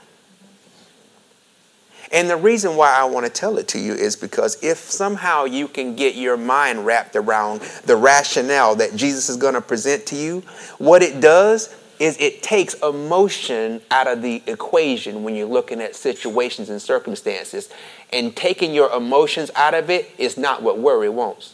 And 2.11 2.29
the 2.29 2.37
reason 2.37 2.75
why 2.75 2.91
I 2.91 3.03
want 3.03 3.25
to 3.27 3.31
tell 3.31 3.57
it 3.57 3.67
to 3.69 3.79
you 3.79 3.93
is 3.93 4.15
because 4.15 4.61
if 4.63 4.77
somehow 4.77 5.45
you 5.45 5.67
can 5.67 5.95
get 5.95 6.15
your 6.15 6.37
mind 6.37 6.85
wrapped 6.85 7.15
around 7.15 7.61
the 7.85 7.95
rationale 7.95 8.75
that 8.75 8.95
Jesus 8.95 9.29
is 9.29 9.37
going 9.37 9.53
to 9.53 9.61
present 9.61 10.07
to 10.07 10.15
you, 10.15 10.41
what 10.79 11.03
it 11.03 11.21
does 11.21 11.75
is 11.99 12.17
it 12.17 12.41
takes 12.41 12.73
emotion 12.75 13.81
out 13.91 14.07
of 14.07 14.21
the 14.21 14.41
equation 14.47 15.23
when 15.23 15.35
you're 15.35 15.47
looking 15.47 15.81
at 15.81 15.95
situations 15.95 16.69
and 16.69 16.81
circumstances. 16.81 17.69
And 18.11 18.35
taking 18.35 18.73
your 18.73 18.91
emotions 18.91 19.51
out 19.55 19.73
of 19.75 19.89
it 19.89 20.09
is 20.17 20.37
not 20.37 20.63
what 20.63 20.79
worry 20.79 21.09
wants. 21.09 21.53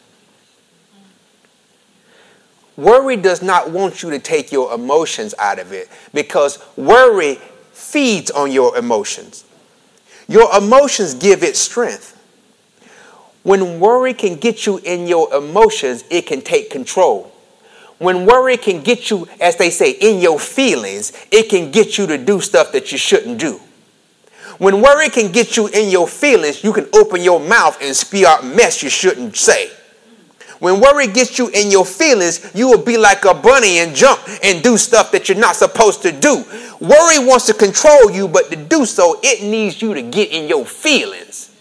Worry 2.78 3.16
does 3.18 3.41
not 3.41 3.72
want 3.72 4.03
you 4.03 4.10
to 4.12 4.20
take 4.20 4.51
your 4.51 4.74
emotions 4.74 5.34
out 5.39 5.60
of 5.60 5.72
it 5.72 5.89
because 6.14 6.64
worry 6.78 7.36
feeds 7.72 8.30
on 8.32 8.51
your 8.51 8.78
emotions. 8.78 9.45
Your 10.28 10.55
emotions 10.55 11.13
give 11.13 11.43
it 11.43 11.55
strength. 11.55 12.11
When 13.43 13.80
worry 13.80 14.13
can 14.13 14.38
get 14.38 14.65
you 14.65 14.78
in 14.78 15.07
your 15.07 15.32
emotions, 15.34 16.03
it 16.09 16.26
can 16.26 16.41
take 16.41 16.71
control. 16.71 17.32
When 17.99 18.26
worry 18.26 18.57
can 18.57 18.82
get 18.82 19.09
you, 19.09 19.28
as 19.39 19.55
they 19.57 19.69
say, 19.69 19.91
in 19.91 20.19
your 20.19 20.39
feelings, 20.39 21.13
it 21.32 21.49
can 21.49 21.71
get 21.71 21.97
you 21.97 22.07
to 22.07 22.17
do 22.17 22.41
stuff 22.41 22.71
that 22.71 22.91
you 22.91 22.97
shouldn't 22.97 23.39
do. 23.39 23.61
When 24.57 24.82
worry 24.82 25.09
can 25.09 25.32
get 25.32 25.57
you 25.57 25.67
in 25.67 25.89
your 25.89 26.07
feelings, 26.07 26.63
you 26.63 26.73
can 26.73 26.88
open 26.93 27.21
your 27.21 27.39
mouth 27.39 27.78
and 27.82 27.95
spew 27.95 28.26
out 28.26 28.45
mess 28.45 28.82
you 28.82 28.89
shouldn't 28.89 29.36
say. 29.36 29.69
When 30.60 30.80
worry 30.80 31.08
gets 31.08 31.38
you 31.38 31.49
in 31.49 31.70
your 31.70 31.86
feelings, 31.86 32.51
you 32.53 32.68
will 32.68 32.84
be 32.84 32.97
like 32.97 33.26
a 33.26 33.34
bunny 33.34 33.80
and 33.80 33.95
jump 33.95 34.22
and 34.43 34.64
do 34.64 34.78
stuff 34.78 35.12
that 35.12 35.28
you're 35.28 35.38
not 35.38 35.56
supposed 35.56 36.01
to 36.03 36.12
do. 36.12 36.43
Worry 36.80 37.20
wants 37.20 37.45
to 37.47 37.53
control 37.53 38.12
you, 38.12 38.28
but 38.28 38.49
to 38.51 38.56
do 38.56 38.86
so, 38.86 39.20
it 39.24 39.43
needs 39.43 39.82
you 39.82 39.93
to 39.93 40.01
get 40.01 40.32
in 40.32 40.47
your 40.47 40.66
feelings. 40.66 41.51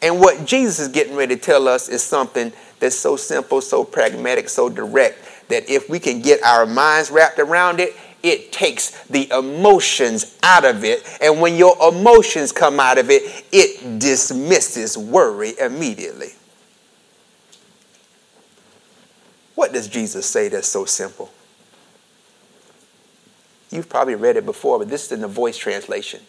And 0.00 0.20
what 0.20 0.44
Jesus 0.44 0.78
is 0.78 0.88
getting 0.88 1.16
ready 1.16 1.34
to 1.34 1.40
tell 1.40 1.66
us 1.68 1.88
is 1.88 2.02
something 2.02 2.52
that's 2.78 2.96
so 2.96 3.16
simple, 3.16 3.60
so 3.60 3.82
pragmatic, 3.82 4.48
so 4.48 4.68
direct 4.68 5.18
that 5.48 5.68
if 5.68 5.88
we 5.88 5.98
can 5.98 6.20
get 6.20 6.42
our 6.44 6.66
minds 6.66 7.10
wrapped 7.10 7.38
around 7.38 7.80
it, 7.80 7.96
it 8.22 8.52
takes 8.52 9.02
the 9.06 9.30
emotions 9.30 10.36
out 10.42 10.64
of 10.64 10.84
it. 10.84 11.04
And 11.20 11.40
when 11.40 11.56
your 11.56 11.76
emotions 11.88 12.52
come 12.52 12.80
out 12.80 12.98
of 12.98 13.10
it, 13.10 13.44
it 13.52 13.98
dismisses 13.98 14.98
worry 14.98 15.58
immediately. 15.58 16.32
What 19.58 19.72
does 19.72 19.88
Jesus 19.88 20.24
say 20.24 20.48
that's 20.48 20.68
so 20.68 20.84
simple? 20.84 21.32
You've 23.72 23.88
probably 23.88 24.14
read 24.14 24.36
it 24.36 24.46
before, 24.46 24.78
but 24.78 24.88
this 24.88 25.06
is 25.06 25.10
in 25.10 25.20
the 25.20 25.26
voice 25.26 25.56
translation. 25.56 26.20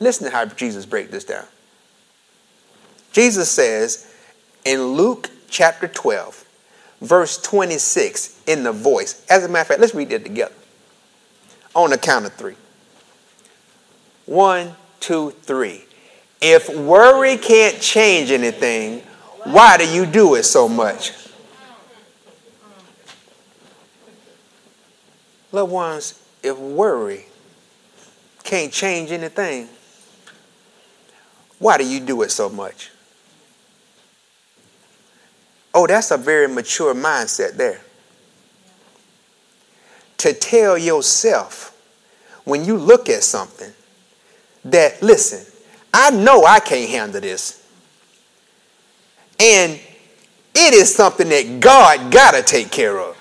Listen 0.00 0.24
to 0.24 0.32
how 0.32 0.46
Jesus 0.46 0.84
breaks 0.84 1.12
this 1.12 1.22
down. 1.22 1.44
Jesus 3.12 3.48
says 3.48 4.12
in 4.64 4.82
Luke 4.82 5.30
chapter 5.48 5.86
12, 5.86 6.44
verse 7.02 7.40
26, 7.40 8.42
in 8.48 8.64
the 8.64 8.72
voice. 8.72 9.24
As 9.30 9.44
a 9.44 9.48
matter 9.48 9.60
of 9.60 9.66
fact, 9.68 9.80
let's 9.80 9.94
read 9.94 10.10
it 10.10 10.24
together 10.24 10.54
on 11.72 11.90
the 11.90 11.98
count 11.98 12.26
of 12.26 12.32
three. 12.32 12.56
One, 14.26 14.74
two, 14.98 15.30
three. 15.42 15.84
If 16.42 16.68
worry 16.68 17.36
can't 17.36 17.80
change 17.80 18.32
anything, 18.32 19.02
why 19.44 19.76
do 19.76 19.88
you 19.88 20.04
do 20.04 20.34
it 20.34 20.42
so 20.42 20.68
much? 20.68 21.12
Loved 25.52 25.72
ones, 25.72 26.20
if 26.42 26.58
worry 26.58 27.26
can't 28.44 28.72
change 28.72 29.10
anything, 29.10 29.68
why 31.58 31.76
do 31.76 31.86
you 31.86 32.00
do 32.00 32.22
it 32.22 32.30
so 32.30 32.48
much? 32.48 32.90
Oh, 35.74 35.86
that's 35.86 36.10
a 36.10 36.16
very 36.16 36.48
mature 36.48 36.94
mindset 36.94 37.56
there 37.56 37.80
to 40.18 40.32
tell 40.32 40.78
yourself 40.78 41.74
when 42.44 42.64
you 42.64 42.76
look 42.76 43.08
at 43.08 43.22
something 43.22 43.72
that, 44.64 45.02
listen, 45.02 45.44
I 45.92 46.10
know 46.10 46.44
I 46.44 46.60
can't 46.60 46.90
handle 46.90 47.20
this. 47.20 47.66
And 49.38 49.78
it 50.54 50.74
is 50.74 50.94
something 50.94 51.28
that 51.28 51.60
God 51.60 52.10
got 52.10 52.32
to 52.32 52.42
take 52.42 52.70
care 52.70 52.98
of. 52.98 53.17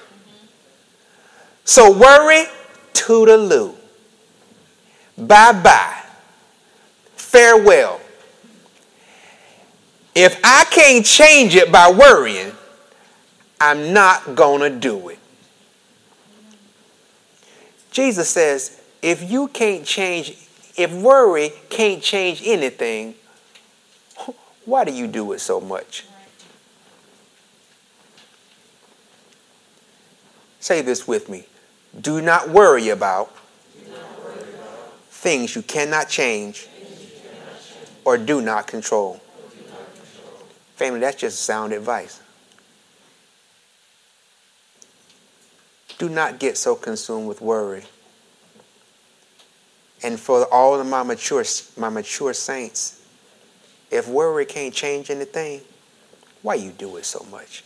So 1.68 1.91
worry, 1.91 2.45
toodaloo. 2.93 3.76
Bye 5.18 5.51
bye. 5.51 6.01
Farewell. 7.18 7.99
If 10.15 10.39
I 10.45 10.63
can't 10.72 11.05
change 11.05 11.57
it 11.57 11.70
by 11.70 11.91
worrying, 11.91 12.53
I'm 13.59 13.91
not 13.91 14.34
going 14.34 14.61
to 14.61 14.80
do 14.80 15.09
it. 15.09 15.20
Jesus 17.91 18.30
says, 18.30 18.82
if 19.01 19.30
you 19.30 19.49
can't 19.49 19.84
change, 19.86 20.38
if 20.78 20.93
worry 20.93 21.51
can't 21.70 22.01
change 22.01 22.41
anything, 22.45 23.13
why 24.63 24.86
do 24.86 24.93
you 24.93 25.05
do 25.05 25.34
it 25.34 25.39
so 25.39 25.59
much? 25.59 26.05
Say 30.61 30.82
this 30.82 31.05
with 31.05 31.28
me. 31.28 31.45
Do 32.00 32.22
not 32.22 32.50
worry 32.50 32.89
about, 32.89 33.36
things 35.10 35.56
you 35.56 35.64
cannot 35.64 36.10
change, 36.10 36.68
or 38.06 38.18
do 38.18 38.41
not 38.41 38.68
control. 38.68 39.14
Do 39.14 39.58
not 39.70 39.93
control. 39.95 40.48
Family, 40.76 41.00
that's 41.00 41.18
just 41.18 41.39
sound 41.39 41.74
advice. 41.74 42.22
Do 45.98 46.08
not 46.08 46.38
get 46.39 46.58
so 46.58 46.76
consumed 46.76 47.28
with 47.28 47.41
worry. 47.41 47.84
And 50.04 50.20
for 50.20 50.45
all 50.54 50.80
of 50.80 50.86
my 50.86 51.02
mature, 51.02 51.43
my 51.76 51.89
mature 51.89 52.34
saints, 52.34 53.02
if 53.89 54.08
worry 54.08 54.45
can't 54.45 54.74
change 54.74 55.10
anything, 55.10 55.62
why 56.43 56.56
you 56.56 56.72
do 56.72 56.98
it 56.98 57.06
so 57.06 57.26
much? 57.32 57.64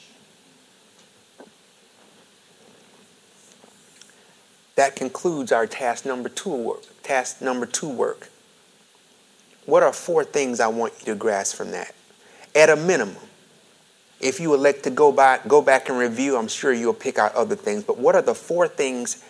That 4.82 4.96
concludes 4.96 5.52
our 5.52 5.68
task 5.68 6.08
number 6.08 6.28
two 6.28 6.56
work. 6.56 6.82
Task 7.04 7.40
number 7.40 7.68
two 7.68 7.88
work. 7.88 8.30
What 9.68 9.84
are 9.84 9.94
four 9.94 10.24
things 10.24 10.60
I 10.60 10.70
want 10.70 10.94
you 10.98 11.06
to 11.14 11.16
grasp 11.16 11.56
from 11.56 11.70
that? 11.70 11.94
At 12.56 12.72
a 12.72 12.76
minimum, 12.76 13.22
if 14.20 14.40
you 14.40 14.56
elect 14.56 14.82
to 14.86 14.90
go 14.90 15.12
back, 15.12 15.48
go 15.48 15.62
back 15.62 15.88
and 15.90 16.00
review, 16.00 16.36
I'm 16.36 16.48
sure 16.48 16.74
you'll 16.74 16.96
pick 16.96 17.20
out 17.20 17.36
other 17.36 17.56
things. 17.56 17.84
But 17.84 18.00
what 18.00 18.16
are 18.16 18.24
the 18.24 18.34
four 18.34 18.68
things 18.68 19.24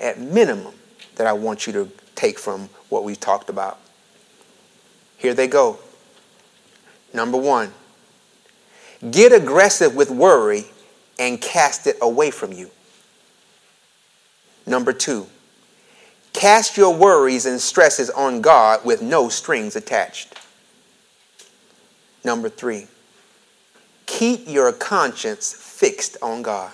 at 0.00 0.18
minimum 0.18 0.74
that 1.14 1.28
I 1.28 1.32
want 1.32 1.68
you 1.68 1.72
to 1.74 1.88
take 2.16 2.40
from 2.40 2.68
what 2.88 3.04
we've 3.04 3.20
talked 3.20 3.50
about? 3.50 3.78
Here 5.16 5.32
they 5.32 5.46
go. 5.46 5.78
Number 7.14 7.38
one, 7.38 7.70
get 9.12 9.32
aggressive 9.32 9.94
with 9.94 10.10
worry 10.10 10.64
and 11.20 11.40
cast 11.40 11.86
it 11.86 11.98
away 12.02 12.32
from 12.32 12.52
you. 12.52 12.72
Number 14.66 14.92
two, 14.92 15.26
cast 16.32 16.76
your 16.76 16.94
worries 16.94 17.46
and 17.46 17.60
stresses 17.60 18.10
on 18.10 18.40
God 18.40 18.84
with 18.84 19.02
no 19.02 19.28
strings 19.28 19.76
attached. 19.76 20.38
Number 22.24 22.48
three, 22.48 22.86
Keep 24.12 24.46
your 24.46 24.70
conscience 24.72 25.54
fixed 25.54 26.18
on 26.20 26.42
God. 26.42 26.70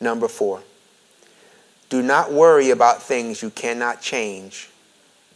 Number 0.00 0.26
four, 0.26 0.62
do 1.88 2.02
not 2.02 2.32
worry 2.32 2.70
about 2.70 3.00
things 3.00 3.40
you 3.40 3.50
cannot 3.50 4.02
change 4.02 4.68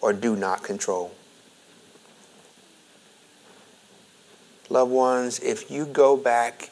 or 0.00 0.12
do 0.12 0.34
not 0.34 0.64
control. 0.64 1.12
Loved 4.68 4.90
ones, 4.90 5.38
if 5.38 5.70
you 5.70 5.86
go 5.86 6.16
back 6.16 6.71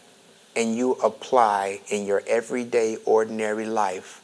and 0.57 0.77
you 0.77 0.93
apply 0.95 1.81
in 1.89 2.07
your 2.07 2.23
everyday, 2.27 2.97
ordinary 3.05 3.67
life 3.67 4.23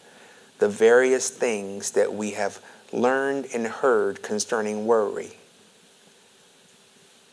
the 0.58 0.68
various 0.68 1.28
things 1.30 1.92
that 1.92 2.14
we 2.14 2.32
have 2.32 2.60
learned 2.92 3.46
and 3.54 3.66
heard 3.66 4.22
concerning 4.22 4.86
worry, 4.86 5.36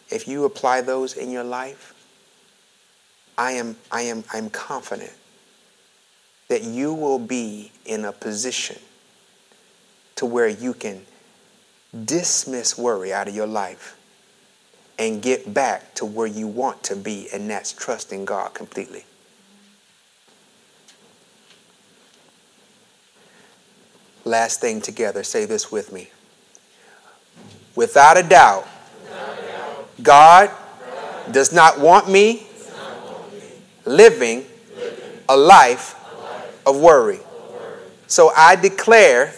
if 0.10 0.28
you 0.28 0.46
apply 0.46 0.82
those 0.82 1.14
in 1.14 1.32
your 1.32 1.44
life, 1.44 1.94
I 3.38 3.54
am, 3.54 3.78
I 3.92 4.02
am, 4.04 4.24
I'm 4.32 4.50
confident 4.50 5.14
that 6.50 6.64
you 6.64 6.94
will 6.94 7.20
be 7.20 7.72
in 7.86 8.06
a 8.06 8.12
position 8.12 8.78
to 10.16 10.26
where 10.26 10.48
you 10.48 10.74
can 10.74 11.06
dismiss 12.06 12.78
worry 12.78 13.14
out 13.14 13.28
of 13.28 13.36
your 13.36 13.48
life 13.48 13.98
and 15.00 15.22
get 15.22 15.54
back 15.54 15.96
to 15.96 16.06
where 16.06 16.28
you 16.28 16.48
want 16.48 16.84
to 16.84 16.96
be, 16.96 17.28
and 17.34 17.50
that's 17.50 17.74
trusting 17.74 18.26
God 18.26 18.54
completely. 18.54 19.06
Last 24.26 24.62
thing 24.62 24.82
together, 24.82 25.24
say 25.24 25.46
this 25.46 25.72
with 25.72 25.92
me. 25.92 26.10
Without 27.76 28.18
a 28.18 28.24
doubt, 28.24 28.68
God 30.02 30.52
does 31.32 31.52
not 31.52 31.80
want 31.80 32.10
me 32.10 32.48
living 33.86 34.46
a 35.28 35.36
life 35.36 35.96
of 36.66 36.80
worry. 36.80 37.20
So 38.08 38.32
I 38.36 38.56
declare 38.56 39.34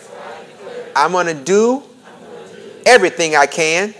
I'm 0.95 1.11
going 1.11 1.27
to 1.27 1.33
do 1.33 1.83
everything 2.85 3.35
I 3.35 3.47
can 3.47 3.93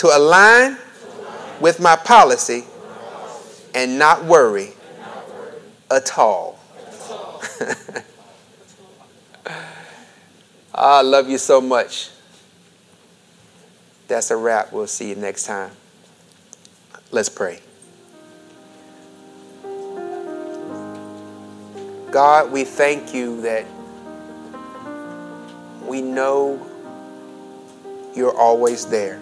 to 0.00 0.06
align 0.16 0.78
with 1.60 1.78
my 1.78 1.94
policy 1.94 2.64
and 3.74 3.98
not 3.98 4.24
worry 4.24 4.70
at 5.90 6.18
all. 6.18 6.58
I 10.74 11.02
love 11.02 11.28
you 11.28 11.36
so 11.36 11.60
much. 11.60 12.08
That's 14.08 14.30
a 14.30 14.36
wrap. 14.38 14.72
We'll 14.72 14.86
see 14.86 15.10
you 15.10 15.16
next 15.16 15.44
time. 15.44 15.72
Let's 17.10 17.28
pray. 17.28 17.60
God, 22.10 22.50
we 22.50 22.64
thank 22.64 23.12
you 23.12 23.42
that 23.42 23.66
we 25.84 26.00
know 26.00 26.66
you're 28.14 28.34
always 28.34 28.86
there. 28.86 29.20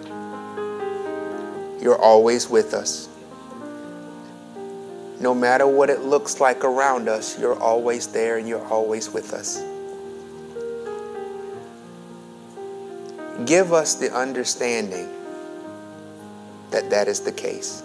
You're 1.81 1.99
always 1.99 2.49
with 2.49 2.73
us. 2.73 3.07
No 5.19 5.33
matter 5.33 5.67
what 5.67 5.89
it 5.89 6.01
looks 6.01 6.39
like 6.39 6.63
around 6.63 7.09
us, 7.09 7.37
you're 7.39 7.59
always 7.59 8.07
there 8.07 8.37
and 8.37 8.47
you're 8.47 8.65
always 8.67 9.09
with 9.09 9.33
us. 9.33 9.61
Give 13.45 13.73
us 13.73 13.95
the 13.95 14.13
understanding 14.13 15.09
that 16.71 16.89
that 16.89 17.07
is 17.07 17.21
the 17.21 17.31
case. 17.31 17.83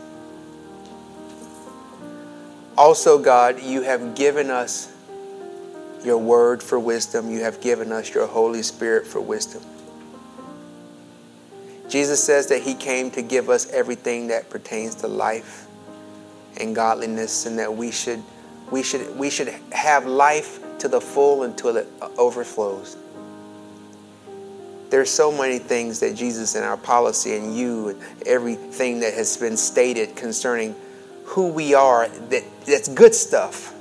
Also, 2.76 3.18
God, 3.18 3.62
you 3.62 3.82
have 3.82 4.14
given 4.14 4.51
us 4.51 4.92
your 6.05 6.18
word 6.18 6.62
for 6.62 6.78
wisdom. 6.78 7.30
You 7.30 7.40
have 7.42 7.61
given 7.61 7.92
us 7.92 8.12
your 8.12 8.26
Holy 8.26 8.62
Spirit 8.62 9.07
for 9.07 9.20
wisdom. 9.20 9.62
Jesus 11.95 12.24
says 12.24 12.49
that 12.49 12.61
he 12.61 12.74
came 12.74 13.12
to 13.12 13.22
give 13.22 13.49
us 13.49 13.70
everything 13.70 14.26
that 14.26 14.51
pertains 14.51 14.97
to 14.97 15.07
life 15.07 15.68
and 16.57 16.74
godliness 16.74 17.47
and 17.47 17.61
that 17.61 17.72
we 17.72 17.92
should 17.92 18.20
we 18.72 18.82
should 18.82 19.16
we 19.16 19.30
should 19.30 19.47
have 19.70 20.05
life 20.05 20.59
to 20.80 20.88
the 20.88 21.01
full 21.01 21.45
until 21.45 21.76
it 21.76 21.86
overflows. 22.18 22.97
There's 24.90 25.09
so 25.09 25.30
many 25.30 25.61
things 25.61 26.01
that 26.01 26.16
Jesus 26.16 26.57
and 26.57 26.64
our 26.64 26.76
policy 26.76 27.36
and 27.36 27.57
you 27.57 27.90
and 27.90 28.03
everything 28.26 28.99
that 28.99 29.14
has 29.14 29.36
been 29.36 29.57
stated 29.57 30.16
concerning 30.16 30.74
who 31.26 31.53
we 31.53 31.74
are 31.74 32.09
that, 32.09 32.42
that's 32.66 32.88
good 32.88 33.14
stuff 33.14 33.72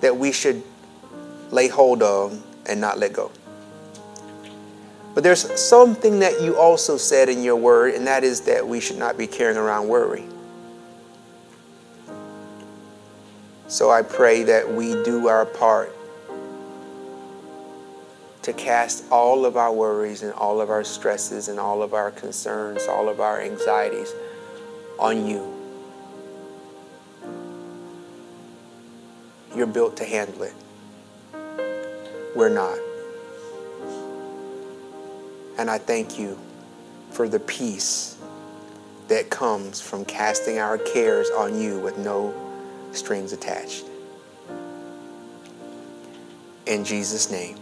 that 0.00 0.16
we 0.16 0.30
should 0.30 0.62
lay 1.50 1.66
hold 1.66 2.04
of 2.04 2.40
and 2.66 2.80
not 2.80 2.98
let 2.98 3.14
go. 3.14 3.32
But 5.16 5.22
there's 5.24 5.58
something 5.58 6.18
that 6.18 6.42
you 6.42 6.58
also 6.58 6.98
said 6.98 7.30
in 7.30 7.42
your 7.42 7.56
word, 7.56 7.94
and 7.94 8.06
that 8.06 8.22
is 8.22 8.42
that 8.42 8.68
we 8.68 8.80
should 8.80 8.98
not 8.98 9.16
be 9.16 9.26
carrying 9.26 9.56
around 9.56 9.88
worry. 9.88 10.26
So 13.66 13.90
I 13.90 14.02
pray 14.02 14.42
that 14.42 14.70
we 14.70 15.02
do 15.04 15.26
our 15.28 15.46
part 15.46 15.90
to 18.42 18.52
cast 18.52 19.10
all 19.10 19.46
of 19.46 19.56
our 19.56 19.72
worries 19.72 20.22
and 20.22 20.34
all 20.34 20.60
of 20.60 20.68
our 20.68 20.84
stresses 20.84 21.48
and 21.48 21.58
all 21.58 21.82
of 21.82 21.94
our 21.94 22.10
concerns, 22.10 22.86
all 22.86 23.08
of 23.08 23.18
our 23.18 23.40
anxieties 23.40 24.12
on 24.98 25.26
you. 25.26 25.50
You're 29.56 29.66
built 29.66 29.96
to 29.96 30.04
handle 30.04 30.42
it. 30.42 30.54
We're 32.34 32.50
not. 32.50 32.78
And 35.58 35.70
I 35.70 35.78
thank 35.78 36.18
you 36.18 36.38
for 37.10 37.28
the 37.28 37.40
peace 37.40 38.16
that 39.08 39.30
comes 39.30 39.80
from 39.80 40.04
casting 40.04 40.58
our 40.58 40.78
cares 40.78 41.30
on 41.30 41.58
you 41.58 41.78
with 41.78 41.96
no 41.98 42.34
strings 42.92 43.32
attached. 43.32 43.84
In 46.66 46.84
Jesus' 46.84 47.30
name, 47.30 47.56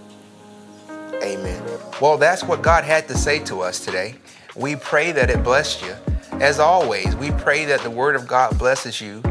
amen. 1.23 1.63
Well, 2.01 2.17
that's 2.17 2.43
what 2.43 2.63
God 2.63 2.85
had 2.85 3.07
to 3.09 3.17
say 3.17 3.39
to 3.45 3.61
us 3.61 3.85
today. 3.85 4.15
We 4.57 4.77
pray 4.77 5.13
that 5.13 5.31
it 5.31 5.45
blessed 5.45 5.83
you. 5.83 5.95
As 6.41 6.59
always, 6.59 7.15
we 7.17 7.31
pray 7.33 7.65
that 7.67 7.81
the 7.83 7.91
Word 7.91 8.17
of 8.17 8.27
God 8.27 8.59
blesses 8.59 9.01
you 9.01 9.23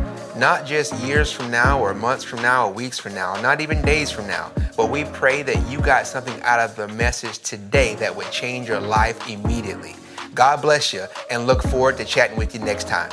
not 0.43 0.65
just 0.65 0.93
years 0.95 1.31
from 1.31 1.49
now 1.49 1.79
or 1.79 1.93
months 1.93 2.21
from 2.21 2.41
now 2.41 2.67
or 2.67 2.73
weeks 2.73 2.99
from 2.99 3.15
now, 3.15 3.33
not 3.41 3.61
even 3.61 3.81
days 3.81 4.11
from 4.11 4.27
now, 4.27 4.51
but 4.75 4.89
we 4.89 5.05
pray 5.05 5.41
that 5.41 5.55
you 5.71 5.79
got 5.79 6.05
something 6.05 6.37
out 6.41 6.59
of 6.59 6.75
the 6.75 6.85
message 6.89 7.39
today 7.39 7.95
that 7.95 8.13
would 8.13 8.29
change 8.29 8.67
your 8.67 8.81
life 8.81 9.29
immediately. 9.29 9.95
God 10.33 10.61
bless 10.61 10.91
you 10.91 11.05
and 11.31 11.47
look 11.47 11.63
forward 11.63 11.95
to 11.95 12.03
chatting 12.03 12.35
with 12.35 12.53
you 12.53 12.59
next 12.59 12.89
time. 12.89 13.09